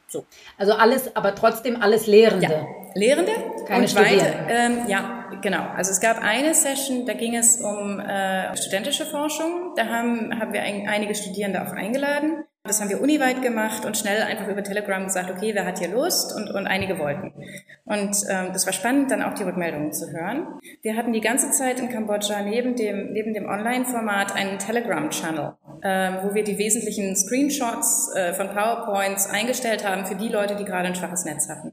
So. 0.09 0.25
Also 0.57 0.73
alles, 0.73 1.15
aber 1.17 1.35
trotzdem 1.35 1.81
alles 1.83 2.07
Lehrende. 2.07 2.47
Ja, 2.47 2.67
Lehrende. 2.95 3.33
Keine 3.67 3.85
und 3.85 3.95
weiter, 3.95 4.49
ähm, 4.49 4.89
Ja, 4.89 5.31
genau. 5.43 5.69
Also 5.77 5.91
es 5.91 6.01
gab 6.01 6.23
eine 6.23 6.55
Session, 6.55 7.05
da 7.05 7.13
ging 7.13 7.37
es 7.37 7.61
um 7.61 8.01
äh, 8.01 8.57
studentische 8.57 9.05
Forschung. 9.05 9.75
Da 9.77 9.87
haben, 9.87 10.39
haben 10.41 10.53
wir 10.55 10.63
ein, 10.63 10.89
einige 10.89 11.15
Studierende 11.15 11.63
auch 11.63 11.73
eingeladen. 11.73 12.45
Das 12.69 12.81
haben 12.81 12.91
wir 12.91 13.01
uniweit 13.01 13.43
gemacht 13.43 13.85
und 13.85 13.97
schnell 13.97 14.23
einfach 14.23 14.47
über 14.47 14.63
Telegram 14.63 15.03
gesagt, 15.05 15.31
okay, 15.31 15.55
wer 15.55 15.65
hat 15.65 15.79
hier 15.79 15.89
Lust? 15.89 16.35
Und, 16.37 16.51
und 16.51 16.67
einige 16.67 16.99
wollten. 16.99 17.33
Und 17.85 18.17
ähm, 18.29 18.51
das 18.53 18.67
war 18.67 18.73
spannend, 18.73 19.11
dann 19.11 19.23
auch 19.23 19.35
die 19.35 19.43
Rückmeldungen 19.43 19.93
zu 19.93 20.13
hören. 20.13 20.47
Wir 20.83 20.97
hatten 20.97 21.13
die 21.13 21.21
ganze 21.21 21.51
Zeit 21.51 21.81
in 21.81 21.89
Kambodscha 21.89 22.43
neben 22.43 22.77
dem, 22.77 23.13
neben 23.13 23.35
dem 23.35 23.47
Online-Format 23.47 24.35
einen 24.37 24.59
Telegram-Channel, 24.59 25.55
ähm, 25.83 26.19
wo 26.23 26.35
wir 26.35 26.45
die 26.45 26.59
wesentlichen 26.59 27.17
Screenshots 27.17 28.15
äh, 28.15 28.35
von 28.35 28.49
PowerPoints 28.49 29.29
eingestellt 29.31 29.89
haben 29.89 30.07
für 30.07 30.15
die 30.15 30.29
Leute, 30.29 30.55
die 30.55 30.65
gerade 30.65 30.89
ein 30.89 30.95
schwaches 30.95 31.25
Netz 31.25 31.49
hatten. 31.49 31.73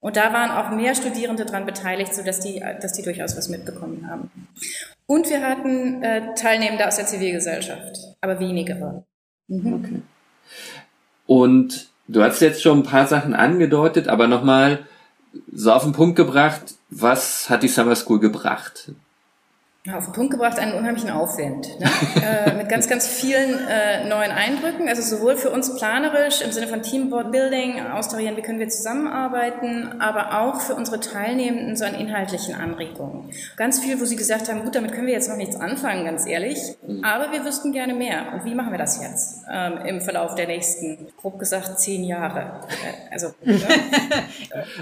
Und 0.00 0.16
da 0.16 0.32
waren 0.32 0.50
auch 0.50 0.74
mehr 0.74 0.94
Studierende 0.94 1.44
dran 1.44 1.66
beteiligt, 1.66 2.14
sodass 2.14 2.40
die, 2.40 2.60
dass 2.80 2.94
die 2.94 3.02
durchaus 3.02 3.36
was 3.36 3.50
mitbekommen 3.50 4.08
haben. 4.08 4.30
Und 5.06 5.28
wir 5.28 5.42
hatten 5.42 6.02
äh, 6.02 6.34
Teilnehmende 6.34 6.88
aus 6.88 6.96
der 6.96 7.06
Zivilgesellschaft, 7.06 7.98
aber 8.20 8.40
wenige. 8.40 9.04
Mhm. 9.48 9.74
Okay. 9.74 10.02
Und 11.26 11.88
du 12.08 12.22
hast 12.22 12.40
jetzt 12.40 12.62
schon 12.62 12.80
ein 12.80 12.84
paar 12.84 13.06
Sachen 13.06 13.34
angedeutet, 13.34 14.08
aber 14.08 14.26
nochmal 14.26 14.86
so 15.52 15.72
auf 15.72 15.84
den 15.84 15.92
Punkt 15.92 16.16
gebracht, 16.16 16.74
was 16.90 17.48
hat 17.48 17.62
die 17.62 17.68
Summer 17.68 17.94
School 17.94 18.18
gebracht? 18.18 18.92
Auf 19.88 20.04
den 20.04 20.12
Punkt 20.12 20.30
gebracht 20.32 20.58
einen 20.58 20.74
unheimlichen 20.74 21.08
Aufwind. 21.08 21.66
Ne? 21.80 21.90
äh, 22.22 22.54
mit 22.54 22.68
ganz, 22.68 22.86
ganz 22.86 23.06
vielen 23.06 23.66
äh, 23.66 24.06
neuen 24.06 24.30
Eindrücken. 24.30 24.86
Also 24.90 25.00
sowohl 25.00 25.36
für 25.36 25.48
uns 25.48 25.74
planerisch 25.74 26.42
im 26.42 26.52
Sinne 26.52 26.68
von 26.68 26.82
Teambuilding, 26.82 27.86
austarieren, 27.86 28.36
wie 28.36 28.42
können 28.42 28.58
wir 28.58 28.68
zusammenarbeiten, 28.68 29.98
aber 29.98 30.38
auch 30.42 30.60
für 30.60 30.74
unsere 30.74 31.00
Teilnehmenden 31.00 31.76
so 31.76 31.86
an 31.86 31.94
inhaltlichen 31.94 32.54
Anregungen. 32.54 33.30
Ganz 33.56 33.80
viel, 33.80 33.98
wo 33.98 34.04
sie 34.04 34.16
gesagt 34.16 34.50
haben, 34.50 34.64
gut, 34.64 34.74
damit 34.74 34.92
können 34.92 35.06
wir 35.06 35.14
jetzt 35.14 35.30
noch 35.30 35.36
nichts 35.36 35.56
anfangen, 35.56 36.04
ganz 36.04 36.26
ehrlich, 36.26 36.58
mhm. 36.86 37.02
aber 37.02 37.32
wir 37.32 37.42
wüssten 37.46 37.72
gerne 37.72 37.94
mehr. 37.94 38.34
Und 38.34 38.44
wie 38.44 38.54
machen 38.54 38.72
wir 38.72 38.78
das 38.78 39.02
jetzt 39.02 39.44
ähm, 39.50 39.78
im 39.86 40.00
Verlauf 40.02 40.34
der 40.34 40.46
nächsten, 40.46 41.08
grob 41.16 41.38
gesagt, 41.38 41.80
zehn 41.80 42.04
Jahre? 42.04 42.60
Äh, 42.68 43.12
also, 43.14 43.28
ne? 43.44 43.56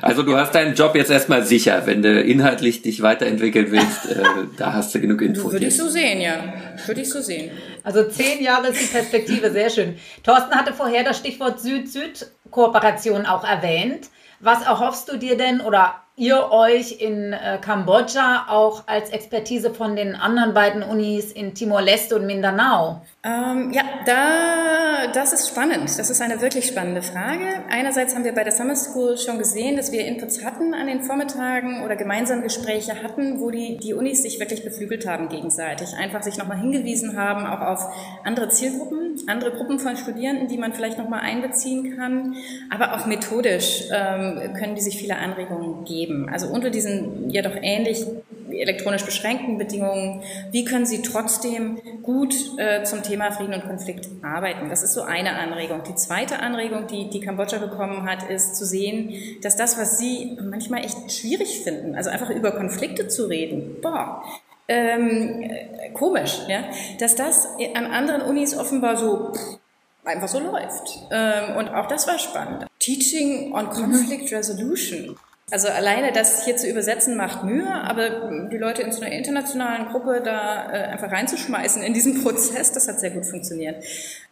also 0.02 0.24
du 0.24 0.36
hast 0.36 0.56
deinen 0.56 0.74
Job 0.74 0.96
jetzt 0.96 1.12
erstmal 1.12 1.44
sicher, 1.44 1.82
wenn 1.84 2.02
du 2.02 2.20
inhaltlich 2.20 2.82
dich 2.82 3.00
weiterentwickeln 3.00 3.70
willst, 3.70 4.10
äh, 4.10 4.24
da 4.56 4.72
hast 4.72 4.87
hast 4.88 4.94
du 4.94 5.00
genug 5.00 5.20
Infos. 5.20 5.52
Würde 5.52 5.66
ich 5.66 5.76
so 5.76 5.88
sehen, 5.88 6.20
ja. 6.20 6.54
Würde 6.86 7.02
ich 7.02 7.10
so 7.10 7.20
sehen. 7.20 7.50
Also 7.82 8.04
zehn 8.04 8.42
Jahre 8.42 8.68
ist 8.68 8.80
die 8.80 8.86
Perspektive, 8.86 9.50
sehr 9.50 9.68
schön. 9.68 9.98
Thorsten 10.22 10.54
hatte 10.54 10.72
vorher 10.72 11.04
das 11.04 11.18
Stichwort 11.18 11.60
Süd-Süd-Kooperation 11.60 13.26
auch 13.26 13.44
erwähnt. 13.44 14.08
Was 14.40 14.64
erhoffst 14.64 15.10
du 15.10 15.18
dir 15.18 15.36
denn 15.36 15.60
oder 15.60 15.94
ihr 16.16 16.50
euch 16.50 17.00
in 17.00 17.32
äh, 17.34 17.58
Kambodscha 17.60 18.46
auch 18.48 18.84
als 18.86 19.10
Expertise 19.10 19.74
von 19.74 19.94
den 19.94 20.14
anderen 20.16 20.54
beiden 20.54 20.82
Unis 20.82 21.32
in 21.32 21.54
Timor-Leste 21.54 22.16
und 22.16 22.26
Mindanao? 22.26 23.02
Ähm, 23.28 23.72
ja, 23.72 23.82
da, 24.06 25.12
das 25.12 25.34
ist 25.34 25.48
spannend. 25.48 25.98
Das 25.98 26.08
ist 26.08 26.22
eine 26.22 26.40
wirklich 26.40 26.66
spannende 26.66 27.02
Frage. 27.02 27.44
Einerseits 27.68 28.14
haben 28.14 28.24
wir 28.24 28.32
bei 28.32 28.42
der 28.42 28.52
Summer 28.52 28.74
School 28.74 29.18
schon 29.18 29.38
gesehen, 29.38 29.76
dass 29.76 29.92
wir 29.92 30.06
Inputs 30.06 30.42
hatten 30.44 30.72
an 30.72 30.86
den 30.86 31.02
Vormittagen 31.02 31.82
oder 31.84 31.96
gemeinsam 31.96 32.42
Gespräche 32.42 33.02
hatten, 33.02 33.40
wo 33.40 33.50
die, 33.50 33.76
die 33.78 33.92
Unis 33.92 34.22
sich 34.22 34.40
wirklich 34.40 34.64
beflügelt 34.64 35.06
haben 35.06 35.28
gegenseitig. 35.28 35.88
Einfach 35.94 36.22
sich 36.22 36.38
nochmal 36.38 36.58
hingewiesen 36.58 37.18
haben, 37.18 37.46
auch 37.46 37.60
auf 37.60 37.80
andere 38.24 38.48
Zielgruppen, 38.48 39.16
andere 39.26 39.50
Gruppen 39.52 39.78
von 39.78 39.96
Studierenden, 39.96 40.48
die 40.48 40.56
man 40.56 40.72
vielleicht 40.72 40.96
nochmal 40.96 41.20
einbeziehen 41.20 41.96
kann. 41.98 42.34
Aber 42.70 42.94
auch 42.94 43.04
methodisch 43.04 43.84
ähm, 43.92 44.54
können 44.58 44.74
die 44.74 44.80
sich 44.80 44.96
viele 44.96 45.16
Anregungen 45.16 45.84
geben. 45.84 46.30
Also 46.32 46.48
unter 46.48 46.70
diesen 46.70 47.28
ja 47.28 47.42
doch 47.42 47.56
ähnlich 47.60 48.06
elektronisch 48.50 49.04
beschränkten 49.04 49.58
Bedingungen, 49.58 50.22
wie 50.50 50.64
können 50.64 50.86
Sie 50.86 51.02
trotzdem 51.02 51.80
gut 52.02 52.34
äh, 52.58 52.84
zum 52.84 53.02
Thema 53.02 53.32
Frieden 53.32 53.54
und 53.54 53.66
Konflikt 53.66 54.08
arbeiten? 54.22 54.68
Das 54.68 54.82
ist 54.82 54.94
so 54.94 55.02
eine 55.02 55.36
Anregung. 55.36 55.82
Die 55.84 55.94
zweite 55.94 56.40
Anregung, 56.40 56.86
die, 56.86 57.10
die 57.10 57.20
Kambodscha 57.20 57.58
bekommen 57.58 58.08
hat, 58.08 58.28
ist 58.28 58.56
zu 58.56 58.64
sehen, 58.64 59.14
dass 59.42 59.56
das, 59.56 59.78
was 59.78 59.98
Sie 59.98 60.38
manchmal 60.42 60.84
echt 60.84 61.12
schwierig 61.12 61.60
finden, 61.62 61.94
also 61.94 62.10
einfach 62.10 62.30
über 62.30 62.52
Konflikte 62.52 63.08
zu 63.08 63.26
reden, 63.26 63.76
boah, 63.80 64.22
ähm, 64.68 65.42
äh, 65.42 65.90
komisch, 65.92 66.40
ja, 66.46 66.64
dass 67.00 67.16
das 67.16 67.48
an 67.74 67.86
anderen 67.86 68.22
Unis 68.22 68.56
offenbar 68.56 68.96
so 68.96 69.32
pff, 69.32 69.58
einfach 70.04 70.28
so 70.28 70.40
läuft. 70.40 71.06
Ähm, 71.10 71.56
und 71.56 71.68
auch 71.68 71.86
das 71.86 72.06
war 72.06 72.18
spannend. 72.18 72.66
Teaching 72.78 73.52
on 73.54 73.70
Conflict 73.70 74.32
Resolution. 74.32 75.16
Also 75.50 75.68
alleine 75.68 76.12
das 76.12 76.44
hier 76.44 76.56
zu 76.56 76.68
übersetzen 76.68 77.16
macht 77.16 77.42
Mühe, 77.42 77.72
aber 77.72 78.48
die 78.50 78.58
Leute 78.58 78.82
in 78.82 78.92
so 78.92 79.00
einer 79.00 79.14
internationalen 79.14 79.88
Gruppe 79.88 80.20
da 80.22 80.70
äh, 80.70 80.84
einfach 80.88 81.10
reinzuschmeißen 81.10 81.82
in 81.82 81.94
diesen 81.94 82.22
Prozess, 82.22 82.72
das 82.72 82.86
hat 82.86 83.00
sehr 83.00 83.10
gut 83.10 83.24
funktioniert. 83.24 83.82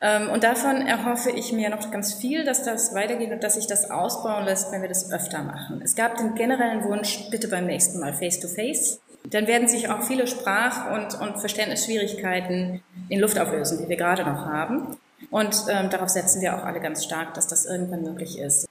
Ähm, 0.03 0.29
und 0.29 0.45
davon 0.45 0.87
erhoffe 0.87 1.31
ich 1.31 1.53
mir 1.53 1.71
noch 1.71 1.91
ganz 1.91 2.13
viel, 2.13 2.45
dass 2.45 2.65
das 2.65 2.95
weitergeht 2.95 3.31
und 3.31 3.43
dass 3.43 3.55
sich 3.55 3.67
das 3.67 3.91
ausbauen 3.91 4.45
lässt, 4.45 4.73
wenn 4.73 4.83
wir 4.83 4.91
das 4.91 5.11
öfter 5.11 5.43
machen. 5.43 5.81
Es 5.83 5.95
gab 5.97 6.19
den 6.19 6.35
generellen 6.35 6.85
Wunsch, 6.85 7.31
bitte 7.31 7.49
beim 7.49 7.67
nächsten 7.67 7.99
Mal 7.99 8.13
face-to-face. 8.13 8.99
-face. 8.99 8.99
Dann 9.31 9.47
werden 9.47 9.69
sich 9.69 9.89
auch 9.89 10.03
viele 10.03 10.27
Sprach- 10.27 10.93
und, 10.93 11.21
und 11.21 11.41
Verständnisschwierigkeiten 11.41 12.83
in 13.09 13.21
Luft 13.21 13.39
auflösen, 13.39 13.79
die 13.83 13.89
wir 13.89 13.97
gerade 13.97 14.23
noch 14.23 14.45
haben. 14.45 14.97
Und 15.31 15.57
ähm, 15.69 15.91
darauf 15.91 16.11
setzen 16.11 16.43
wir 16.43 16.57
auch 16.57 16.65
alle 16.65 16.81
ganz 16.81 17.05
stark, 17.05 17.35
dass 17.35 17.47
das 17.47 17.65
irgendwann 17.65 18.03
möglich 18.03 18.39
ist. 18.39 18.69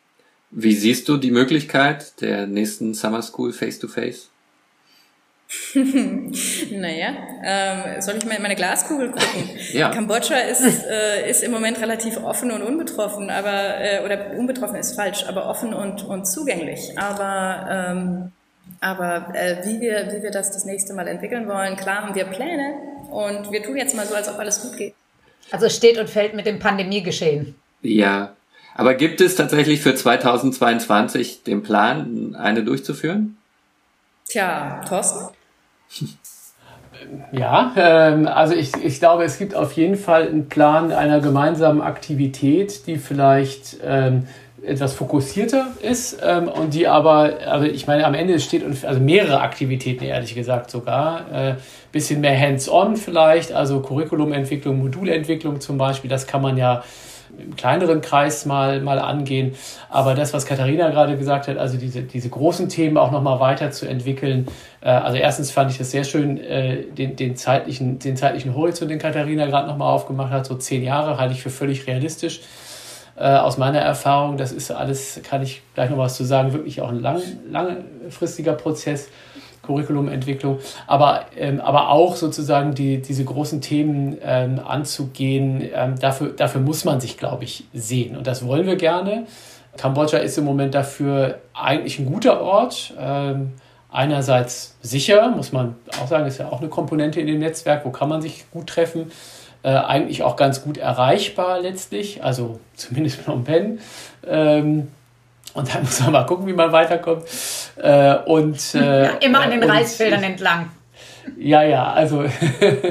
Wie 0.58 0.74
siehst 0.74 1.10
du 1.10 1.18
die 1.18 1.32
Möglichkeit 1.32 2.22
der 2.22 2.48
nächsten 2.48 2.94
Summer 2.94 3.22
School 3.22 3.52
Face-to-Face? 3.52 4.30
naja, 6.72 7.14
ähm, 7.44 8.02
soll 8.02 8.16
ich 8.16 8.26
mal 8.26 8.36
in 8.36 8.42
meine 8.42 8.56
Glaskugel 8.56 9.12
gucken? 9.12 9.50
ja. 9.74 9.90
Kambodscha 9.90 10.38
ist, 10.38 10.64
äh, 10.90 11.30
ist 11.30 11.44
im 11.44 11.52
Moment 11.52 11.82
relativ 11.82 12.16
offen 12.24 12.52
und 12.52 12.62
unbetroffen, 12.62 13.30
aber 13.30 13.82
äh, 13.82 14.06
oder 14.06 14.32
unbetroffen 14.38 14.78
ist 14.78 14.96
falsch, 14.96 15.26
aber 15.28 15.50
offen 15.50 15.74
und, 15.74 16.06
und 16.06 16.26
zugänglich. 16.26 16.98
Aber 16.98 17.68
ähm, 17.70 18.32
aber 18.80 19.36
äh, 19.36 19.58
wie 19.66 19.82
wir 19.82 20.14
wie 20.14 20.24
wir 20.24 20.32
das 20.32 20.52
das 20.52 20.64
nächste 20.64 20.94
Mal 20.94 21.10
entwickeln 21.10 21.50
wollen, 21.50 21.76
klar 21.76 22.04
haben 22.04 22.16
wir 22.16 22.24
Pläne 22.24 22.76
und 23.12 23.52
wir 23.52 23.62
tun 23.62 23.76
jetzt 23.76 23.94
mal 23.94 24.08
so, 24.08 24.16
als 24.16 24.30
ob 24.30 24.40
alles 24.40 24.62
gut 24.62 24.78
geht. 24.78 24.96
Also 25.52 25.68
steht 25.68 25.98
und 25.98 26.10
fällt 26.10 26.34
mit 26.34 26.46
dem 26.46 26.60
Pandemiegeschehen. 26.60 27.56
Ja, 27.82 28.36
aber 28.76 28.94
gibt 28.94 29.22
es 29.22 29.36
tatsächlich 29.36 29.82
für 29.82 29.96
2022 29.96 31.44
den 31.44 31.64
Plan, 31.64 32.36
eine 32.36 32.64
durchzuführen? 32.64 33.38
Tja, 34.28 34.82
Thorsten? 34.88 35.34
Ja, 37.32 37.74
ähm, 37.76 38.26
also 38.28 38.56
ich, 38.56 38.74
ich 38.78 39.00
glaube, 39.00 39.26
es 39.26 39.38
gibt 39.38 39.54
auf 39.54 39.74
jeden 39.74 39.98
Fall 39.98 40.28
einen 40.28 40.48
Plan 40.48 40.92
einer 40.92 41.20
gemeinsamen 41.20 41.82
Aktivität, 41.82 42.88
die 42.88 42.98
vielleicht 42.98 43.78
ähm, 43.84 44.28
etwas 44.66 44.94
fokussierter 44.94 45.68
ist 45.82 46.18
ähm, 46.24 46.48
und 46.48 46.74
die 46.74 46.88
aber, 46.88 47.38
also 47.48 47.66
ich 47.66 47.88
meine, 47.88 48.06
am 48.06 48.14
Ende 48.14 48.40
steht 48.40 48.64
also 48.86 49.00
mehrere 49.00 49.42
Aktivitäten, 49.42 50.04
ehrlich 50.04 50.36
gesagt 50.36 50.72
sogar, 50.72 51.32
äh, 51.32 51.56
bisschen 51.92 52.22
mehr 52.22 52.40
hands-on 52.40 52.98
vielleicht, 52.98 53.52
also 53.54 53.80
Curriculumentwicklung, 53.80 54.80
Modulentwicklung 54.80 55.62
zum 55.62 55.78
Beispiel, 55.78 56.10
das 56.10 56.28
kann 56.28 56.42
man 56.42 56.58
ja 56.58 56.84
im 57.38 57.56
kleineren 57.56 58.02
Kreis 58.02 58.46
mal, 58.46 58.82
mal 58.82 59.00
angehen. 59.00 59.56
Aber 59.90 60.16
das, 60.16 60.34
was 60.34 60.46
Katharina 60.46 60.90
gerade 60.90 61.18
gesagt 61.18 61.48
hat, 61.48 61.58
also 61.58 61.78
diese, 61.78 62.04
diese 62.04 62.30
großen 62.30 62.70
Themen 62.70 62.98
auch 62.98 63.12
nochmal 63.12 63.40
weiterzuentwickeln. 63.40 64.48
Äh, 64.82 64.90
also 64.90 65.18
erstens 65.18 65.52
fand 65.52 65.72
ich 65.72 65.78
das 65.78 65.92
sehr 65.92 66.04
schön, 66.04 66.38
äh, 66.38 66.84
den, 66.84 67.16
den, 67.16 67.36
zeitlichen, 67.36 68.00
den 68.00 68.16
zeitlichen 68.16 68.56
Horizont, 68.56 68.92
den 68.92 69.00
Katharina 69.00 69.46
gerade 69.48 69.68
nochmal 69.68 69.94
aufgemacht 69.94 70.32
hat, 70.32 70.46
so 70.46 70.56
zehn 70.56 70.84
Jahre, 70.84 71.18
halte 71.18 71.34
ich 71.34 71.42
für 71.42 71.50
völlig 71.50 71.88
realistisch. 71.88 72.42
Äh, 73.18 73.38
aus 73.38 73.58
meiner 73.58 73.80
Erfahrung, 73.80 74.38
das 74.38 74.52
ist 74.52 74.72
alles, 74.72 75.22
kann 75.24 75.42
ich 75.42 75.62
gleich 75.74 75.90
noch 75.90 75.98
was 75.98 76.16
zu 76.18 76.26
sagen, 76.26 76.52
wirklich 76.54 76.82
auch 76.82 76.90
ein 76.90 77.00
lang, 77.00 77.22
langfristiger 77.50 78.54
Prozess. 78.54 79.10
Curriculumentwicklung, 79.66 80.60
aber, 80.86 81.26
ähm, 81.36 81.60
aber 81.60 81.90
auch 81.90 82.16
sozusagen 82.16 82.76
die, 82.76 83.02
diese 83.02 83.26
großen 83.26 83.62
Themen 83.62 84.16
ähm, 84.22 84.60
anzugehen. 84.64 85.68
Ähm, 85.74 85.98
dafür, 86.00 86.30
dafür 86.30 86.62
muss 86.62 86.86
man 86.86 87.02
sich, 87.02 87.18
glaube 87.18 87.46
ich, 87.46 87.66
sehen. 87.74 88.16
Und 88.16 88.28
das 88.28 88.46
wollen 88.46 88.68
wir 88.68 88.76
gerne. 88.76 89.26
Kambodscha 89.78 90.18
ist 90.18 90.38
im 90.38 90.46
Moment 90.46 90.74
dafür 90.74 91.40
eigentlich 91.54 92.00
ein 92.00 92.06
guter 92.06 92.42
Ort. 92.42 92.94
Ähm, 93.00 93.54
einerseits 93.92 94.76
sicher, 94.82 95.30
muss 95.30 95.52
man 95.52 95.76
auch 96.02 96.08
sagen, 96.08 96.26
ist 96.28 96.38
ja 96.38 96.50
auch 96.50 96.60
eine 96.60 96.70
Komponente 96.70 97.20
in 97.20 97.28
dem 97.28 97.40
Netzwerk, 97.40 97.86
wo 97.86 97.90
kann 97.90 98.10
man 98.10 98.22
sich 98.22 98.46
gut 98.52 98.68
treffen. 98.68 99.12
Äh, 99.66 99.70
eigentlich 99.70 100.22
auch 100.22 100.36
ganz 100.36 100.62
gut 100.62 100.78
erreichbar 100.78 101.60
letztlich, 101.60 102.24
also 102.24 102.60
zumindest 102.76 103.20
Phnom 103.22 103.44
Penh. 103.46 103.80
Ähm, 104.28 104.90
und 105.56 105.74
dann 105.74 105.82
muss 105.86 106.00
man 106.02 106.12
mal 106.12 106.26
gucken, 106.28 106.46
wie 106.46 106.54
man 106.54 106.72
weiterkommt. 106.72 107.24
Äh, 107.78 108.14
und, 108.28 108.76
äh, 108.76 109.06
ja, 109.06 109.10
immer 109.22 109.42
an 109.42 109.50
den 109.50 109.64
und, 109.64 109.70
Reisfeldern 109.72 110.22
entlang. 110.22 110.70
Ja, 111.36 111.64
ja, 111.64 111.92
also 111.92 112.26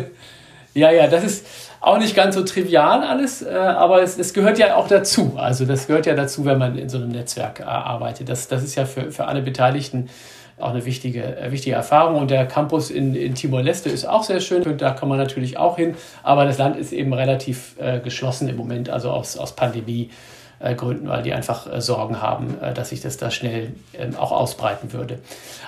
ja, 0.74 0.90
ja, 0.90 1.06
das 1.06 1.22
ist 1.22 1.46
auch 1.80 1.98
nicht 1.98 2.16
ganz 2.16 2.34
so 2.34 2.42
trivial 2.42 3.04
alles, 3.04 3.42
äh, 3.42 3.54
aber 3.54 4.02
es, 4.02 4.18
es, 4.18 4.34
gehört 4.34 4.58
ja 4.58 4.74
auch 4.74 4.88
dazu. 4.88 5.34
Also 5.36 5.66
das 5.66 5.86
gehört 5.86 6.06
ja 6.06 6.16
dazu, 6.16 6.44
wenn 6.44 6.58
man 6.58 6.76
in 6.76 6.88
so 6.88 6.96
einem 6.96 7.10
Netzwerk 7.10 7.60
äh, 7.60 7.62
arbeitet. 7.62 8.28
Das, 8.28 8.48
das 8.48 8.64
ist 8.64 8.74
ja 8.74 8.84
für, 8.84 9.12
für 9.12 9.26
alle 9.26 9.42
Beteiligten 9.42 10.10
auch 10.58 10.70
eine 10.70 10.84
wichtige, 10.84 11.36
äh, 11.36 11.50
wichtige 11.52 11.76
Erfahrung. 11.76 12.16
Und 12.16 12.30
der 12.30 12.46
Campus 12.46 12.90
in, 12.90 13.14
in 13.14 13.34
Timor-Leste 13.34 13.90
ist 13.90 14.06
auch 14.06 14.22
sehr 14.22 14.40
schön. 14.40 14.62
Und 14.62 14.80
da 14.80 14.90
kann 14.90 15.08
man 15.08 15.18
natürlich 15.18 15.58
auch 15.58 15.76
hin. 15.76 15.94
Aber 16.22 16.44
das 16.44 16.58
Land 16.58 16.76
ist 16.76 16.92
eben 16.92 17.12
relativ 17.12 17.76
äh, 17.78 18.00
geschlossen 18.00 18.48
im 18.48 18.56
Moment, 18.56 18.90
also 18.90 19.10
aus, 19.10 19.36
aus 19.36 19.54
Pandemie. 19.56 20.10
Gründen, 20.76 21.08
weil 21.08 21.22
die 21.22 21.34
einfach 21.34 21.70
äh, 21.70 21.80
Sorgen 21.80 22.22
haben, 22.22 22.56
äh, 22.62 22.72
dass 22.72 22.88
sich 22.88 23.02
das 23.02 23.18
da 23.18 23.30
schnell 23.30 23.72
ähm, 23.98 24.16
auch 24.16 24.32
ausbreiten 24.32 24.92
würde. 24.92 25.18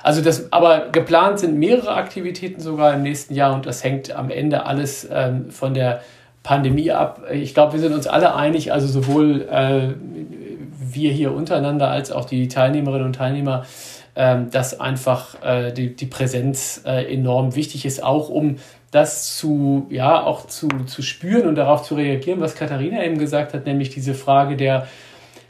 Also 0.03 0.23
das, 0.23 0.53
aber 0.53 0.89
geplant 0.91 1.41
sind 1.41 1.59
mehrere 1.59 1.95
Aktivitäten 1.95 2.61
sogar 2.61 2.95
im 2.95 3.03
nächsten 3.03 3.35
Jahr 3.35 3.53
und 3.53 3.67
das 3.67 3.85
hängt 3.85 4.15
am 4.15 4.31
Ende 4.31 4.65
alles 4.65 5.07
ähm, 5.13 5.51
von 5.51 5.75
der 5.75 6.01
Pandemie 6.43 6.93
ab. 6.93 7.23
Ich 7.33 7.55
glaube, 7.55 7.75
wir 7.75 7.81
sind 7.81 7.93
uns 7.93 8.07
alle 8.07 8.35
einig, 8.35 8.73
also 8.73 8.87
sowohl 8.87 9.43
äh, 9.51 9.95
wir 10.79 11.13
hier 11.13 11.35
untereinander 11.35 11.91
als 11.91 12.13
auch 12.13 12.25
die 12.25 12.49
Teilnehmerinnen 12.49 13.07
und 13.07 13.17
Teilnehmer, 13.17 13.67
ähm, 14.17 14.51
dass 14.51 14.81
einfach 14.81 15.37
die, 15.77 15.95
die 15.95 16.07
Präsenz 16.07 16.83
enorm 16.85 17.55
wichtig 17.55 17.85
ist, 17.85 18.03
auch 18.03 18.29
um 18.29 18.57
das 18.91 19.37
zu, 19.37 19.87
ja, 19.91 20.23
auch 20.23 20.47
zu, 20.47 20.69
zu 20.87 21.03
spüren 21.03 21.47
und 21.47 21.57
darauf 21.57 21.83
zu 21.83 21.97
reagieren, 21.97 22.41
was 22.41 22.55
Katharina 22.55 23.05
eben 23.05 23.19
gesagt 23.19 23.53
hat, 23.53 23.67
nämlich 23.67 23.91
diese 23.91 24.15
Frage 24.15 24.57
der, 24.57 24.87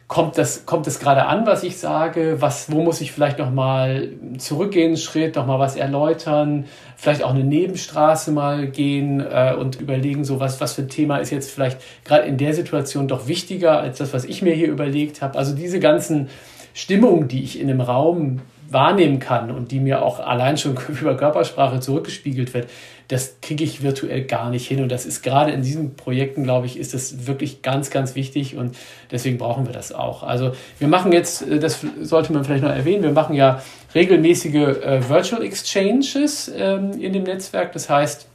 kommt 0.08 0.38
das, 0.38 0.66
kommt 0.66 0.86
das 0.86 1.00
gerade 1.00 1.26
an, 1.26 1.46
was 1.46 1.62
ich 1.64 1.78
sage? 1.78 2.36
Was, 2.40 2.70
wo 2.70 2.82
muss 2.82 3.00
ich 3.00 3.12
vielleicht 3.12 3.38
nochmal 3.38 4.10
zurückgehen, 4.38 4.96
Schritt, 4.96 5.34
nochmal 5.34 5.58
was 5.58 5.76
erläutern? 5.76 6.66
Vielleicht 6.96 7.24
auch 7.24 7.30
eine 7.30 7.44
Nebenstraße 7.44 8.30
mal 8.30 8.68
gehen 8.68 9.20
äh, 9.20 9.54
und 9.58 9.80
überlegen, 9.80 10.24
so 10.24 10.38
was, 10.38 10.60
was 10.60 10.74
für 10.74 10.82
ein 10.82 10.88
Thema 10.88 11.18
ist 11.18 11.30
jetzt 11.30 11.50
vielleicht 11.50 11.80
gerade 12.04 12.26
in 12.26 12.38
der 12.38 12.54
Situation 12.54 13.08
doch 13.08 13.26
wichtiger 13.26 13.80
als 13.80 13.98
das, 13.98 14.12
was 14.12 14.24
ich 14.24 14.42
mir 14.42 14.54
hier 14.54 14.68
überlegt 14.68 15.22
habe. 15.22 15.36
Also 15.38 15.54
diese 15.54 15.80
ganzen 15.80 16.28
Stimmungen, 16.72 17.26
die 17.26 17.42
ich 17.42 17.58
in 17.58 17.68
einem 17.68 17.80
Raum 17.80 18.42
wahrnehmen 18.70 19.18
kann 19.18 19.50
und 19.50 19.70
die 19.70 19.80
mir 19.80 20.02
auch 20.02 20.20
allein 20.20 20.56
schon 20.56 20.76
über 21.00 21.16
Körpersprache 21.16 21.80
zurückgespiegelt 21.80 22.54
wird, 22.54 22.68
das 23.08 23.36
kriege 23.40 23.62
ich 23.62 23.82
virtuell 23.82 24.24
gar 24.24 24.50
nicht 24.50 24.66
hin. 24.66 24.82
Und 24.82 24.90
das 24.90 25.06
ist 25.06 25.22
gerade 25.22 25.52
in 25.52 25.62
diesen 25.62 25.94
Projekten, 25.94 26.42
glaube 26.42 26.66
ich, 26.66 26.78
ist 26.78 26.92
das 26.92 27.26
wirklich 27.26 27.62
ganz, 27.62 27.90
ganz 27.90 28.14
wichtig 28.14 28.56
und 28.56 28.76
deswegen 29.10 29.38
brauchen 29.38 29.66
wir 29.66 29.72
das 29.72 29.92
auch. 29.92 30.22
Also 30.22 30.52
wir 30.78 30.88
machen 30.88 31.12
jetzt, 31.12 31.42
äh, 31.42 31.58
das 31.58 31.84
sollte 32.00 32.32
man 32.32 32.44
vielleicht 32.44 32.64
noch 32.64 32.70
erwähnen, 32.70 33.02
wir 33.02 33.12
machen 33.12 33.34
ja 33.34 33.62
regelmäßige 33.94 34.54
äh, 34.54 35.08
Virtual 35.08 35.42
Exchanges 35.42 36.52
ähm, 36.56 36.92
in 37.00 37.12
dem 37.12 37.22
Netzwerk. 37.22 37.72
Das 37.72 37.88
heißt, 37.88 38.28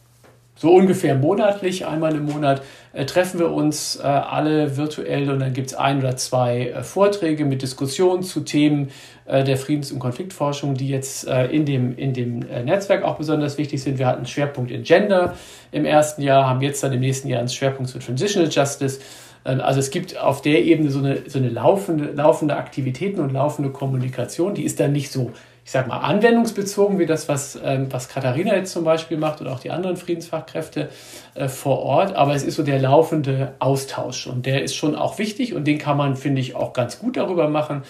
so 0.62 0.76
ungefähr 0.76 1.16
monatlich, 1.16 1.88
einmal 1.88 2.16
im 2.16 2.26
Monat, 2.26 2.62
äh, 2.94 3.06
treffen 3.06 3.40
wir 3.40 3.52
uns 3.52 3.96
äh, 3.96 4.04
alle 4.04 4.78
virtuell 4.78 5.32
und 5.32 5.40
dann 5.40 5.54
gibt 5.54 5.70
es 5.70 5.74
ein 5.74 5.98
oder 5.98 6.16
zwei 6.18 6.68
äh, 6.68 6.84
Vorträge 6.84 7.46
mit 7.46 7.64
Diskussionen 7.64 8.22
zu 8.22 8.42
Themen 8.42 8.90
der 9.28 9.56
Friedens- 9.56 9.94
und 9.94 10.00
Konfliktforschung, 10.00 10.74
die 10.74 10.90
jetzt 10.90 11.24
in 11.24 11.66
dem, 11.66 11.96
in 11.96 12.12
dem 12.12 12.40
Netzwerk 12.40 13.04
auch 13.04 13.16
besonders 13.16 13.58
wichtig 13.58 13.82
sind. 13.82 13.98
Wir 13.98 14.08
hatten 14.08 14.18
einen 14.18 14.26
Schwerpunkt 14.26 14.72
in 14.72 14.84
Gender 14.84 15.38
im 15.72 15.86
ersten 15.86 16.22
Jahr, 16.22 16.50
haben 16.50 16.60
jetzt 16.60 16.84
dann 16.84 16.92
im 16.92 17.00
nächsten 17.00 17.30
Jahr 17.30 17.40
einen 17.40 17.48
Schwerpunkt 17.48 17.90
zu 17.90 18.00
Transitional 18.00 18.50
Justice. 18.52 19.00
Ähm, 19.46 19.62
also 19.62 19.80
es 19.80 19.90
gibt 19.90 20.20
auf 20.20 20.42
der 20.42 20.64
Ebene 20.64 20.90
so 20.90 21.00
eine, 21.00 21.20
so 21.28 21.40
eine 21.40 21.50
laufende, 21.50 22.12
laufende 22.12 22.58
Aktivitäten 22.58 23.22
und 23.22 23.32
laufende 23.32 23.70
Kommunikation, 23.72 24.54
die 24.54 24.64
ist 24.64 24.80
dann 24.80 24.92
nicht 24.92 25.12
so 25.12 25.32
ich 25.72 25.74
sag 25.74 25.88
mal, 25.88 26.00
anwendungsbezogen, 26.00 27.00
wie 27.00 27.06
das, 27.06 27.30
was, 27.30 27.58
ähm, 27.64 27.88
was 27.92 28.10
Katharina 28.10 28.58
jetzt 28.58 28.74
zum 28.74 28.84
Beispiel 28.84 29.16
macht 29.16 29.40
und 29.40 29.48
auch 29.48 29.62
die 29.62 29.72
anderen 29.72 29.96
Friedensfachkräfte 29.96 30.90
äh, 31.34 31.48
vor 31.48 31.80
Ort. 31.80 32.14
Aber 32.14 32.36
es 32.36 32.44
ist 32.44 32.56
so 32.56 32.64
der 32.64 32.78
laufende 32.78 33.54
Austausch 33.60 34.28
und 34.28 34.46
der 34.46 34.64
ist 34.64 34.76
schon 34.76 34.98
auch 34.98 35.18
wichtig 35.18 35.54
und 35.54 35.66
den 35.66 35.78
kann 35.78 35.96
man, 35.96 36.18
finde 36.18 36.42
ich, 36.42 36.58
auch 36.58 36.74
ganz 36.74 37.00
gut 37.00 37.16
darüber 37.16 37.48
machen. 37.48 37.84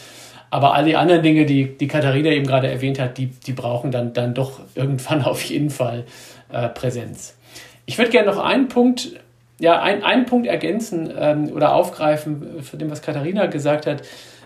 Aber 0.52 0.76
all 0.76 0.86
die 0.86 0.96
anderen 0.96 1.24
Dinge, 1.24 1.48
die, 1.48 1.76
die 1.76 1.88
Katharina 1.88 2.30
eben 2.30 2.46
gerade 2.46 2.70
erwähnt 2.70 3.00
hat, 3.00 3.18
die, 3.18 3.32
die 3.32 3.54
brauchen 3.54 3.90
dann, 3.90 4.14
dann 4.14 4.36
doch 4.36 4.60
irgendwann 4.76 5.24
auf 5.24 5.42
jeden 5.42 5.72
Fall 5.72 6.06
äh, 6.52 6.70
Präsenz. 6.70 7.36
Ich 7.88 7.98
würde 7.98 8.12
gerne 8.12 8.30
noch 8.30 8.38
einen 8.38 8.68
Punkt, 8.68 9.10
ja, 9.60 9.82
ein, 9.82 10.04
einen 10.04 10.28
Punkt 10.28 10.46
ergänzen 10.46 11.12
ähm, 11.18 11.52
oder 11.52 11.74
aufgreifen 11.74 12.62
von 12.62 12.78
dem, 12.78 12.92
was 12.92 13.02
Katharina 13.02 13.48
gesagt 13.48 13.88
hat. 13.88 14.04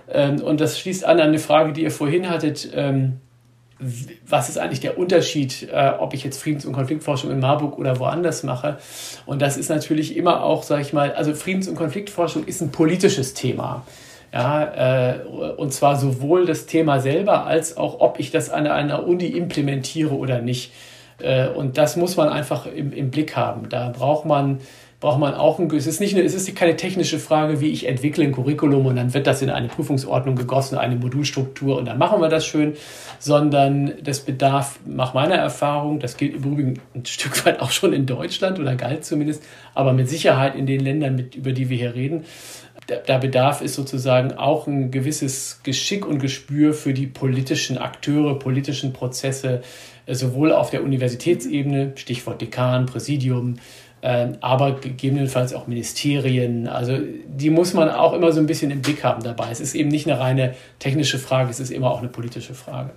Ähm, 0.10 0.42
und 0.42 0.62
das 0.62 0.80
schließt 0.80 1.04
an 1.04 1.20
an 1.20 1.28
eine 1.28 1.40
Frage, 1.40 1.74
die 1.74 1.84
ihr 1.84 1.92
vorhin 1.92 2.30
hattet. 2.30 2.70
Ähm, 2.74 3.20
was 4.28 4.50
ist 4.50 4.58
eigentlich 4.58 4.80
der 4.80 4.98
Unterschied, 4.98 5.68
äh, 5.72 5.92
ob 6.00 6.14
ich 6.14 6.24
jetzt 6.24 6.42
Friedens- 6.42 6.66
und 6.66 6.74
Konfliktforschung 6.74 7.32
in 7.32 7.40
Marburg 7.40 7.78
oder 7.78 8.00
woanders 8.00 8.44
mache? 8.44 8.78
Und 9.26 9.42
das 9.42 9.58
ist 9.58 9.70
natürlich 9.70 10.16
immer 10.16 10.44
auch, 10.44 10.64
sage 10.64 10.82
ich 10.82 10.94
mal, 10.94 11.12
also 11.14 11.34
Friedens- 11.34 11.68
und 11.68 11.76
Konfliktforschung 11.76 12.46
ist 12.46 12.62
ein 12.62 12.72
politisches 12.72 13.34
Thema. 13.34 13.86
Ja, 14.34 15.14
äh, 15.14 15.20
und 15.58 15.74
zwar 15.74 15.96
sowohl 15.96 16.46
das 16.46 16.66
Thema 16.66 17.00
selber 17.00 17.46
als 17.46 17.78
auch, 17.78 18.02
ob 18.02 18.20
ich 18.20 18.32
das 18.32 18.50
an 18.50 18.68
einer 18.68 19.08
Uni 19.08 19.28
implementiere 19.28 20.14
oder 20.14 20.42
nicht. 20.42 20.74
Äh, 21.20 21.48
und 21.48 21.78
das 21.78 21.96
muss 21.96 22.18
man 22.18 22.30
einfach 22.30 22.66
im, 22.66 22.92
im 22.92 23.12
Blick 23.12 23.36
haben. 23.36 23.70
Da 23.70 23.90
braucht 23.90 24.26
man 24.26 24.60
braucht 25.06 25.20
man 25.20 25.36
auch 25.36 25.60
ein, 25.60 25.70
es 25.70 25.86
ist 25.86 26.00
nicht 26.00 26.16
eine, 26.16 26.24
es 26.24 26.34
ist 26.34 26.56
keine 26.56 26.78
technische 26.78 27.20
Frage, 27.20 27.62
wie 27.62 27.68
ich 27.68 27.88
entwickle 27.88 28.24
ein 28.24 28.32
Curriculum 28.32 28.88
und 28.88 28.96
dann 28.96 29.14
wird 29.14 29.28
das 29.28 29.44
in 29.44 29.52
eine 29.52 29.68
Prüfungsordnung 29.68 30.36
gegossen, 30.36 30.80
eine 30.80 30.96
Modulstruktur 30.96 31.78
und 31.78 31.86
dann 31.86 32.00
machen 32.00 32.20
wir 32.22 32.28
das 32.28 32.44
schön, 32.44 32.74
sondern 33.20 33.94
das 34.02 34.22
bedarf, 34.22 34.80
nach 34.84 35.14
meiner 35.14 35.36
Erfahrung, 35.36 36.00
das 36.00 36.18
gilt 36.18 36.34
im 36.34 36.44
Übrigen 36.44 36.82
ein 36.96 37.06
Stück 37.06 37.46
weit 37.46 37.60
auch 37.60 37.70
schon 37.70 37.94
in 37.94 38.08
Deutschland 38.08 38.60
oder 38.60 38.74
galt 38.76 39.06
zumindest, 39.06 39.44
aber 39.76 39.94
mit 39.94 40.10
Sicherheit 40.10 40.56
in 40.56 40.66
den 40.66 40.80
Ländern, 40.80 41.16
mit, 41.16 41.36
über 41.36 41.52
die 41.52 41.70
wir 41.70 41.78
hier 41.78 41.94
reden, 41.94 42.26
da, 42.88 42.96
da 42.96 43.20
bedarf 43.20 43.62
es 43.62 43.76
sozusagen 43.76 44.34
auch 44.34 44.66
ein 44.66 44.90
gewisses 44.90 45.60
Geschick 45.62 46.08
und 46.08 46.18
Gespür 46.18 46.74
für 46.74 46.96
die 46.96 47.06
politischen 47.06 47.78
Akteure, 47.78 48.40
politischen 48.40 48.92
Prozesse, 48.92 49.62
sowohl 50.08 50.52
auf 50.52 50.70
der 50.70 50.84
Universitätsebene, 50.84 51.94
Stichwort 51.96 52.42
Dekan, 52.42 52.86
Präsidium, 52.86 53.58
aber 54.42 54.74
gegebenenfalls 54.74 55.54
auch 55.54 55.68
Ministerien. 55.68 56.68
Also 56.68 56.98
die 57.28 57.50
muss 57.50 57.74
man 57.74 57.90
auch 57.90 58.14
immer 58.14 58.32
so 58.32 58.40
ein 58.40 58.46
bisschen 58.46 58.72
im 58.72 58.82
Blick 58.82 59.04
haben 59.04 59.24
dabei. 59.24 59.50
Es 59.52 59.60
ist 59.60 59.76
eben 59.76 59.90
nicht 59.90 60.08
eine 60.08 60.20
reine 60.20 60.56
technische 60.80 61.18
Frage, 61.18 61.50
es 61.50 61.60
ist 61.60 61.72
immer 61.72 61.92
auch 61.92 62.00
eine 62.00 62.10
politische 62.10 62.54
Frage. 62.54 62.92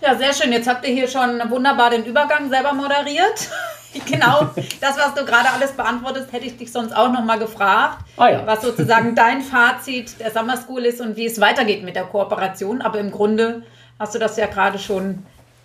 Ja, 0.00 0.16
sehr 0.16 0.34
schön. 0.34 0.52
Jetzt 0.52 0.68
habt 0.68 0.86
ihr 0.86 0.92
hier 0.92 1.08
schon 1.08 1.40
wunderbar 1.48 1.90
den 1.90 2.04
Übergang 2.04 2.50
selber 2.50 2.74
moderiert. 2.74 3.48
genau 4.06 4.50
das, 4.80 4.98
was 4.98 5.14
du 5.14 5.24
gerade 5.24 5.50
alles 5.50 5.72
beantwortest, 5.72 6.32
hätte 6.32 6.46
ich 6.46 6.56
dich 6.56 6.72
sonst 6.72 6.94
auch 6.94 7.12
noch 7.12 7.24
mal 7.24 7.38
gefragt, 7.38 7.98
ah, 8.16 8.28
ja. 8.28 8.46
was 8.46 8.62
sozusagen 8.62 9.14
dein 9.14 9.40
Fazit 9.40 10.20
der 10.20 10.30
Summer 10.30 10.56
School 10.56 10.84
ist 10.84 11.00
und 11.00 11.16
wie 11.16 11.26
es 11.26 11.40
weitergeht 11.40 11.84
mit 11.84 11.96
der 11.96 12.04
Kooperation. 12.04 12.82
Aber 12.82 12.98
im 12.98 13.10
Grunde 13.10 13.62
hast 13.98 14.14
du 14.14 14.18
das 14.18 14.36
ja 14.36 14.46
gerade 14.46 14.78
schon 14.78 15.24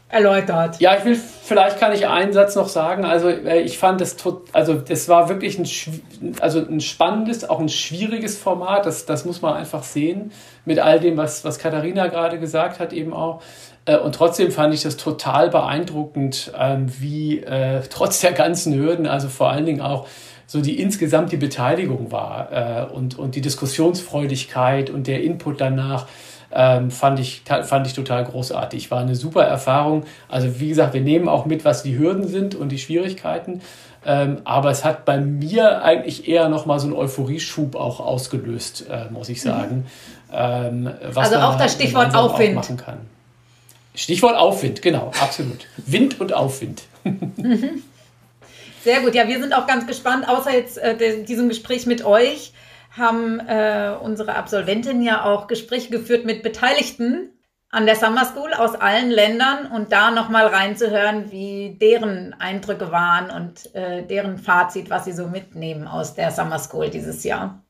erläutert. 0.10 0.80
Ja, 0.80 0.98
ich 0.98 1.06
will, 1.06 1.16
vielleicht 1.16 1.80
kann 1.80 1.94
ich 1.94 2.08
einen 2.08 2.34
Satz 2.34 2.56
noch 2.56 2.68
sagen. 2.68 3.06
Also 3.06 3.30
äh, 3.30 3.62
ich 3.62 3.78
fand 3.78 4.02
das 4.02 4.18
also 4.54 4.74
das 4.74 5.08
war 5.08 5.30
wirklich 5.30 5.60
ein, 5.60 6.36
also 6.42 6.60
ein 6.60 6.82
spannendes, 6.82 7.48
auch 7.48 7.60
ein 7.60 7.70
schwieriges 7.70 8.38
Format. 8.38 8.88
Das, 8.88 9.06
das 9.06 9.24
muss 9.24 9.44
man 9.44 9.54
einfach 9.54 9.84
sehen 9.84 10.32
mit 10.66 10.80
all 10.80 11.00
dem, 11.00 11.16
was, 11.16 11.46
was 11.46 11.60
Katharina 11.60 12.08
gerade 12.08 12.40
gesagt 12.40 12.80
hat 12.80 12.92
eben 12.92 13.14
auch. 13.14 13.44
Äh, 13.86 13.98
und 13.98 14.16
trotzdem 14.16 14.52
fand 14.52 14.74
ich 14.74 14.82
das 14.82 14.98
total 14.98 15.52
beeindruckend, 15.52 16.52
ähm, 16.58 16.88
wie 17.00 17.42
äh, 17.42 17.82
trotz 17.90 18.20
der 18.20 18.32
ganzen 18.32 18.74
Hürden, 18.74 19.06
also 19.06 19.30
vor 19.30 19.52
allen 19.52 19.68
Dingen 19.68 19.82
auch 19.82 20.08
so 20.48 20.60
die 20.62 20.82
insgesamt 20.82 21.32
die 21.32 21.38
Beteiligung 21.38 22.12
war 22.12 22.90
und, 22.92 23.20
und 23.20 23.36
die 23.36 23.42
Diskussionsfreudigkeit 23.42 24.90
und 24.90 25.06
der 25.06 25.22
Input 25.22 25.62
danach 25.62 26.08
ähm, 26.52 26.92
fand, 26.92 27.20
ich, 27.20 27.44
fand 27.46 27.88
ich 27.88 27.94
total 27.94 28.26
großartig. 28.26 28.92
War 28.92 29.02
eine 29.02 29.16
super 29.16 29.44
Erfahrung. 29.44 30.06
Also 30.28 30.60
wie 30.60 30.70
gesagt, 30.70 30.94
wir 30.94 31.02
nehmen 31.02 31.28
auch 31.28 31.46
mit, 31.46 31.66
was 31.66 31.84
die 31.84 31.98
Hürden 31.98 32.28
sind 32.28 32.56
und 32.56 32.70
die 32.70 32.80
Schwierigkeiten. 32.80 33.62
Ähm, 34.06 34.38
aber 34.46 34.72
es 34.72 34.86
hat 34.86 35.06
bei 35.06 35.20
mir 35.20 35.84
eigentlich 35.84 36.28
eher 36.28 36.50
nochmal 36.50 36.80
so 36.80 36.88
einen 36.88 36.96
Euphorieschub 36.96 37.76
auch 37.76 38.00
ausgelöst, 38.00 38.86
äh, 38.90 39.12
muss 39.12 39.30
ich 39.30 39.42
sagen. 39.42 39.78
Mhm. 39.78 39.84
Ähm, 40.34 40.92
also 41.16 41.36
auch 41.38 41.58
das 41.58 41.74
Stichwort 41.74 42.16
Aufwind. 42.16 42.52
Auch 42.52 42.64
machen 42.64 42.78
kann. 42.78 42.98
Stichwort 43.96 44.38
Aufwind, 44.38 44.82
genau, 44.82 45.12
absolut. 45.20 45.68
Wind 45.78 46.22
und 46.22 46.32
Aufwind. 46.32 46.84
Sehr 48.84 49.02
gut. 49.02 49.14
Ja, 49.14 49.28
wir 49.28 49.42
sind 49.42 49.54
auch 49.54 49.68
ganz 49.68 49.86
gespannt, 49.88 50.30
außer 50.30 50.54
jetzt 50.54 50.78
äh, 50.78 51.24
diesem 51.26 51.50
Gespräch 51.50 51.86
mit 51.86 52.06
euch, 52.06 52.54
haben 52.92 53.40
äh, 53.40 53.94
unsere 54.02 54.36
Absolventinnen 54.36 55.02
ja 55.02 55.24
auch 55.24 55.48
Gespräche 55.48 55.90
geführt 55.90 56.26
mit 56.26 56.44
Beteiligten 56.44 57.32
an 57.72 57.86
der 57.86 57.96
Summer 57.96 58.26
School 58.26 58.54
aus 58.54 58.74
allen 58.76 59.12
Ländern 59.12 59.68
und 59.68 59.92
da 59.92 60.10
nochmal 60.10 60.48
reinzuhören, 60.48 61.32
wie 61.32 61.78
deren 61.80 62.34
Eindrücke 62.40 62.92
waren 62.92 63.30
und 63.30 63.74
äh, 63.76 64.04
deren 64.04 64.40
Fazit, 64.40 64.90
was 64.90 65.06
sie 65.06 65.12
so 65.12 65.28
mitnehmen 65.28 65.88
aus 65.88 66.16
der 66.16 66.32
Summer 66.32 66.58
School 66.58 66.90
dieses 66.90 67.24
Jahr. 67.24 67.62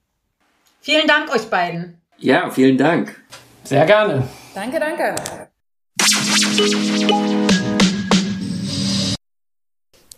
Vielen 0.81 1.07
Dank 1.07 1.33
euch 1.35 1.49
beiden. 1.49 2.01
Ja, 2.17 2.49
vielen 2.49 2.77
Dank. 2.77 3.21
Sehr 3.63 3.85
gerne. 3.85 4.27
Danke, 4.55 4.79
danke. 4.79 5.15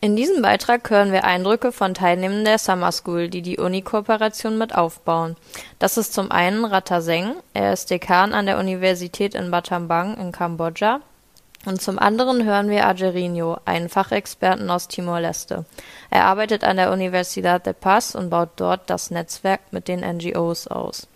In 0.03 0.15
diesem 0.15 0.41
Beitrag 0.41 0.89
hören 0.89 1.11
wir 1.11 1.25
Eindrücke 1.25 1.71
von 1.71 1.93
Teilnehmenden 1.93 2.43
der 2.43 2.57
Summer 2.57 2.91
School, 2.91 3.29
die 3.29 3.43
die 3.43 3.59
Uni-Kooperation 3.59 4.57
mit 4.57 4.73
aufbauen. 4.73 5.35
Das 5.77 5.95
ist 5.95 6.15
zum 6.15 6.31
einen 6.31 6.65
Ratta 6.65 7.01
Seng, 7.01 7.35
er 7.53 7.71
ist 7.71 7.91
Dekan 7.91 8.33
an 8.33 8.47
der 8.47 8.57
Universität 8.57 9.35
in 9.35 9.51
Battambang 9.51 10.17
in 10.17 10.31
Kambodscha. 10.31 11.01
Und 11.67 11.83
zum 11.83 11.99
anderen 11.99 12.43
hören 12.45 12.71
wir 12.71 12.87
Agerino, 12.87 13.59
einen 13.65 13.89
Fachexperten 13.89 14.71
aus 14.71 14.87
Timor-Leste. 14.87 15.65
Er 16.09 16.25
arbeitet 16.25 16.63
an 16.63 16.77
der 16.77 16.91
Universidad 16.91 17.67
de 17.67 17.73
Paz 17.73 18.15
und 18.15 18.31
baut 18.31 18.49
dort 18.55 18.89
das 18.89 19.11
Netzwerk 19.11 19.61
mit 19.69 19.87
den 19.87 19.99
NGOs 19.99 20.65
aus. 20.65 21.07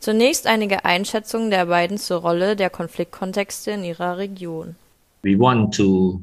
Zunächst 0.00 0.46
einige 0.46 0.86
Einschätzungen 0.86 1.50
der 1.50 1.66
beiden 1.66 1.98
zur 1.98 2.22
Rolle 2.22 2.56
der 2.56 2.70
Konfliktkontexte 2.70 3.72
in 3.72 3.84
ihrer 3.84 4.16
Region. 4.16 4.74
We 5.22 5.38
want 5.38 5.74
to 5.74 6.22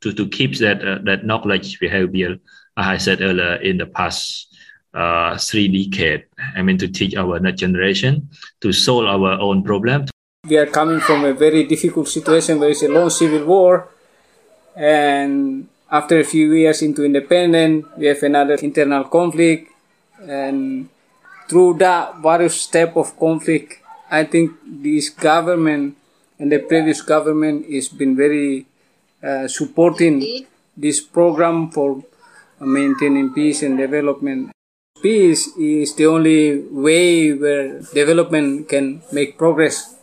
to, 0.00 0.12
to 0.12 0.28
keep 0.28 0.56
that 0.58 0.84
uh, 0.84 0.98
that 1.04 1.24
knowledge 1.24 1.78
behavior, 1.80 2.38
as 2.76 2.86
I 2.86 2.96
said 2.98 3.20
earlier, 3.20 3.56
in 3.56 3.78
the 3.78 3.86
past 3.86 4.48
uh, 4.94 5.36
three 5.38 5.68
decades. 5.68 6.24
I 6.56 6.62
mean, 6.62 6.78
to 6.78 6.88
teach 6.88 7.14
our 7.16 7.38
next 7.40 7.60
generation 7.60 8.28
to 8.60 8.72
solve 8.72 9.06
our 9.06 9.38
own 9.40 9.62
problem. 9.62 10.06
We 10.46 10.56
are 10.56 10.66
coming 10.66 11.00
from 11.00 11.24
a 11.24 11.34
very 11.34 11.64
difficult 11.64 12.08
situation 12.08 12.60
where 12.60 12.70
it's 12.70 12.82
a 12.82 12.88
long 12.88 13.10
civil 13.10 13.44
war, 13.44 13.88
and 14.76 15.68
after 15.90 16.20
a 16.20 16.24
few 16.24 16.52
years 16.52 16.82
into 16.82 17.04
independence, 17.04 17.86
we 17.96 18.06
have 18.06 18.22
another 18.22 18.54
internal 18.54 19.04
conflict, 19.04 19.72
and 20.22 20.88
through 21.48 21.80
that 21.80 22.20
various 22.20 22.60
step 22.60 22.96
of 22.96 23.18
conflict, 23.18 23.80
I 24.10 24.24
think 24.24 24.52
this 24.64 25.08
government 25.08 25.96
and 26.38 26.52
the 26.52 26.60
previous 26.60 27.02
government 27.02 27.66
has 27.66 27.88
been 27.88 28.14
very 28.14 28.67
uh, 29.22 29.48
supporting 29.48 30.46
this 30.76 31.00
program 31.00 31.70
for 31.70 32.02
maintaining 32.60 33.32
peace 33.32 33.62
and 33.62 33.78
development. 33.78 34.50
Peace 35.02 35.48
is 35.56 35.94
the 35.94 36.06
only 36.06 36.58
way 36.70 37.32
where 37.32 37.80
development 37.94 38.68
can 38.68 39.02
make 39.12 39.38
progress. 39.38 39.94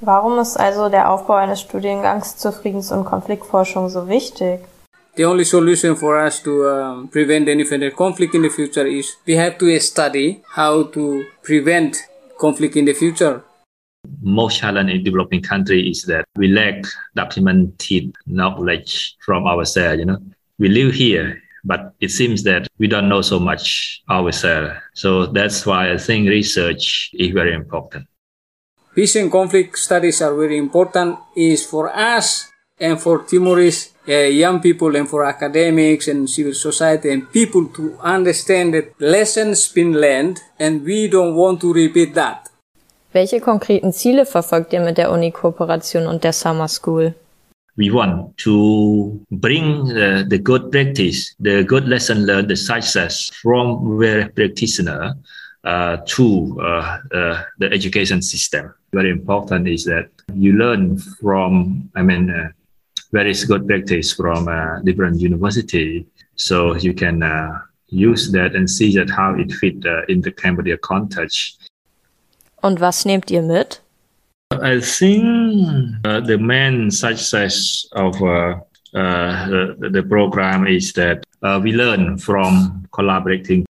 Warum 0.00 0.38
ist 0.38 0.56
also 0.56 0.88
der 0.88 1.10
Aufbau 1.10 1.34
eines 1.34 1.60
Studiengangs 1.60 2.36
zur 2.36 2.52
Friedens- 2.52 2.92
und 2.92 3.04
Konfliktforschung 3.04 3.88
so 3.88 4.08
wichtig? 4.08 4.60
The 5.16 5.24
only 5.24 5.44
solution 5.44 5.96
for 5.96 6.16
us 6.24 6.40
to 6.44 6.68
um, 6.68 7.08
prevent 7.08 7.48
any 7.48 7.64
further 7.64 7.90
conflict 7.90 8.34
in 8.34 8.42
the 8.42 8.50
future 8.50 8.86
is 8.86 9.16
we 9.26 9.36
have 9.36 9.58
to 9.58 9.80
study 9.80 10.40
how 10.54 10.84
to 10.84 11.24
prevent 11.42 11.96
conflict 12.38 12.76
in 12.76 12.84
the 12.84 12.94
future. 12.94 13.42
Most 14.22 14.58
challenge 14.58 14.90
in 14.90 15.04
developing 15.04 15.42
country 15.42 15.88
is 15.90 16.04
that 16.04 16.24
we 16.36 16.48
lack 16.48 16.84
documented 17.14 18.14
knowledge 18.26 19.16
from 19.24 19.46
ourselves. 19.46 19.98
You 19.98 20.06
know, 20.06 20.18
we 20.58 20.68
live 20.68 20.94
here, 20.94 21.42
but 21.64 21.94
it 22.00 22.10
seems 22.10 22.42
that 22.44 22.68
we 22.78 22.86
don't 22.86 23.08
know 23.08 23.22
so 23.22 23.38
much 23.38 24.02
ourselves. 24.10 24.74
So 24.94 25.26
that's 25.26 25.66
why 25.66 25.92
I 25.92 25.98
think 25.98 26.28
research 26.28 27.10
is 27.14 27.32
very 27.32 27.54
important. 27.54 28.06
Peace 28.94 29.16
and 29.16 29.30
conflict 29.30 29.78
studies 29.78 30.20
are 30.22 30.34
very 30.34 30.58
important. 30.58 31.18
Is 31.36 31.64
for 31.64 31.88
us 31.94 32.50
and 32.80 33.00
for 33.00 33.22
Timorese 33.24 33.92
uh, 34.08 34.12
young 34.12 34.60
people 34.60 34.96
and 34.96 35.08
for 35.08 35.24
academics 35.24 36.08
and 36.08 36.28
civil 36.30 36.54
society 36.54 37.12
and 37.12 37.30
people 37.30 37.66
to 37.68 37.98
understand 38.00 38.74
that 38.74 38.98
lessons 39.00 39.68
been 39.68 39.92
learned 39.92 40.40
and 40.58 40.84
we 40.84 41.08
don't 41.08 41.34
want 41.34 41.60
to 41.60 41.72
repeat 41.72 42.14
that. 42.14 42.47
Welche 43.18 43.40
konkreten 43.40 43.92
Ziele 43.92 44.26
verfolgt 44.26 44.72
ihr 44.72 44.78
mit 44.78 44.96
der 44.96 45.10
Uni-Kooperation 45.10 46.06
und 46.06 46.22
der 46.22 46.32
Summer 46.32 46.68
School? 46.68 47.14
We 47.76 47.92
want 47.92 48.38
to 48.44 49.18
bring 49.28 49.86
the, 49.86 50.24
the 50.30 50.38
good 50.38 50.70
practice, 50.70 51.34
the 51.40 51.64
good 51.64 51.88
lesson 51.88 52.26
learned, 52.26 52.48
the 52.48 52.54
success 52.54 53.28
from 53.42 53.98
various 53.98 54.32
practitioner 54.36 55.16
uh, 55.64 55.96
to 56.06 56.60
uh, 56.60 56.98
uh, 57.12 57.42
the 57.58 57.66
education 57.72 58.22
system. 58.22 58.72
Very 58.92 59.10
important 59.10 59.66
is 59.66 59.84
that 59.86 60.10
you 60.32 60.52
learn 60.52 60.98
from, 61.20 61.90
I 61.96 62.02
mean, 62.02 62.30
uh, 62.30 62.50
various 63.10 63.44
good 63.44 63.66
practice 63.66 64.12
from 64.12 64.46
uh, 64.46 64.78
different 64.84 65.20
university, 65.20 66.06
so 66.36 66.76
you 66.76 66.94
can 66.94 67.24
uh, 67.24 67.50
use 67.88 68.30
that 68.30 68.54
and 68.54 68.70
see 68.70 68.94
that 68.94 69.10
how 69.10 69.34
it 69.34 69.50
fit 69.54 69.84
uh, 69.84 70.02
in 70.08 70.20
the 70.20 70.30
Cambodia 70.30 70.78
context 70.78 71.67
Und 72.60 72.80
was 72.80 73.04
nehmt 73.04 73.30
ihr 73.30 73.42
mit? 73.42 73.80
I 74.52 74.80
think 74.80 75.24
uh, 76.04 76.20
the 76.20 76.38
main 76.38 76.90
success 76.90 77.86
of 77.92 78.20
uh, 78.22 78.58
uh, 78.94 79.48
the, 79.48 79.90
the 79.92 80.02
program 80.02 80.66
is 80.66 80.92
that 80.94 81.24
uh, 81.42 81.60
we 81.62 81.72
learn 81.72 82.18
from 82.18 82.86
collaborating. 82.92 83.64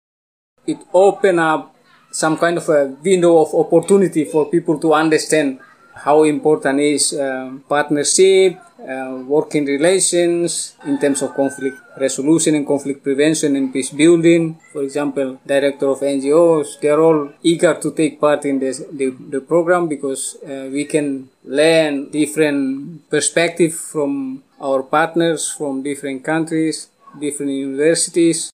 It 0.65 0.77
open 0.93 1.39
up 1.39 1.75
some 2.11 2.37
kind 2.37 2.57
of 2.57 2.69
a 2.69 2.95
window 3.03 3.39
of 3.39 3.53
opportunity 3.53 4.25
for 4.25 4.49
people 4.49 4.79
to 4.79 4.93
understand 4.93 5.59
how 6.03 6.23
important 6.23 6.79
is 6.79 7.13
um, 7.13 7.63
partnership, 7.67 8.59
uh, 8.79 9.23
working 9.25 9.65
relations 9.65 10.75
in 10.85 10.99
terms 10.99 11.21
of 11.21 11.33
conflict 11.35 11.77
resolution 11.99 12.55
and 12.55 12.65
conflict 12.65 13.03
prevention 13.03 13.55
and 13.55 13.73
peace 13.73 13.89
building. 13.89 14.59
For 14.71 14.83
example, 14.83 15.39
director 15.45 15.87
of 15.89 15.99
NGOs, 15.99 16.79
they're 16.79 17.01
all 17.01 17.31
eager 17.43 17.73
to 17.73 17.91
take 17.91 18.21
part 18.21 18.45
in 18.45 18.59
this, 18.59 18.83
the, 18.91 19.09
the 19.29 19.41
program 19.41 19.87
because 19.87 20.37
uh, 20.43 20.69
we 20.71 20.85
can 20.85 21.29
learn 21.43 22.09
different 22.11 23.09
perspective 23.09 23.73
from 23.73 24.43
our 24.61 24.83
partners 24.83 25.49
from 25.49 25.83
different 25.83 26.23
countries, 26.23 26.89
different 27.19 27.51
universities. 27.51 28.51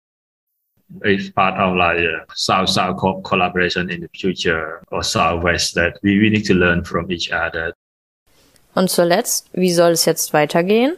It's 1.02 1.30
part 1.30 1.56
of 1.56 1.76
like 1.76 2.00
uh, 2.00 2.26
South-South 2.36 2.98
co- 2.98 3.22
collaboration 3.22 3.90
in 3.90 4.02
the 4.02 4.10
future 4.14 4.84
or 4.92 5.04
South-West 5.04 5.76
that 5.76 5.98
we, 6.04 6.20
we 6.20 6.30
need 6.30 6.46
to 6.46 6.54
learn 6.54 6.84
from 6.84 7.12
each 7.12 7.32
other. 7.32 7.74
Und 8.76 8.90
zuletzt, 8.90 9.50
wie 9.54 9.72
soll 9.72 9.92
es 9.92 10.06
jetzt 10.06 10.34
weitergehen? 10.34 10.98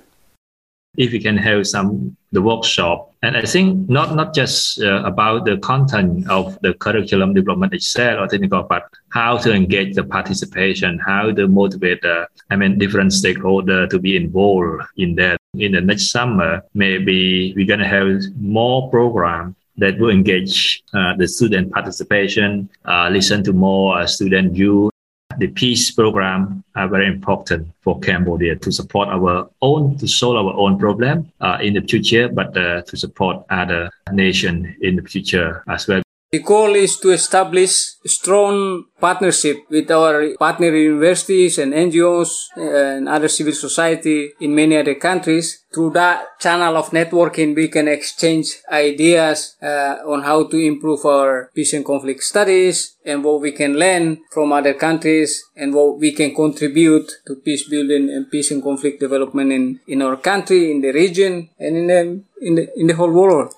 If 0.97 1.11
we 1.11 1.19
can 1.19 1.37
have 1.37 1.65
some 1.65 2.15
the 2.31 2.41
workshop, 2.41 3.13
and 3.21 3.35
I 3.35 3.41
think 3.41 3.89
not 3.89 4.15
not 4.15 4.33
just 4.33 4.81
uh, 4.81 5.03
about 5.03 5.43
the 5.43 5.57
content 5.57 6.29
of 6.29 6.57
the 6.61 6.73
curriculum 6.73 7.33
development 7.33 7.73
itself 7.73 8.19
or 8.19 8.27
technical, 8.27 8.63
but 8.63 8.83
how 9.09 9.37
to 9.37 9.53
engage 9.53 9.95
the 9.95 10.03
participation, 10.03 10.99
how 10.99 11.31
to 11.31 11.47
motivate 11.49 12.01
the 12.01 12.27
I 12.49 12.55
mean 12.55 12.77
different 12.77 13.11
stakeholder 13.11 13.87
to 13.87 13.99
be 13.99 14.15
involved 14.15 14.83
in 14.95 15.15
that. 15.15 15.37
In 15.55 15.73
the 15.73 15.81
next 15.81 16.11
summer, 16.11 16.63
maybe 16.73 17.53
we're 17.55 17.67
gonna 17.67 17.87
have 17.87 18.21
more 18.39 18.89
program 18.89 19.55
that 19.77 19.99
will 19.99 20.09
engage 20.09 20.83
uh, 20.93 21.15
the 21.17 21.27
student 21.27 21.71
participation, 21.71 22.69
uh, 22.85 23.09
listen 23.11 23.43
to 23.43 23.53
more 23.53 23.99
uh, 23.99 24.07
student 24.07 24.53
view. 24.53 24.89
The 25.37 25.47
peace 25.47 25.91
program 25.91 26.63
are 26.75 26.87
very 26.87 27.07
important 27.07 27.67
for 27.81 27.99
Cambodia 27.99 28.55
to 28.55 28.71
support 28.71 29.09
our 29.09 29.49
own, 29.61 29.97
to 29.97 30.07
solve 30.07 30.37
our 30.37 30.53
own 30.53 30.79
problem 30.79 31.29
uh, 31.41 31.57
in 31.61 31.73
the 31.73 31.81
future, 31.81 32.29
but 32.29 32.55
uh, 32.55 32.83
to 32.83 32.95
support 32.95 33.43
other 33.49 33.91
nations 34.11 34.77
in 34.81 34.95
the 34.95 35.03
future 35.03 35.61
as 35.67 35.87
well. 35.87 36.04
The 36.35 36.41
goal 36.43 36.75
is 36.75 36.97
to 36.99 37.11
establish 37.11 37.95
strong 38.05 38.87
partnership 38.99 39.55
with 39.69 39.89
our 39.89 40.35
partner 40.35 40.75
universities 40.75 41.57
and 41.57 41.71
NGOs 41.71 42.29
and 42.57 43.07
other 43.07 43.29
civil 43.29 43.53
society 43.53 44.33
in 44.41 44.53
many 44.53 44.75
other 44.75 44.95
countries. 44.95 45.63
Through 45.73 45.91
that 45.91 46.37
channel 46.41 46.75
of 46.75 46.89
networking, 46.89 47.55
we 47.55 47.69
can 47.69 47.87
exchange 47.87 48.47
ideas 48.69 49.55
uh, 49.63 50.03
on 50.05 50.23
how 50.23 50.47
to 50.47 50.57
improve 50.57 51.05
our 51.05 51.51
peace 51.55 51.71
and 51.71 51.85
conflict 51.85 52.21
studies 52.21 52.97
and 53.05 53.23
what 53.23 53.39
we 53.39 53.53
can 53.53 53.79
learn 53.79 54.19
from 54.33 54.51
other 54.51 54.73
countries 54.73 55.41
and 55.55 55.73
what 55.73 55.99
we 55.99 56.11
can 56.11 56.35
contribute 56.35 57.09
to 57.27 57.35
peace 57.45 57.63
building 57.69 58.09
and 58.09 58.29
peace 58.29 58.51
and 58.51 58.61
conflict 58.61 58.99
development 58.99 59.53
in, 59.53 59.79
in 59.87 60.01
our 60.01 60.17
country, 60.17 60.69
in 60.69 60.81
the 60.81 60.91
region, 60.91 61.49
and 61.57 61.77
in 61.77 61.87
the, 61.87 62.01
in 62.41 62.55
the, 62.55 62.67
in 62.77 62.87
the 62.87 62.95
whole 62.95 63.13
world. 63.13 63.53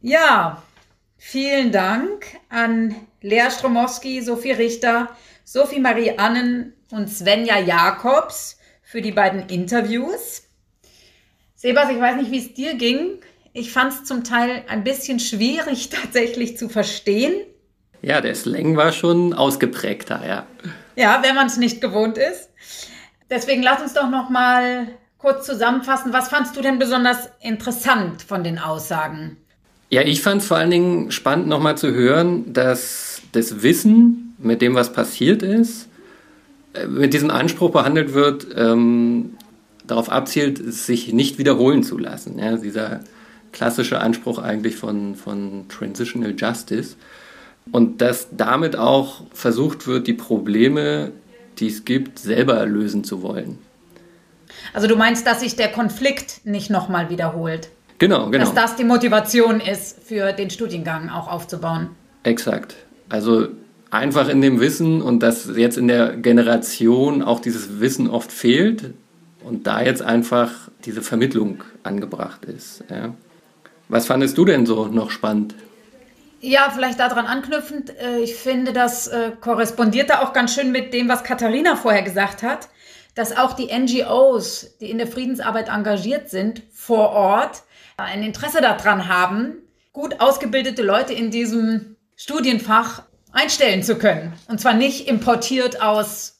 Ja, 0.00 0.62
vielen 1.16 1.72
Dank 1.72 2.26
an 2.50 2.94
Lea 3.20 3.50
Stromowski, 3.50 4.22
Sophie 4.22 4.52
Richter, 4.52 5.08
Sophie 5.44 5.80
Marie 5.80 6.16
Annen 6.16 6.74
und 6.92 7.08
Svenja 7.08 7.58
Jakobs 7.58 8.58
für 8.82 9.02
die 9.02 9.10
beiden 9.10 9.48
Interviews. 9.48 10.42
Sebas, 11.56 11.90
ich 11.90 11.98
weiß 11.98 12.16
nicht, 12.16 12.30
wie 12.30 12.38
es 12.38 12.54
dir 12.54 12.74
ging. 12.74 13.18
Ich 13.52 13.72
fand 13.72 13.92
es 13.92 14.04
zum 14.04 14.22
Teil 14.22 14.62
ein 14.68 14.84
bisschen 14.84 15.18
schwierig 15.18 15.88
tatsächlich 16.02 16.56
zu 16.56 16.68
verstehen. 16.68 17.34
Ja, 18.02 18.20
der 18.20 18.36
Slang 18.36 18.76
war 18.76 18.92
schon 18.92 19.32
ausgeprägter, 19.32 20.24
ja. 20.24 20.46
Ja, 20.94 21.22
wenn 21.24 21.34
man 21.34 21.48
es 21.48 21.56
nicht 21.56 21.80
gewohnt 21.80 22.18
ist. 22.18 22.50
Deswegen 23.30 23.62
lass 23.62 23.82
uns 23.82 23.94
doch 23.94 24.10
noch 24.10 24.30
mal 24.30 24.86
kurz 25.24 25.46
zusammenfassen. 25.46 26.12
Was 26.12 26.28
fandst 26.28 26.54
du 26.54 26.60
denn 26.60 26.78
besonders 26.78 27.30
interessant 27.40 28.20
von 28.20 28.44
den 28.44 28.58
Aussagen? 28.58 29.38
Ja, 29.88 30.02
ich 30.02 30.20
fand 30.20 30.42
es 30.42 30.48
vor 30.48 30.58
allen 30.58 30.70
Dingen 30.70 31.10
spannend, 31.12 31.48
nochmal 31.48 31.78
zu 31.78 31.94
hören, 31.94 32.52
dass 32.52 33.22
das 33.32 33.62
Wissen, 33.62 34.34
mit 34.38 34.60
dem 34.60 34.74
was 34.74 34.92
passiert 34.92 35.42
ist, 35.42 35.88
äh, 36.74 36.86
mit 36.86 37.14
diesem 37.14 37.30
Anspruch 37.30 37.70
behandelt 37.70 38.12
wird, 38.12 38.48
ähm, 38.54 39.38
darauf 39.86 40.12
abzielt, 40.12 40.58
sich 40.58 41.14
nicht 41.14 41.38
wiederholen 41.38 41.82
zu 41.82 41.96
lassen. 41.96 42.38
Ja, 42.38 42.56
dieser 42.56 43.00
klassische 43.52 44.00
Anspruch 44.00 44.38
eigentlich 44.38 44.76
von, 44.76 45.14
von 45.14 45.68
Transitional 45.68 46.34
Justice. 46.36 46.96
Und 47.72 48.02
dass 48.02 48.28
damit 48.30 48.76
auch 48.76 49.22
versucht 49.32 49.86
wird, 49.86 50.06
die 50.06 50.12
Probleme, 50.12 51.12
die 51.58 51.68
es 51.68 51.86
gibt, 51.86 52.18
selber 52.18 52.66
lösen 52.66 53.04
zu 53.04 53.22
wollen. 53.22 53.63
Also 54.72 54.86
du 54.86 54.96
meinst, 54.96 55.26
dass 55.26 55.40
sich 55.40 55.56
der 55.56 55.70
Konflikt 55.70 56.44
nicht 56.44 56.70
nochmal 56.70 57.10
wiederholt? 57.10 57.68
Genau, 57.98 58.30
genau. 58.30 58.44
Dass 58.44 58.54
das 58.54 58.76
die 58.76 58.84
Motivation 58.84 59.60
ist, 59.60 60.02
für 60.02 60.32
den 60.32 60.50
Studiengang 60.50 61.10
auch 61.10 61.28
aufzubauen? 61.28 61.90
Exakt. 62.22 62.76
Also 63.08 63.48
einfach 63.90 64.28
in 64.28 64.40
dem 64.40 64.60
Wissen 64.60 65.00
und 65.00 65.22
dass 65.22 65.48
jetzt 65.56 65.78
in 65.78 65.88
der 65.88 66.16
Generation 66.16 67.22
auch 67.22 67.40
dieses 67.40 67.80
Wissen 67.80 68.10
oft 68.10 68.32
fehlt 68.32 68.92
und 69.44 69.66
da 69.66 69.82
jetzt 69.82 70.02
einfach 70.02 70.50
diese 70.84 71.02
Vermittlung 71.02 71.62
angebracht 71.82 72.44
ist. 72.44 72.82
Ja. 72.90 73.14
Was 73.88 74.06
fandest 74.06 74.36
du 74.36 74.44
denn 74.44 74.66
so 74.66 74.86
noch 74.86 75.10
spannend? 75.10 75.54
Ja, 76.40 76.70
vielleicht 76.74 76.98
daran 76.98 77.24
anknüpfend, 77.26 77.90
äh, 77.98 78.18
ich 78.18 78.34
finde, 78.34 78.74
das 78.74 79.06
äh, 79.06 79.30
korrespondierte 79.40 80.20
auch 80.20 80.34
ganz 80.34 80.54
schön 80.54 80.72
mit 80.72 80.92
dem, 80.92 81.08
was 81.08 81.24
Katharina 81.24 81.74
vorher 81.74 82.02
gesagt 82.02 82.42
hat, 82.42 82.68
dass 83.14 83.36
auch 83.36 83.52
die 83.52 83.66
NGOs, 83.66 84.78
die 84.80 84.90
in 84.90 84.98
der 84.98 85.06
Friedensarbeit 85.06 85.68
engagiert 85.68 86.30
sind, 86.30 86.62
vor 86.72 87.10
Ort 87.10 87.62
ein 87.96 88.22
Interesse 88.22 88.60
daran 88.60 89.08
haben, 89.08 89.62
gut 89.92 90.20
ausgebildete 90.20 90.82
Leute 90.82 91.12
in 91.12 91.30
diesem 91.30 91.96
Studienfach 92.16 93.02
einstellen 93.32 93.82
zu 93.82 93.96
können. 93.96 94.32
Und 94.48 94.60
zwar 94.60 94.74
nicht 94.74 95.08
importiert 95.08 95.80
aus 95.80 96.34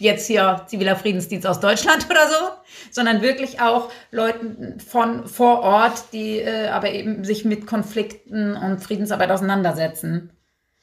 jetzt 0.00 0.26
hier 0.26 0.62
ziviler 0.66 0.96
Friedensdienst 0.96 1.46
aus 1.46 1.60
Deutschland 1.60 2.06
oder 2.10 2.28
so, 2.28 2.34
sondern 2.90 3.22
wirklich 3.22 3.60
auch 3.60 3.90
Leuten 4.10 4.80
von 4.80 5.26
vor 5.26 5.60
Ort, 5.60 6.12
die 6.12 6.38
äh, 6.38 6.68
aber 6.68 6.90
eben 6.90 7.24
sich 7.24 7.44
mit 7.44 7.66
Konflikten 7.66 8.56
und 8.56 8.80
Friedensarbeit 8.80 9.30
auseinandersetzen. 9.30 10.32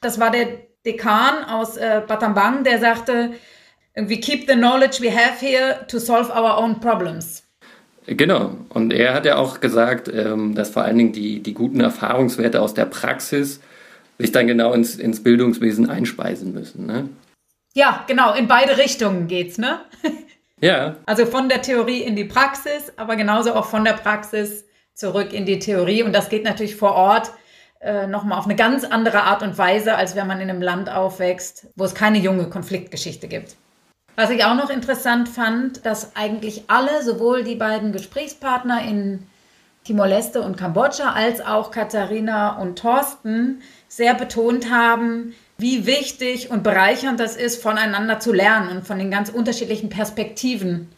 Das 0.00 0.18
war 0.18 0.30
der 0.30 0.46
Dekan 0.86 1.44
aus 1.44 1.76
äh, 1.76 2.02
Batambang, 2.06 2.64
der 2.64 2.80
sagte, 2.80 3.32
we 3.94 4.18
keep 4.18 4.48
the 4.48 4.54
knowledge 4.54 5.00
we 5.00 5.10
have 5.10 5.38
here 5.40 5.84
to 5.88 5.98
solve 5.98 6.30
our 6.30 6.58
own 6.58 6.80
problems. 6.80 7.42
Genau. 8.06 8.56
Und 8.70 8.92
er 8.92 9.14
hat 9.14 9.26
ja 9.26 9.36
auch 9.36 9.60
gesagt, 9.60 10.08
ähm, 10.08 10.54
dass 10.54 10.70
vor 10.70 10.82
allen 10.82 10.98
Dingen 10.98 11.12
die, 11.12 11.40
die 11.40 11.54
guten 11.54 11.80
Erfahrungswerte 11.80 12.60
aus 12.60 12.74
der 12.74 12.86
Praxis 12.86 13.60
sich 14.18 14.32
dann 14.32 14.46
genau 14.46 14.72
ins, 14.72 14.96
ins 14.96 15.22
Bildungswesen 15.22 15.88
einspeisen 15.88 16.52
müssen. 16.52 16.86
Ne? 16.86 17.08
Ja, 17.74 18.04
genau, 18.06 18.34
in 18.34 18.48
beide 18.48 18.76
Richtungen 18.76 19.28
geht's, 19.28 19.58
ne? 19.58 19.80
Ja. 20.60 20.94
Also 21.06 21.26
von 21.26 21.48
der 21.48 21.60
Theorie 21.60 22.02
in 22.02 22.14
die 22.14 22.24
Praxis, 22.24 22.92
aber 22.96 23.16
genauso 23.16 23.52
auch 23.52 23.66
von 23.66 23.84
der 23.84 23.94
Praxis 23.94 24.64
zurück 24.94 25.32
in 25.32 25.44
die 25.44 25.58
Theorie. 25.58 26.04
Und 26.04 26.12
das 26.12 26.28
geht 26.28 26.44
natürlich 26.44 26.76
vor 26.76 26.92
Ort 26.92 27.32
äh, 27.80 28.06
nochmal 28.06 28.38
auf 28.38 28.44
eine 28.44 28.54
ganz 28.54 28.84
andere 28.84 29.24
Art 29.24 29.42
und 29.42 29.58
Weise, 29.58 29.96
als 29.96 30.14
wenn 30.14 30.28
man 30.28 30.40
in 30.40 30.48
einem 30.48 30.62
Land 30.62 30.88
aufwächst, 30.88 31.66
wo 31.74 31.82
es 31.82 31.96
keine 31.96 32.18
junge 32.18 32.48
Konfliktgeschichte 32.48 33.26
gibt. 33.26 33.56
Was 34.14 34.30
ich 34.30 34.44
auch 34.44 34.54
noch 34.54 34.68
interessant 34.68 35.28
fand, 35.28 35.86
dass 35.86 36.14
eigentlich 36.16 36.64
alle, 36.68 37.02
sowohl 37.02 37.44
die 37.44 37.54
beiden 37.54 37.92
Gesprächspartner 37.92 38.82
in 38.82 39.26
Timor-Leste 39.84 40.42
und 40.42 40.56
Kambodscha 40.56 41.12
als 41.12 41.40
auch 41.40 41.70
Katharina 41.70 42.58
und 42.60 42.78
Thorsten 42.78 43.62
sehr 43.88 44.14
betont 44.14 44.70
haben, 44.70 45.34
wie 45.58 45.86
wichtig 45.86 46.50
und 46.50 46.62
bereichernd 46.62 47.18
das 47.20 47.36
ist, 47.36 47.62
voneinander 47.62 48.20
zu 48.20 48.32
lernen 48.32 48.76
und 48.76 48.86
von 48.86 48.98
den 48.98 49.10
ganz 49.10 49.30
unterschiedlichen 49.30 49.88
Perspektiven 49.88 50.88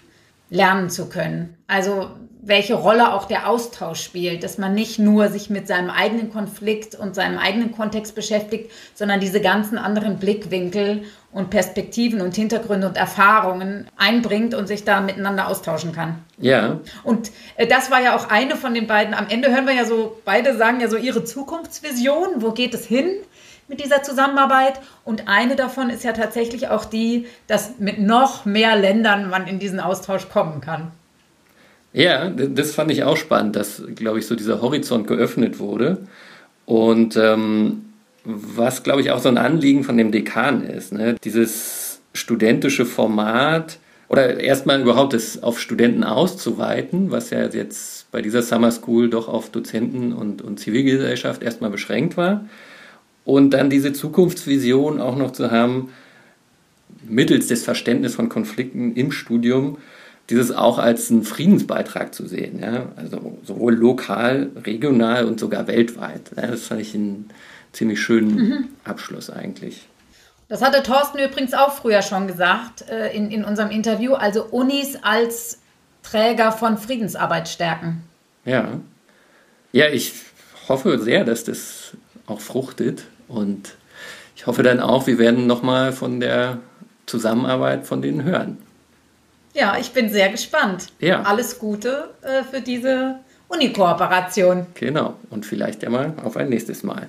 lernen 0.50 0.90
zu 0.90 1.08
können. 1.08 1.56
Also 1.66 2.10
welche 2.46 2.74
Rolle 2.74 3.12
auch 3.14 3.24
der 3.24 3.48
Austausch 3.48 4.02
spielt, 4.02 4.42
dass 4.42 4.58
man 4.58 4.74
nicht 4.74 4.98
nur 4.98 5.28
sich 5.28 5.48
mit 5.48 5.66
seinem 5.66 5.88
eigenen 5.88 6.30
Konflikt 6.30 6.94
und 6.94 7.14
seinem 7.14 7.38
eigenen 7.38 7.72
Kontext 7.72 8.14
beschäftigt, 8.14 8.70
sondern 8.94 9.20
diese 9.20 9.40
ganzen 9.40 9.78
anderen 9.78 10.18
Blickwinkel 10.18 11.04
und 11.34 11.50
Perspektiven 11.50 12.20
und 12.20 12.36
Hintergründe 12.36 12.86
und 12.86 12.96
Erfahrungen 12.96 13.88
einbringt 13.96 14.54
und 14.54 14.68
sich 14.68 14.84
da 14.84 15.00
miteinander 15.00 15.48
austauschen 15.48 15.92
kann. 15.92 16.20
Ja. 16.38 16.78
Und 17.02 17.32
äh, 17.56 17.66
das 17.66 17.90
war 17.90 18.00
ja 18.00 18.16
auch 18.16 18.30
eine 18.30 18.56
von 18.56 18.72
den 18.72 18.86
beiden. 18.86 19.14
Am 19.14 19.26
Ende 19.28 19.50
hören 19.52 19.66
wir 19.66 19.74
ja 19.74 19.84
so, 19.84 20.16
beide 20.24 20.56
sagen 20.56 20.80
ja 20.80 20.88
so 20.88 20.96
ihre 20.96 21.24
Zukunftsvision. 21.24 22.28
Wo 22.38 22.52
geht 22.52 22.72
es 22.72 22.86
hin? 22.86 23.06
mit 23.66 23.82
dieser 23.82 24.02
Zusammenarbeit. 24.02 24.74
Und 25.06 25.26
eine 25.26 25.56
davon 25.56 25.88
ist 25.88 26.04
ja 26.04 26.12
tatsächlich 26.12 26.68
auch 26.68 26.84
die, 26.84 27.24
dass 27.46 27.78
mit 27.78 27.98
noch 27.98 28.44
mehr 28.44 28.76
Ländern 28.76 29.30
man 29.30 29.46
in 29.46 29.58
diesen 29.58 29.80
Austausch 29.80 30.28
kommen 30.28 30.60
kann. 30.60 30.90
Ja, 31.94 32.28
das 32.28 32.74
fand 32.74 32.90
ich 32.90 33.04
auch 33.04 33.16
spannend, 33.16 33.56
dass, 33.56 33.82
glaube 33.94 34.18
ich, 34.18 34.26
so 34.26 34.36
dieser 34.36 34.60
Horizont 34.60 35.06
geöffnet 35.06 35.58
wurde. 35.58 36.06
Und 36.66 37.16
ähm, 37.16 37.83
was, 38.24 38.82
glaube 38.82 39.00
ich, 39.00 39.10
auch 39.10 39.20
so 39.20 39.28
ein 39.28 39.38
Anliegen 39.38 39.84
von 39.84 39.96
dem 39.96 40.10
Dekan 40.10 40.64
ist, 40.64 40.92
ne? 40.92 41.16
dieses 41.22 42.00
studentische 42.14 42.86
Format 42.86 43.78
oder 44.08 44.40
erstmal 44.40 44.80
überhaupt 44.80 45.12
das 45.12 45.42
auf 45.42 45.60
Studenten 45.60 46.04
auszuweiten, 46.04 47.10
was 47.10 47.30
ja 47.30 47.46
jetzt 47.46 48.10
bei 48.12 48.22
dieser 48.22 48.42
Summer 48.42 48.70
School 48.70 49.10
doch 49.10 49.28
auf 49.28 49.50
Dozenten 49.50 50.12
und, 50.12 50.42
und 50.42 50.60
Zivilgesellschaft 50.60 51.42
erstmal 51.42 51.70
beschränkt 51.70 52.16
war. 52.16 52.44
Und 53.24 53.50
dann 53.50 53.70
diese 53.70 53.92
Zukunftsvision 53.92 55.00
auch 55.00 55.16
noch 55.16 55.32
zu 55.32 55.50
haben, 55.50 55.88
mittels 57.08 57.48
des 57.48 57.64
Verständnisses 57.64 58.16
von 58.16 58.28
Konflikten 58.28 58.94
im 58.94 59.10
Studium, 59.10 59.78
dieses 60.30 60.52
auch 60.52 60.78
als 60.78 61.10
einen 61.10 61.22
Friedensbeitrag 61.22 62.14
zu 62.14 62.26
sehen. 62.26 62.58
Ja? 62.60 62.92
Also 62.96 63.38
sowohl 63.44 63.74
lokal, 63.74 64.50
regional 64.64 65.26
und 65.26 65.40
sogar 65.40 65.66
weltweit. 65.66 66.30
Ja? 66.36 66.46
Das 66.46 66.68
fand 66.68 66.80
ich 66.80 66.94
einen 66.94 67.30
ziemlich 67.74 68.00
schönen 68.00 68.34
mhm. 68.34 68.68
Abschluss 68.84 69.30
eigentlich. 69.30 69.86
Das 70.48 70.62
hatte 70.62 70.82
Thorsten 70.82 71.18
übrigens 71.18 71.54
auch 71.54 71.72
früher 71.72 72.02
schon 72.02 72.26
gesagt 72.26 72.88
äh, 72.88 73.14
in, 73.14 73.30
in 73.30 73.44
unserem 73.44 73.70
Interview. 73.70 74.14
Also 74.14 74.44
Unis 74.44 74.98
als 75.02 75.58
Träger 76.02 76.52
von 76.52 76.78
Friedensarbeit 76.78 77.48
stärken. 77.48 78.02
Ja. 78.44 78.80
Ja, 79.72 79.88
ich 79.88 80.12
hoffe 80.68 80.98
sehr, 80.98 81.24
dass 81.24 81.44
das 81.44 81.96
auch 82.26 82.40
fruchtet. 82.40 83.04
Und 83.26 83.74
ich 84.36 84.46
hoffe 84.46 84.62
dann 84.62 84.80
auch, 84.80 85.06
wir 85.06 85.18
werden 85.18 85.46
nochmal 85.46 85.92
von 85.92 86.20
der 86.20 86.58
Zusammenarbeit 87.06 87.86
von 87.86 88.02
denen 88.02 88.22
hören. 88.24 88.58
Ja, 89.54 89.76
ich 89.78 89.92
bin 89.92 90.10
sehr 90.10 90.28
gespannt. 90.30 90.88
Ja. 90.98 91.22
Alles 91.22 91.58
Gute 91.58 92.10
äh, 92.22 92.42
für 92.42 92.60
diese 92.60 93.20
Uni-Kooperation. 93.48 94.66
Genau. 94.74 95.14
Und 95.30 95.46
vielleicht 95.46 95.82
ja 95.82 95.90
mal 95.90 96.12
auf 96.22 96.36
ein 96.36 96.48
nächstes 96.48 96.82
Mal. 96.82 97.08